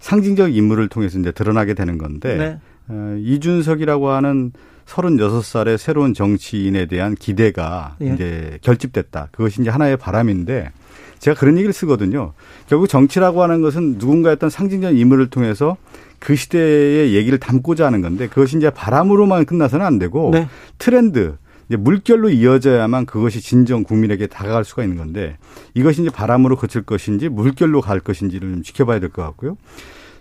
상징적 0.00 0.54
인물을 0.54 0.88
통해서 0.88 1.18
이제 1.18 1.30
드러나게 1.30 1.74
되는 1.74 1.96
건데 1.96 2.36
네. 2.36 2.58
어, 2.88 3.16
이준석이라고 3.20 4.10
하는 4.10 4.52
36살의 4.86 5.78
새로운 5.78 6.12
정치인에 6.12 6.86
대한 6.86 7.14
기대가 7.14 7.96
예. 8.02 8.14
이제 8.14 8.58
결집됐다. 8.62 9.28
그것이 9.30 9.60
이제 9.62 9.70
하나의 9.70 9.96
바람인데 9.96 10.70
제가 11.18 11.38
그런 11.38 11.56
얘기를 11.56 11.72
쓰거든요. 11.72 12.32
결국 12.68 12.88
정치라고 12.88 13.42
하는 13.42 13.60
것은 13.60 13.96
누군가의 13.98 14.34
어떤 14.36 14.50
상징적 14.50 14.96
인물을 14.96 15.28
통해서 15.30 15.76
그 16.18 16.34
시대의 16.36 17.14
얘기를 17.14 17.38
담고자 17.38 17.86
하는 17.86 18.00
건데 18.02 18.28
그것이 18.28 18.56
이제 18.56 18.70
바람으로만 18.70 19.44
끝나서는 19.44 19.84
안 19.86 19.98
되고 19.98 20.30
네. 20.32 20.48
트렌드, 20.78 21.36
이제 21.68 21.76
물결로 21.76 22.30
이어져야만 22.30 23.06
그것이 23.06 23.40
진정 23.40 23.82
국민에게 23.84 24.26
다가갈 24.26 24.64
수가 24.64 24.82
있는 24.82 24.96
건데 24.96 25.36
이것이 25.74 26.02
이제 26.02 26.10
바람으로 26.10 26.56
그칠 26.56 26.82
것인지 26.82 27.28
물결로 27.28 27.80
갈 27.82 28.00
것인지를 28.00 28.50
좀 28.50 28.62
지켜봐야 28.62 29.00
될 29.00 29.10
것 29.10 29.22
같고요. 29.22 29.56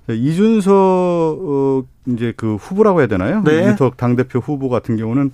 이준석 0.09 0.73
어 0.73 1.83
이제 2.07 2.33
그 2.37 2.55
후보라고 2.55 2.99
해야 2.99 3.07
되나요? 3.07 3.41
네. 3.43 3.59
이준석 3.61 3.97
당 3.97 4.15
대표 4.15 4.39
후보 4.39 4.69
같은 4.69 4.95
경우는 4.95 5.31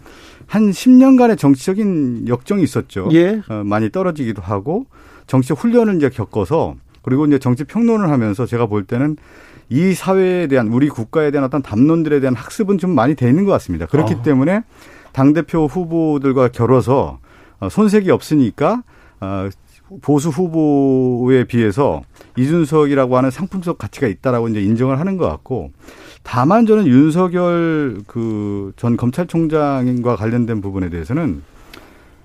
한 0.48 0.72
10년간의 0.72 1.38
정치적인 1.38 2.28
역정이 2.28 2.64
있었죠. 2.64 3.08
예. 3.14 3.42
어, 3.50 3.64
많이 3.64 3.92
떨어지기도 3.92 4.42
하고 4.42 4.86
정치적 5.28 5.58
훈련을 5.60 5.96
이제 5.96 6.10
겪어서 6.10 6.76
그리고 7.02 7.26
이제 7.26 7.40
정치 7.40 7.64
평론을 7.64 8.10
하면서 8.10 8.46
제가 8.46 8.66
볼 8.68 8.84
때는 8.86 9.18
이 9.70 9.94
사회에 9.94 10.48
대한 10.48 10.68
우리 10.68 10.90
국가에 10.90 11.32
대한 11.32 11.46
어떤 11.46 11.62
담론들에 11.62 12.20
대한 12.20 12.36
학습은 12.36 12.78
좀 12.78 12.92
많이 12.92 13.16
돼 13.16 13.28
있는 13.28 13.46
것 13.46 13.52
같습니다. 13.54 13.86
그렇기 13.86 14.16
어. 14.16 14.22
때문에 14.22 14.64
당 15.12 15.34
대표 15.34 15.66
후보들과 15.66 16.50
겨뤄서 16.50 17.20
어, 17.60 17.70
손색이 17.70 18.12
없으니까 18.12 18.84
어, 19.20 19.50
보수 20.02 20.30
후보에 20.30 21.44
비해서 21.44 22.02
이준석이라고 22.38 23.18
하는 23.18 23.30
상품적 23.32 23.78
가치가 23.78 24.08
있다라고 24.08 24.48
이제 24.50 24.62
인정을 24.62 25.00
하는 25.00 25.18
것 25.18 25.28
같고 25.30 25.72
다만 26.24 26.66
저는 26.66 26.88
윤석열 26.88 28.00
그 28.08 28.72
전 28.76 28.98
검찰총장과 28.98 30.16
관련된 30.16 30.62
부분에 30.62 30.90
대해서는 30.90 31.44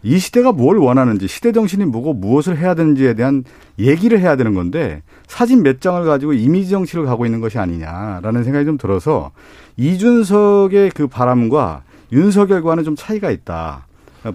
이 0.02 0.18
시대가 0.18 0.52
뭘 0.52 0.78
원하는지 0.78 1.26
시대 1.26 1.52
정신이 1.52 1.84
뭐고 1.86 2.14
무엇을 2.14 2.56
해야 2.56 2.74
되는지에 2.74 3.14
대한 3.14 3.44
얘기를 3.78 4.20
해야 4.20 4.36
되는 4.36 4.54
건데 4.54 5.02
사진 5.26 5.62
몇 5.62 5.80
장을 5.80 6.02
가지고 6.04 6.32
이미지 6.32 6.70
정치를 6.70 7.04
가고 7.04 7.26
있는 7.26 7.40
것이 7.40 7.58
아니냐라는 7.58 8.44
생각이 8.44 8.64
좀 8.64 8.78
들어서 8.78 9.32
이준석의 9.76 10.92
그 10.94 11.06
바람과 11.08 11.82
윤석열과는 12.12 12.84
좀 12.84 12.96
차이가 12.96 13.30
있다. 13.30 13.86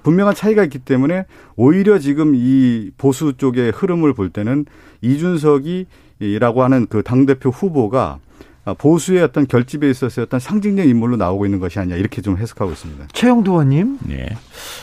분명한 0.04 0.36
차이가 0.36 0.64
있기 0.64 0.80
때문에 0.80 1.26
오히려 1.56 2.00
지금 2.00 2.34
이 2.36 2.92
보수 2.98 3.34
쪽의 3.34 3.72
흐름을 3.72 4.14
볼 4.14 4.30
때는 4.30 4.66
이준석이라고 5.02 6.64
하는 6.64 6.88
그 6.90 7.04
당대표 7.04 7.50
후보가 7.50 8.20
보수의 8.78 9.24
어떤 9.24 9.46
결집에 9.46 9.90
있어서 9.90 10.22
어떤 10.22 10.40
상징적 10.40 10.88
인물로 10.88 11.18
나오고 11.18 11.46
있는 11.46 11.60
것이 11.60 11.80
아니냐 11.80 11.98
이렇게 11.98 12.22
좀 12.22 12.38
해석하고 12.38 12.72
있습니다. 12.72 13.08
최영두 13.12 13.52
의원님 13.52 14.00
예. 14.12 14.30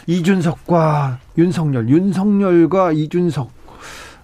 이준석과 0.07 1.19
윤석열, 1.39 1.89
윤석열과 1.89 2.93
이준석 2.93 3.51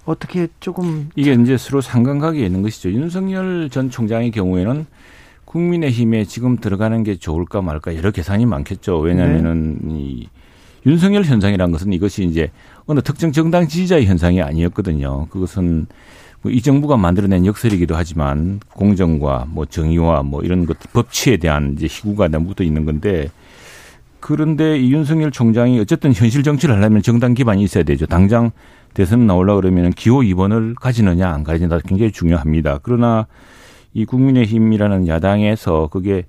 어떻게 0.05 0.49
조금 0.61 1.09
이게 1.17 1.33
이제 1.33 1.57
서로 1.57 1.81
상관관계에 1.81 2.45
있는 2.45 2.63
것이죠. 2.63 2.91
윤석열 2.91 3.71
전 3.71 3.91
총장의 3.91 4.31
경우에는 4.31 4.87
국민의힘에 5.47 6.25
지금 6.25 6.59
들어가는 6.59 7.03
게 7.03 7.17
좋을까 7.17 7.63
말까 7.63 7.97
여러 7.97 8.11
계산이 8.11 8.47
많겠죠. 8.47 8.99
왜냐하면은 8.99 9.79
이 9.91 10.29
윤석열 10.85 11.25
현상이라는 11.25 11.73
것은 11.73 11.93
이것이 11.93 12.25
이제 12.25 12.51
어느 12.87 13.01
특정 13.01 13.33
정당 13.33 13.67
지지자의 13.67 14.07
현상이 14.07 14.43
아니었거든요. 14.43 15.27
그것은 15.31 15.87
뭐 16.43 16.53
이 16.53 16.63
정부가 16.63 16.97
만들어낸 16.97 17.45
역설이기도 17.47 17.97
하지만 17.97 18.61
공정과 18.73 19.47
뭐 19.49 19.67
정의와 19.67 20.23
뭐 20.23 20.43
이런 20.43 20.67
것 20.67 20.79
법치에 20.93 21.39
대한 21.39 21.75
이제 21.77 21.87
희구가 21.87 22.29
붙어 22.29 22.63
있는 22.65 22.85
건데 22.85 23.31
그런데 24.21 24.79
이 24.79 24.93
윤석열 24.93 25.31
총장이 25.31 25.79
어쨌든 25.81 26.13
현실 26.13 26.43
정치를 26.43 26.75
하려면 26.77 27.03
정당 27.03 27.35
기반이 27.35 27.63
있어야 27.63 27.85
되죠. 27.85 28.07
당장 28.07 28.51
대선 28.95 29.27
나오려 29.27 29.57
그러면 29.57 29.93
기호 29.93 30.21
2번을 30.21 30.75
가지느냐 30.75 31.29
안 31.29 31.45
가지느냐 31.45 31.81
굉장히 31.87 32.11
중요합니다. 32.13 32.81
그러나 32.83 33.27
이 33.93 34.05
국민의힘이라는 34.05 35.07
야당에서 35.07 35.89
그게 35.93 36.25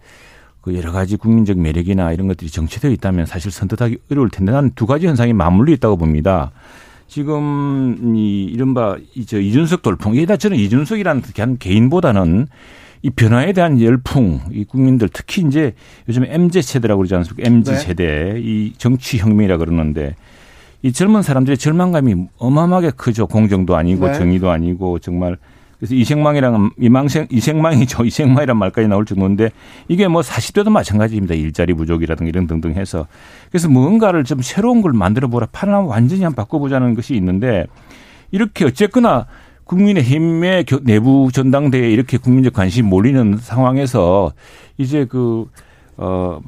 그 0.62 0.76
여러 0.76 0.92
가지 0.92 1.16
국민적 1.16 1.58
매력이나 1.58 2.12
이런 2.12 2.28
것들이 2.28 2.52
정체되어 2.52 2.92
있다면 2.92 3.26
사실 3.26 3.52
선택하기 3.52 4.00
어려울 4.12 4.30
텐데 4.30 4.52
나는 4.52 4.72
두 4.76 4.86
가지 4.86 5.08
현상이 5.08 5.34
맞물려 5.34 5.74
있다고 5.74 5.98
봅니다. 5.98 6.52
지금 7.08 8.16
이 8.16 8.44
이른바 8.44 8.98
이저 9.16 9.40
이준석 9.40 9.82
돌풍 9.82 10.16
이다 10.16 10.38
저는 10.38 10.58
이준석이라는 10.58 11.22
한 11.38 11.58
개인보다는 11.58 12.48
이 13.04 13.10
변화에 13.12 13.54
대한 13.54 13.80
열풍, 13.80 14.42
이 14.52 14.66
국민들 14.66 15.08
특히 15.12 15.44
이제 15.44 15.74
요즘 16.10 16.26
MZ 16.26 16.62
세대라고 16.62 17.00
그러지 17.00 17.16
않습니까? 17.16 17.48
MZ 17.48 17.72
네. 17.72 17.78
세대 17.78 18.34
이 18.38 18.74
정치 18.78 19.18
혁명이라 19.18 19.58
그러는데 19.58 20.16
이 20.82 20.92
젊은 20.92 21.22
사람들의 21.22 21.58
절망감이 21.58 22.16
어마어마하게 22.38 22.92
크죠. 22.92 23.28
공정도 23.28 23.76
아니고 23.76 24.08
네. 24.08 24.14
정의도 24.14 24.50
아니고 24.50 25.00
정말 25.00 25.38
그래서 25.80 25.94
이생망이랑 25.96 26.72
이망생 26.80 27.28
이생망이죠. 27.30 28.04
이생망이란 28.06 28.58
말까지 28.58 28.88
나올 28.88 29.06
정도인데 29.06 29.52
이게 29.88 30.08
뭐 30.08 30.22
40대도 30.22 30.70
마찬가지입니다. 30.72 31.36
일자리 31.36 31.74
부족이라든가 31.74 32.28
이런 32.28 32.48
등등 32.48 32.74
해서 32.76 33.08
그래서 33.52 33.70
뭔가를 33.70 34.24
좀 34.24 34.42
새로운 34.42 34.82
걸 34.82 34.94
만들어 34.94 35.28
보라. 35.28 35.48
판을 35.52 35.74
한번 35.74 35.90
완전히 35.92 36.24
한번 36.24 36.44
바꿔 36.44 36.58
보자는 36.60 36.96
것이 36.96 37.16
있는데 37.16 37.66
이렇게 38.32 38.66
어쨌거나 38.66 39.28
국민의힘의 39.66 40.64
겨- 40.64 40.80
내부 40.84 41.30
전당대회에 41.32 41.92
이렇게 41.92 42.18
국민적 42.18 42.54
관심이 42.54 42.88
몰리는 42.88 43.38
상황에서 43.38 44.32
이제 44.78 45.06
그, 45.06 45.46
어, 45.98 46.40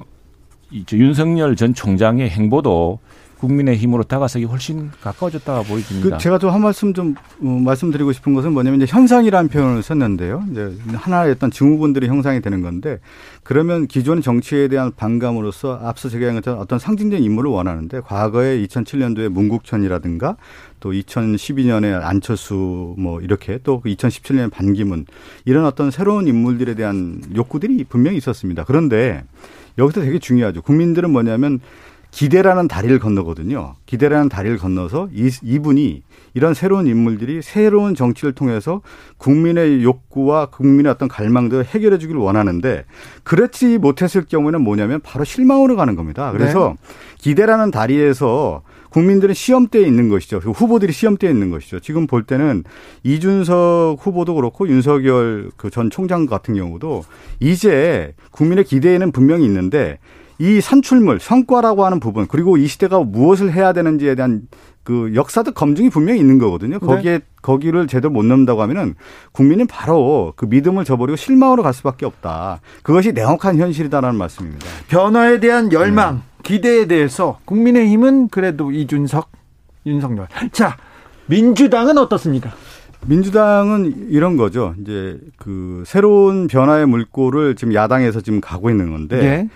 윤석열 0.94 1.56
전 1.56 1.74
총장의 1.74 2.30
행보도 2.30 3.00
국민의 3.40 3.78
힘으로 3.78 4.04
다가서기 4.04 4.46
훨씬 4.46 4.92
가까워졌다가 5.02 5.64
보여집니다. 5.64 6.18
그 6.18 6.22
제가 6.22 6.38
좀한 6.38 6.62
말씀 6.62 6.94
좀 6.94 7.16
어, 7.42 7.46
말씀드리고 7.46 8.12
싶은 8.12 8.34
것은 8.34 8.52
뭐냐면 8.52 8.82
이제 8.82 8.92
현상이라는 8.92 9.50
표현을 9.50 9.82
썼는데요. 9.82 10.44
이제 10.52 10.76
하나의 10.94 11.32
어떤 11.32 11.50
증후군들이 11.50 12.08
형성이 12.08 12.42
되는 12.42 12.62
건데 12.62 13.00
그러면 13.44 13.88
기존 13.88 14.22
정치에 14.22 14.68
대한 14.68 14.92
반감으로서 14.96 15.80
앞서 15.84 16.10
제가 16.10 16.26
얘기한 16.26 16.36
것처럼 16.36 16.60
어떤 16.60 16.80
상징적인 16.80 17.24
인물을 17.24 17.50
원하는데 17.50 18.02
과거에 18.02 18.62
2007년도에 18.66 19.30
문국현이라든가 19.30 20.36
또 20.82 20.92
2012년에 20.92 22.02
안철수 22.04 22.96
뭐 22.98 23.22
이렇게 23.22 23.60
또 23.64 23.82
2017년에 23.86 24.52
반기문 24.52 25.06
이런 25.46 25.66
어떤 25.66 25.92
새로운 25.92 26.28
인물들에 26.28 26.76
대한 26.76 27.22
욕구들이 27.34 27.86
분명히 27.86 28.18
있었습니다. 28.18 28.66
그런데 28.66 29.24
여기서 29.78 30.02
되게 30.02 30.20
중요하죠. 30.20 30.62
국민들은 30.62 31.10
뭐냐면 31.10 31.60
기대라는 32.12 32.68
다리를 32.68 32.98
건너거든요. 33.00 33.76
기대라는 33.86 34.30
다리를 34.30 34.58
건너서 34.58 35.10
이, 35.14 35.30
이분이 35.44 36.04
이런 36.34 36.54
새로운 36.54 36.88
인물들이 36.88 37.42
새로운 37.42 37.96
정치를 37.96 38.34
통해서 38.34 38.82
국민의 39.18 39.84
욕구와 39.84 40.48
국민의 40.48 40.92
어떤 40.92 41.08
갈망들을 41.08 41.66
해결해 41.66 41.98
주기를 41.98 42.20
원하는데 42.20 42.86
그렇지 43.24 43.78
못했을 43.78 44.26
경우에는 44.26 44.62
뭐냐면 44.62 45.02
바로 45.02 45.24
실망으로 45.24 45.76
가는 45.76 45.96
겁니다. 45.96 46.32
그래서 46.32 46.76
네. 46.80 46.94
기대라는 47.20 47.72
다리에서 47.72 48.64
국민들은 48.90 49.36
시험대에 49.36 49.84
있는 49.84 50.10
것이죠. 50.10 50.38
후보들이 50.38 50.92
시험대에 50.92 51.30
있는 51.30 51.52
것이죠. 51.52 51.80
지금 51.80 52.08
볼 52.08 52.24
때는 52.24 52.64
이준석 53.04 53.98
후보도 54.00 54.34
그렇고 54.34 54.68
윤석열 54.68 55.52
그 55.58 55.70
전 55.70 55.92
총장 55.92 56.26
같은 56.26 56.56
경우도 56.56 57.06
이제 57.40 58.16
국민의 58.32 58.64
기대에는 58.64 59.12
분명히 59.12 59.46
있는데 59.46 60.00
이 60.40 60.62
산출물, 60.62 61.20
성과라고 61.20 61.86
하는 61.86 62.00
부분, 62.00 62.26
그리고 62.28 62.56
이 62.58 62.66
시대가 62.66 63.00
무엇을 63.00 63.52
해야 63.54 63.74
되는지에 63.74 64.16
대한 64.16 64.44
그 64.84 65.12
역사적 65.14 65.54
검증이 65.54 65.90
분명히 65.90 66.20
있는 66.20 66.40
거거든요. 66.40 66.80
네. 66.80 66.86
거기에 66.86 67.18
네. 67.20 67.26
거기를 67.42 67.88
제대로 67.88 68.10
못 68.12 68.24
넘는다고 68.24 68.62
하면은 68.64 68.96
국민은 69.34 69.68
바로 69.68 70.34
그 70.38 70.46
믿음을 70.46 70.86
저버리고 70.86 71.18
실망으로 71.18 71.62
갈 71.62 71.74
수밖에 71.74 72.06
없다. 72.06 72.62
그것이 72.84 73.12
냉혹한 73.12 73.58
현실이다라는 73.58 74.18
말씀입니다. 74.18 74.66
변화에 74.88 75.42
대한 75.42 75.72
열망, 75.74 76.16
네. 76.16 76.22
기대에 76.44 76.88
대해서 76.88 77.40
국민의힘은 77.46 78.30
그래도 78.30 78.72
이준석, 78.72 79.30
윤석열. 79.86 80.28
자, 80.54 80.78
민주당은 81.28 81.98
어떻습니까? 81.98 82.52
민주당은 83.06 84.08
이런 84.10 84.38
거죠. 84.38 84.74
이제 84.82 85.20
그 85.38 85.84
새로운 85.86 86.48
변화의 86.48 86.86
물꼬를 86.86 87.56
지금 87.56 87.74
야당에서 87.74 88.22
지금 88.22 88.42
가고 88.42 88.70
있는 88.70 88.92
건데 88.92 89.20
네. 89.20 89.50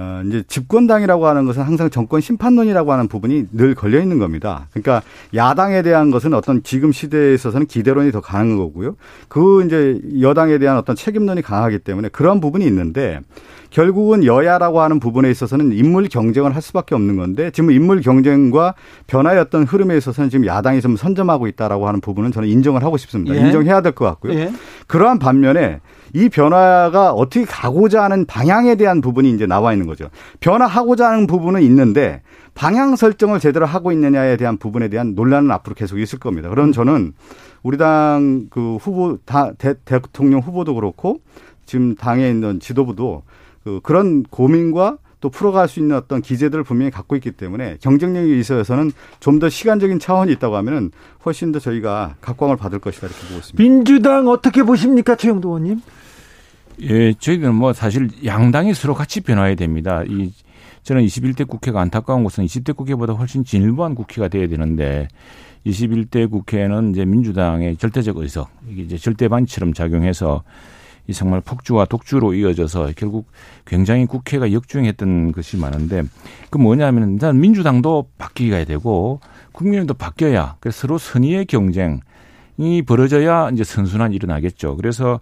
어, 0.00 0.22
이제 0.24 0.44
집권당이라고 0.46 1.26
하는 1.26 1.44
것은 1.44 1.62
항상 1.64 1.90
정권 1.90 2.20
심판론이라고 2.20 2.92
하는 2.92 3.08
부분이 3.08 3.46
늘 3.50 3.74
걸려 3.74 4.00
있는 4.00 4.20
겁니다. 4.20 4.68
그러니까 4.70 5.02
야당에 5.34 5.82
대한 5.82 6.12
것은 6.12 6.34
어떤 6.34 6.62
지금 6.62 6.92
시대에 6.92 7.34
있어서는 7.34 7.66
기대론이 7.66 8.12
더 8.12 8.20
강한 8.20 8.56
거고요. 8.56 8.94
그 9.26 9.64
이제 9.66 10.00
여당에 10.20 10.58
대한 10.58 10.76
어떤 10.76 10.94
책임론이 10.94 11.42
강하기 11.42 11.80
때문에 11.80 12.10
그런 12.10 12.40
부분이 12.40 12.64
있는데 12.66 13.18
결국은 13.70 14.24
여야라고 14.24 14.80
하는 14.80 15.00
부분에 15.00 15.30
있어서는 15.32 15.72
인물 15.72 16.08
경쟁을 16.08 16.54
할 16.54 16.62
수밖에 16.62 16.94
없는 16.94 17.16
건데 17.16 17.50
지금 17.50 17.72
인물 17.72 18.00
경쟁과 18.00 18.74
변화의 19.08 19.40
어떤 19.40 19.64
흐름에 19.64 19.96
있어서는 19.96 20.30
지금 20.30 20.46
야당이 20.46 20.80
좀 20.80 20.96
선점하고 20.96 21.48
있다라고 21.48 21.88
하는 21.88 22.00
부분은 22.00 22.30
저는 22.30 22.48
인정을 22.48 22.84
하고 22.84 22.96
싶습니다. 22.96 23.34
예. 23.34 23.40
인정해야 23.40 23.80
될 23.80 23.92
것 23.92 24.04
같고요. 24.04 24.34
예. 24.34 24.52
그러한 24.86 25.18
반면에 25.18 25.80
이 26.14 26.28
변화가 26.28 27.12
어떻게 27.12 27.44
가고자 27.44 28.02
하는 28.04 28.24
방향에 28.26 28.74
대한 28.76 29.00
부분이 29.00 29.30
이제 29.32 29.46
나와 29.46 29.72
있는 29.72 29.86
거죠. 29.86 30.08
변화하고자 30.40 31.08
하는 31.08 31.26
부분은 31.26 31.62
있는데 31.62 32.22
방향 32.54 32.96
설정을 32.96 33.40
제대로 33.40 33.66
하고 33.66 33.92
있느냐에 33.92 34.36
대한 34.36 34.56
부분에 34.56 34.88
대한 34.88 35.14
논란은 35.14 35.50
앞으로 35.50 35.74
계속 35.74 35.98
있을 35.98 36.18
겁니다. 36.18 36.48
그런 36.48 36.72
저는 36.72 37.12
우리 37.62 37.76
당 37.78 38.48
그 38.50 38.76
후보 38.76 39.18
다 39.24 39.52
대, 39.58 39.74
대통령 39.84 40.40
후보도 40.40 40.74
그렇고 40.74 41.20
지금 41.66 41.94
당에 41.94 42.28
있는 42.30 42.60
지도부도 42.60 43.22
그 43.64 43.80
그런 43.82 44.22
고민과 44.24 44.98
또 45.20 45.30
풀어갈 45.30 45.66
수 45.68 45.80
있는 45.80 45.96
어떤 45.96 46.22
기재들을 46.22 46.62
분명히 46.64 46.90
갖고 46.92 47.16
있기 47.16 47.32
때문에 47.32 47.76
경쟁력이 47.80 48.38
있어서는 48.38 48.92
좀 49.20 49.38
더 49.40 49.48
시간적인 49.48 49.98
차원이 49.98 50.32
있다고 50.32 50.56
하면은 50.56 50.90
훨씬 51.26 51.50
더 51.52 51.58
저희가 51.58 52.14
각광을 52.20 52.56
받을 52.56 52.78
것이다 52.78 53.08
이렇게 53.08 53.20
보고 53.26 53.38
있습니다. 53.40 53.62
민주당 53.62 54.28
어떻게 54.28 54.62
보십니까, 54.62 55.16
최영도 55.16 55.48
의원님? 55.48 55.80
예, 56.82 57.12
저희들은 57.12 57.54
뭐 57.54 57.72
사실 57.72 58.08
양당이 58.24 58.74
서로 58.74 58.94
같이 58.94 59.20
변화해야 59.20 59.54
됩니다. 59.54 60.02
이 60.06 60.32
저는 60.84 61.04
21대 61.04 61.46
국회가 61.46 61.80
안타까운 61.80 62.24
것은 62.24 62.44
20대 62.44 62.74
국회보다 62.74 63.12
훨씬 63.12 63.44
진일보한 63.44 63.94
국회가 63.94 64.28
돼야 64.28 64.46
되는데 64.46 65.08
21대 65.66 66.30
국회는 66.30 66.92
이제 66.92 67.04
민주당의 67.04 67.76
절대적 67.76 68.16
의석, 68.16 68.48
이게 68.70 68.82
이제 68.82 68.96
절대반처럼 68.96 69.74
작용해서 69.74 70.44
이 71.08 71.12
정말 71.12 71.40
폭주와 71.40 71.86
독주로 71.86 72.34
이어져서 72.34 72.92
결국 72.94 73.30
굉장히 73.66 74.06
국회가 74.06 74.52
역주행했던 74.52 75.32
것이 75.32 75.56
많은데 75.56 76.02
그 76.50 76.58
뭐냐면 76.58 77.14
일단 77.14 77.40
민주당도 77.40 78.10
바뀌어야 78.18 78.64
되고 78.66 79.20
국민의힘도 79.52 79.94
바뀌어야 79.94 80.56
서로 80.70 80.98
선의의 80.98 81.46
경쟁이 81.46 82.82
벌어져야 82.86 83.48
이제 83.50 83.64
선순환이 83.64 84.14
일어나겠죠. 84.16 84.76
그래서 84.76 85.20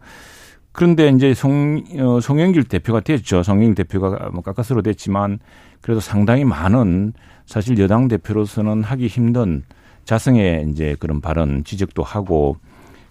그런데 0.77 1.09
이제 1.09 1.33
송, 1.33 1.83
어, 1.99 2.21
송영길 2.21 2.65
대표가 2.65 3.01
됐죠. 3.01 3.43
송영길 3.43 3.75
대표가 3.75 4.29
뭐 4.31 4.43
가까스로 4.43 4.83
됐지만 4.83 5.39
그래도 5.81 6.01
상당히 6.01 6.45
많은 6.45 7.15
사실 7.47 7.79
여당 7.79 8.09
대표로서는 8.09 8.83
하기 8.83 9.07
힘든 9.07 9.63
자성의 10.05 10.67
이제 10.69 10.95
그런 11.01 11.23
발언 11.23 11.65
지적도 11.65 12.03
하고 12.03 12.59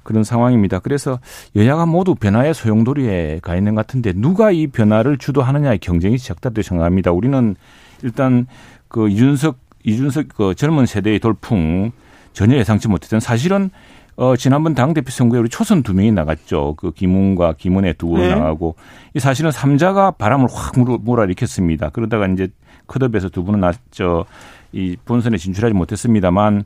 그런 0.03 0.24
상황입니다. 0.24 0.78
그래서 0.78 1.20
여야가 1.55 1.88
모두 1.88 2.13
변화의 2.13 2.53
소용돌이에 2.53 3.39
가 3.41 3.55
있는 3.55 3.74
것 3.74 3.88
같은데 3.88 4.13
누가 4.13 4.51
이 4.51 4.68
변화를 4.68 5.18
주도하느냐의 5.18 5.80
경쟁이 5.80 6.20
시작됐다고 6.20 6.61
생각합니다. 6.61 7.11
우리는 7.13 7.55
일단 8.03 8.45
그 8.88 9.09
이준석 9.09 9.57
이준석 9.84 10.28
그 10.38 10.53
젊은 10.53 10.86
세대의 10.86 11.18
돌풍 11.18 11.91
전혀 12.32 12.57
예상치 12.57 12.88
못했던 12.89 13.20
사실은 13.20 13.72
어 14.18 14.38
지난번 14.38 14.74
당 14.76 14.93
대표 14.93 15.09
선거에 15.11 15.39
우리 15.39 15.49
초선 15.49 15.84
두 15.84 15.93
명이 15.93 16.11
나갔죠. 16.13 16.76
그 16.78 16.91
김웅과 16.91 17.55
김은혜 17.57 17.93
두분 17.93 18.22
네. 18.22 18.34
나가고 18.34 18.76
이 19.13 19.20
사실은 19.20 19.51
삼자가 19.51 20.11
바람을 20.11 20.47
확 20.49 20.74
몰아일으켰습니다. 20.80 21.89
그러다가 21.89 22.26
이제 22.28 22.47
컷업에서 22.88 23.28
두 23.30 23.43
분은 23.43 23.59
나저 23.59 24.26
이 24.72 24.95
본선에 25.03 25.38
진출하지 25.38 25.74
못했습니다만 25.74 26.63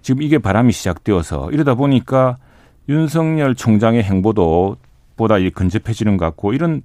지금 0.00 0.22
이게 0.22 0.38
바람이 0.38 0.72
시작되어서 0.72 1.50
이러다 1.50 1.74
보니까 1.74 2.36
윤석열 2.88 3.54
총장의 3.54 4.02
행보도 4.04 4.76
보다 5.16 5.36
근접해지는 5.54 6.16
것 6.16 6.24
같고 6.26 6.52
이런 6.52 6.82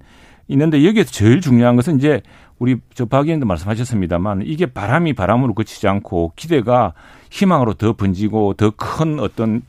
있는데 0.48 0.84
여기에서 0.84 1.10
제일 1.10 1.40
중요한 1.40 1.76
것은 1.76 1.98
이제 1.98 2.22
우리 2.58 2.76
저 2.94 3.04
박 3.04 3.26
의원도 3.26 3.46
말씀하셨습니다만 3.46 4.42
이게 4.44 4.66
바람이 4.66 5.12
바람으로 5.12 5.54
그치지 5.54 5.86
않고 5.86 6.32
기대가 6.34 6.92
희망으로 7.30 7.74
더 7.74 7.92
번지고 7.92 8.54
더 8.54 8.70
큰 8.70 9.20
어떤 9.20 9.62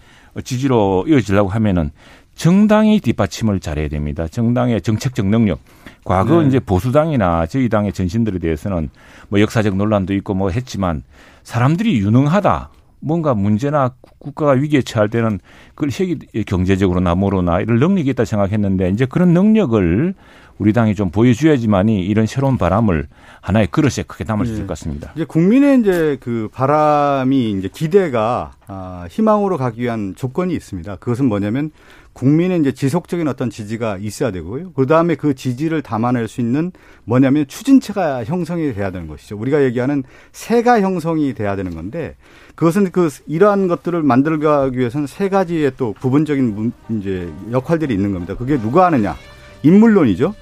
지지로 0.44 1.06
이어지려고 1.08 1.50
하면은 1.50 1.92
정당이 2.36 3.02
뒷받침을 3.02 3.60
잘해야 3.60 3.90
됩니다. 3.90 4.28
정당의 4.28 4.82
정책적 4.82 5.26
능력. 5.28 5.60
과거 6.06 6.42
네. 6.42 6.48
이제 6.48 6.60
보수당이나 6.60 7.46
저희 7.46 7.68
당의 7.68 7.92
전신들에 7.92 8.40
대해서는 8.40 8.90
뭐 9.28 9.42
역사적 9.42 9.76
논란도 9.76 10.14
있고 10.16 10.34
뭐 10.34 10.50
했지만 10.50 11.04
사람들이 11.44 12.00
유능하다. 12.00 12.70
뭔가 13.00 13.34
문제나 13.34 13.93
국가가 14.20 14.52
위기에 14.52 14.82
처할 14.82 15.10
때는 15.10 15.39
그걸 15.76 15.89
핵이 15.91 16.43
경제적으로나 16.45 17.16
뭐로나 17.16 17.62
이런 17.62 17.80
능력이 17.80 18.10
있다 18.12 18.26
생각했는데 18.26 18.89
이제 18.89 19.06
그런 19.06 19.34
능력을 19.34 20.14
우리 20.58 20.74
당이 20.74 20.93
좀 20.93 21.10
보여줘야지만이 21.10 22.06
이런 22.06 22.26
새로운 22.26 22.58
바람을 22.58 23.08
하나의 23.41 23.68
그릇에 23.68 24.04
크게 24.06 24.26
담을 24.26 24.45
수 24.45 24.54
있을 24.54 24.68
것 24.68 24.78
같습니다. 24.78 25.12
이제 25.16 25.24
국민의 25.24 25.80
이제 25.80 26.18
그 26.20 26.50
바람이 26.54 27.52
이제 27.52 27.70
기대가 27.74 28.52
아, 28.68 29.08
희망으로 29.10 29.58
가기 29.58 29.82
위한 29.82 30.14
조건이 30.16 30.54
있습니다. 30.54 30.97
그것은 30.97 31.26
뭐냐면 31.26 31.72
국민의 32.20 32.60
이제 32.60 32.74
지속적인 32.74 33.30
어떤 33.30 33.50
지지가 33.50 33.98
있어야 34.02 34.32
되고요. 34.32 34.74
그 34.74 34.86
다음에 34.86 35.16
그 35.16 35.34
지지를 35.36 35.82
담아낼 35.82 36.28
수 36.28 36.42
있는 36.42 36.74
뭐냐면 37.06 37.48
추진체가 37.48 38.26
형성이 38.26 38.74
돼야 38.74 38.92
되는 38.92 39.08
것이죠. 39.08 39.38
우리가 39.38 39.64
얘기하는 39.64 40.04
세가 40.34 40.82
형성이 40.82 41.34
돼야 41.34 41.56
되는 41.56 41.74
건데 41.74 42.18
그것은 42.56 42.92
그 42.92 43.10
이러한 43.26 43.70
것들을 43.70 44.04
만들어가기 44.04 44.78
위해서는 44.78 45.08
세 45.08 45.30
가지의 45.30 45.72
또 45.78 45.94
부분적인 45.94 46.74
이제 46.90 47.32
역할들이 47.52 47.94
있는 47.94 48.12
겁니다. 48.12 48.36
그게 48.36 48.60
누가 48.60 48.88
하느냐? 48.88 49.16
인물론이죠. 49.64 50.36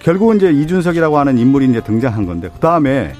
결국은 0.00 0.38
이제 0.38 0.50
이준석이라고 0.50 1.16
하는 1.16 1.38
인물이 1.38 1.68
이제 1.68 1.80
등장한 1.80 2.26
건데 2.26 2.50
그 2.52 2.58
다음에 2.58 3.12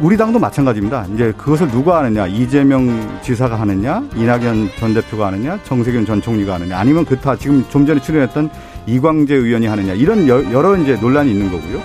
우리 0.00 0.16
당도 0.16 0.38
마찬가지입니다. 0.38 1.06
이제 1.14 1.32
그것을 1.36 1.70
누가 1.70 1.98
하느냐? 1.98 2.26
이재명 2.26 3.18
지사가 3.22 3.58
하느냐? 3.60 4.02
이낙연 4.14 4.70
전 4.78 4.94
대표가 4.94 5.26
하느냐? 5.28 5.58
정세균 5.64 6.06
전 6.06 6.20
총리가 6.20 6.54
하느냐? 6.54 6.78
아니면 6.78 7.04
그타 7.04 7.36
지금 7.36 7.64
좀 7.68 7.86
전에 7.86 8.00
출연했던 8.00 8.50
이광재 8.86 9.34
의원이 9.34 9.66
하느냐? 9.66 9.92
이런 9.94 10.26
여러 10.28 10.76
이제 10.76 10.94
논란이 10.94 11.30
있는 11.30 11.50
거고요. 11.50 11.82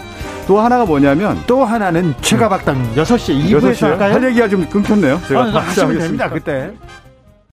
또 0.47 0.59
하나가 0.59 0.85
뭐냐면 0.85 1.37
또 1.45 1.63
하나는 1.63 2.13
최가박당 2.21 2.95
6시 2.95 3.49
2부에서 3.51 3.71
6시에 3.71 3.81
할까요? 3.81 4.13
할 4.15 4.23
얘기가 4.23 4.47
좀 4.47 4.67
끊겼네요. 4.67 5.21
제가 5.27 5.41
아, 5.41 5.43
하시면 5.45 5.89
하겠습니다. 5.89 5.99
됩니다 5.99 6.29
그때. 6.29 6.71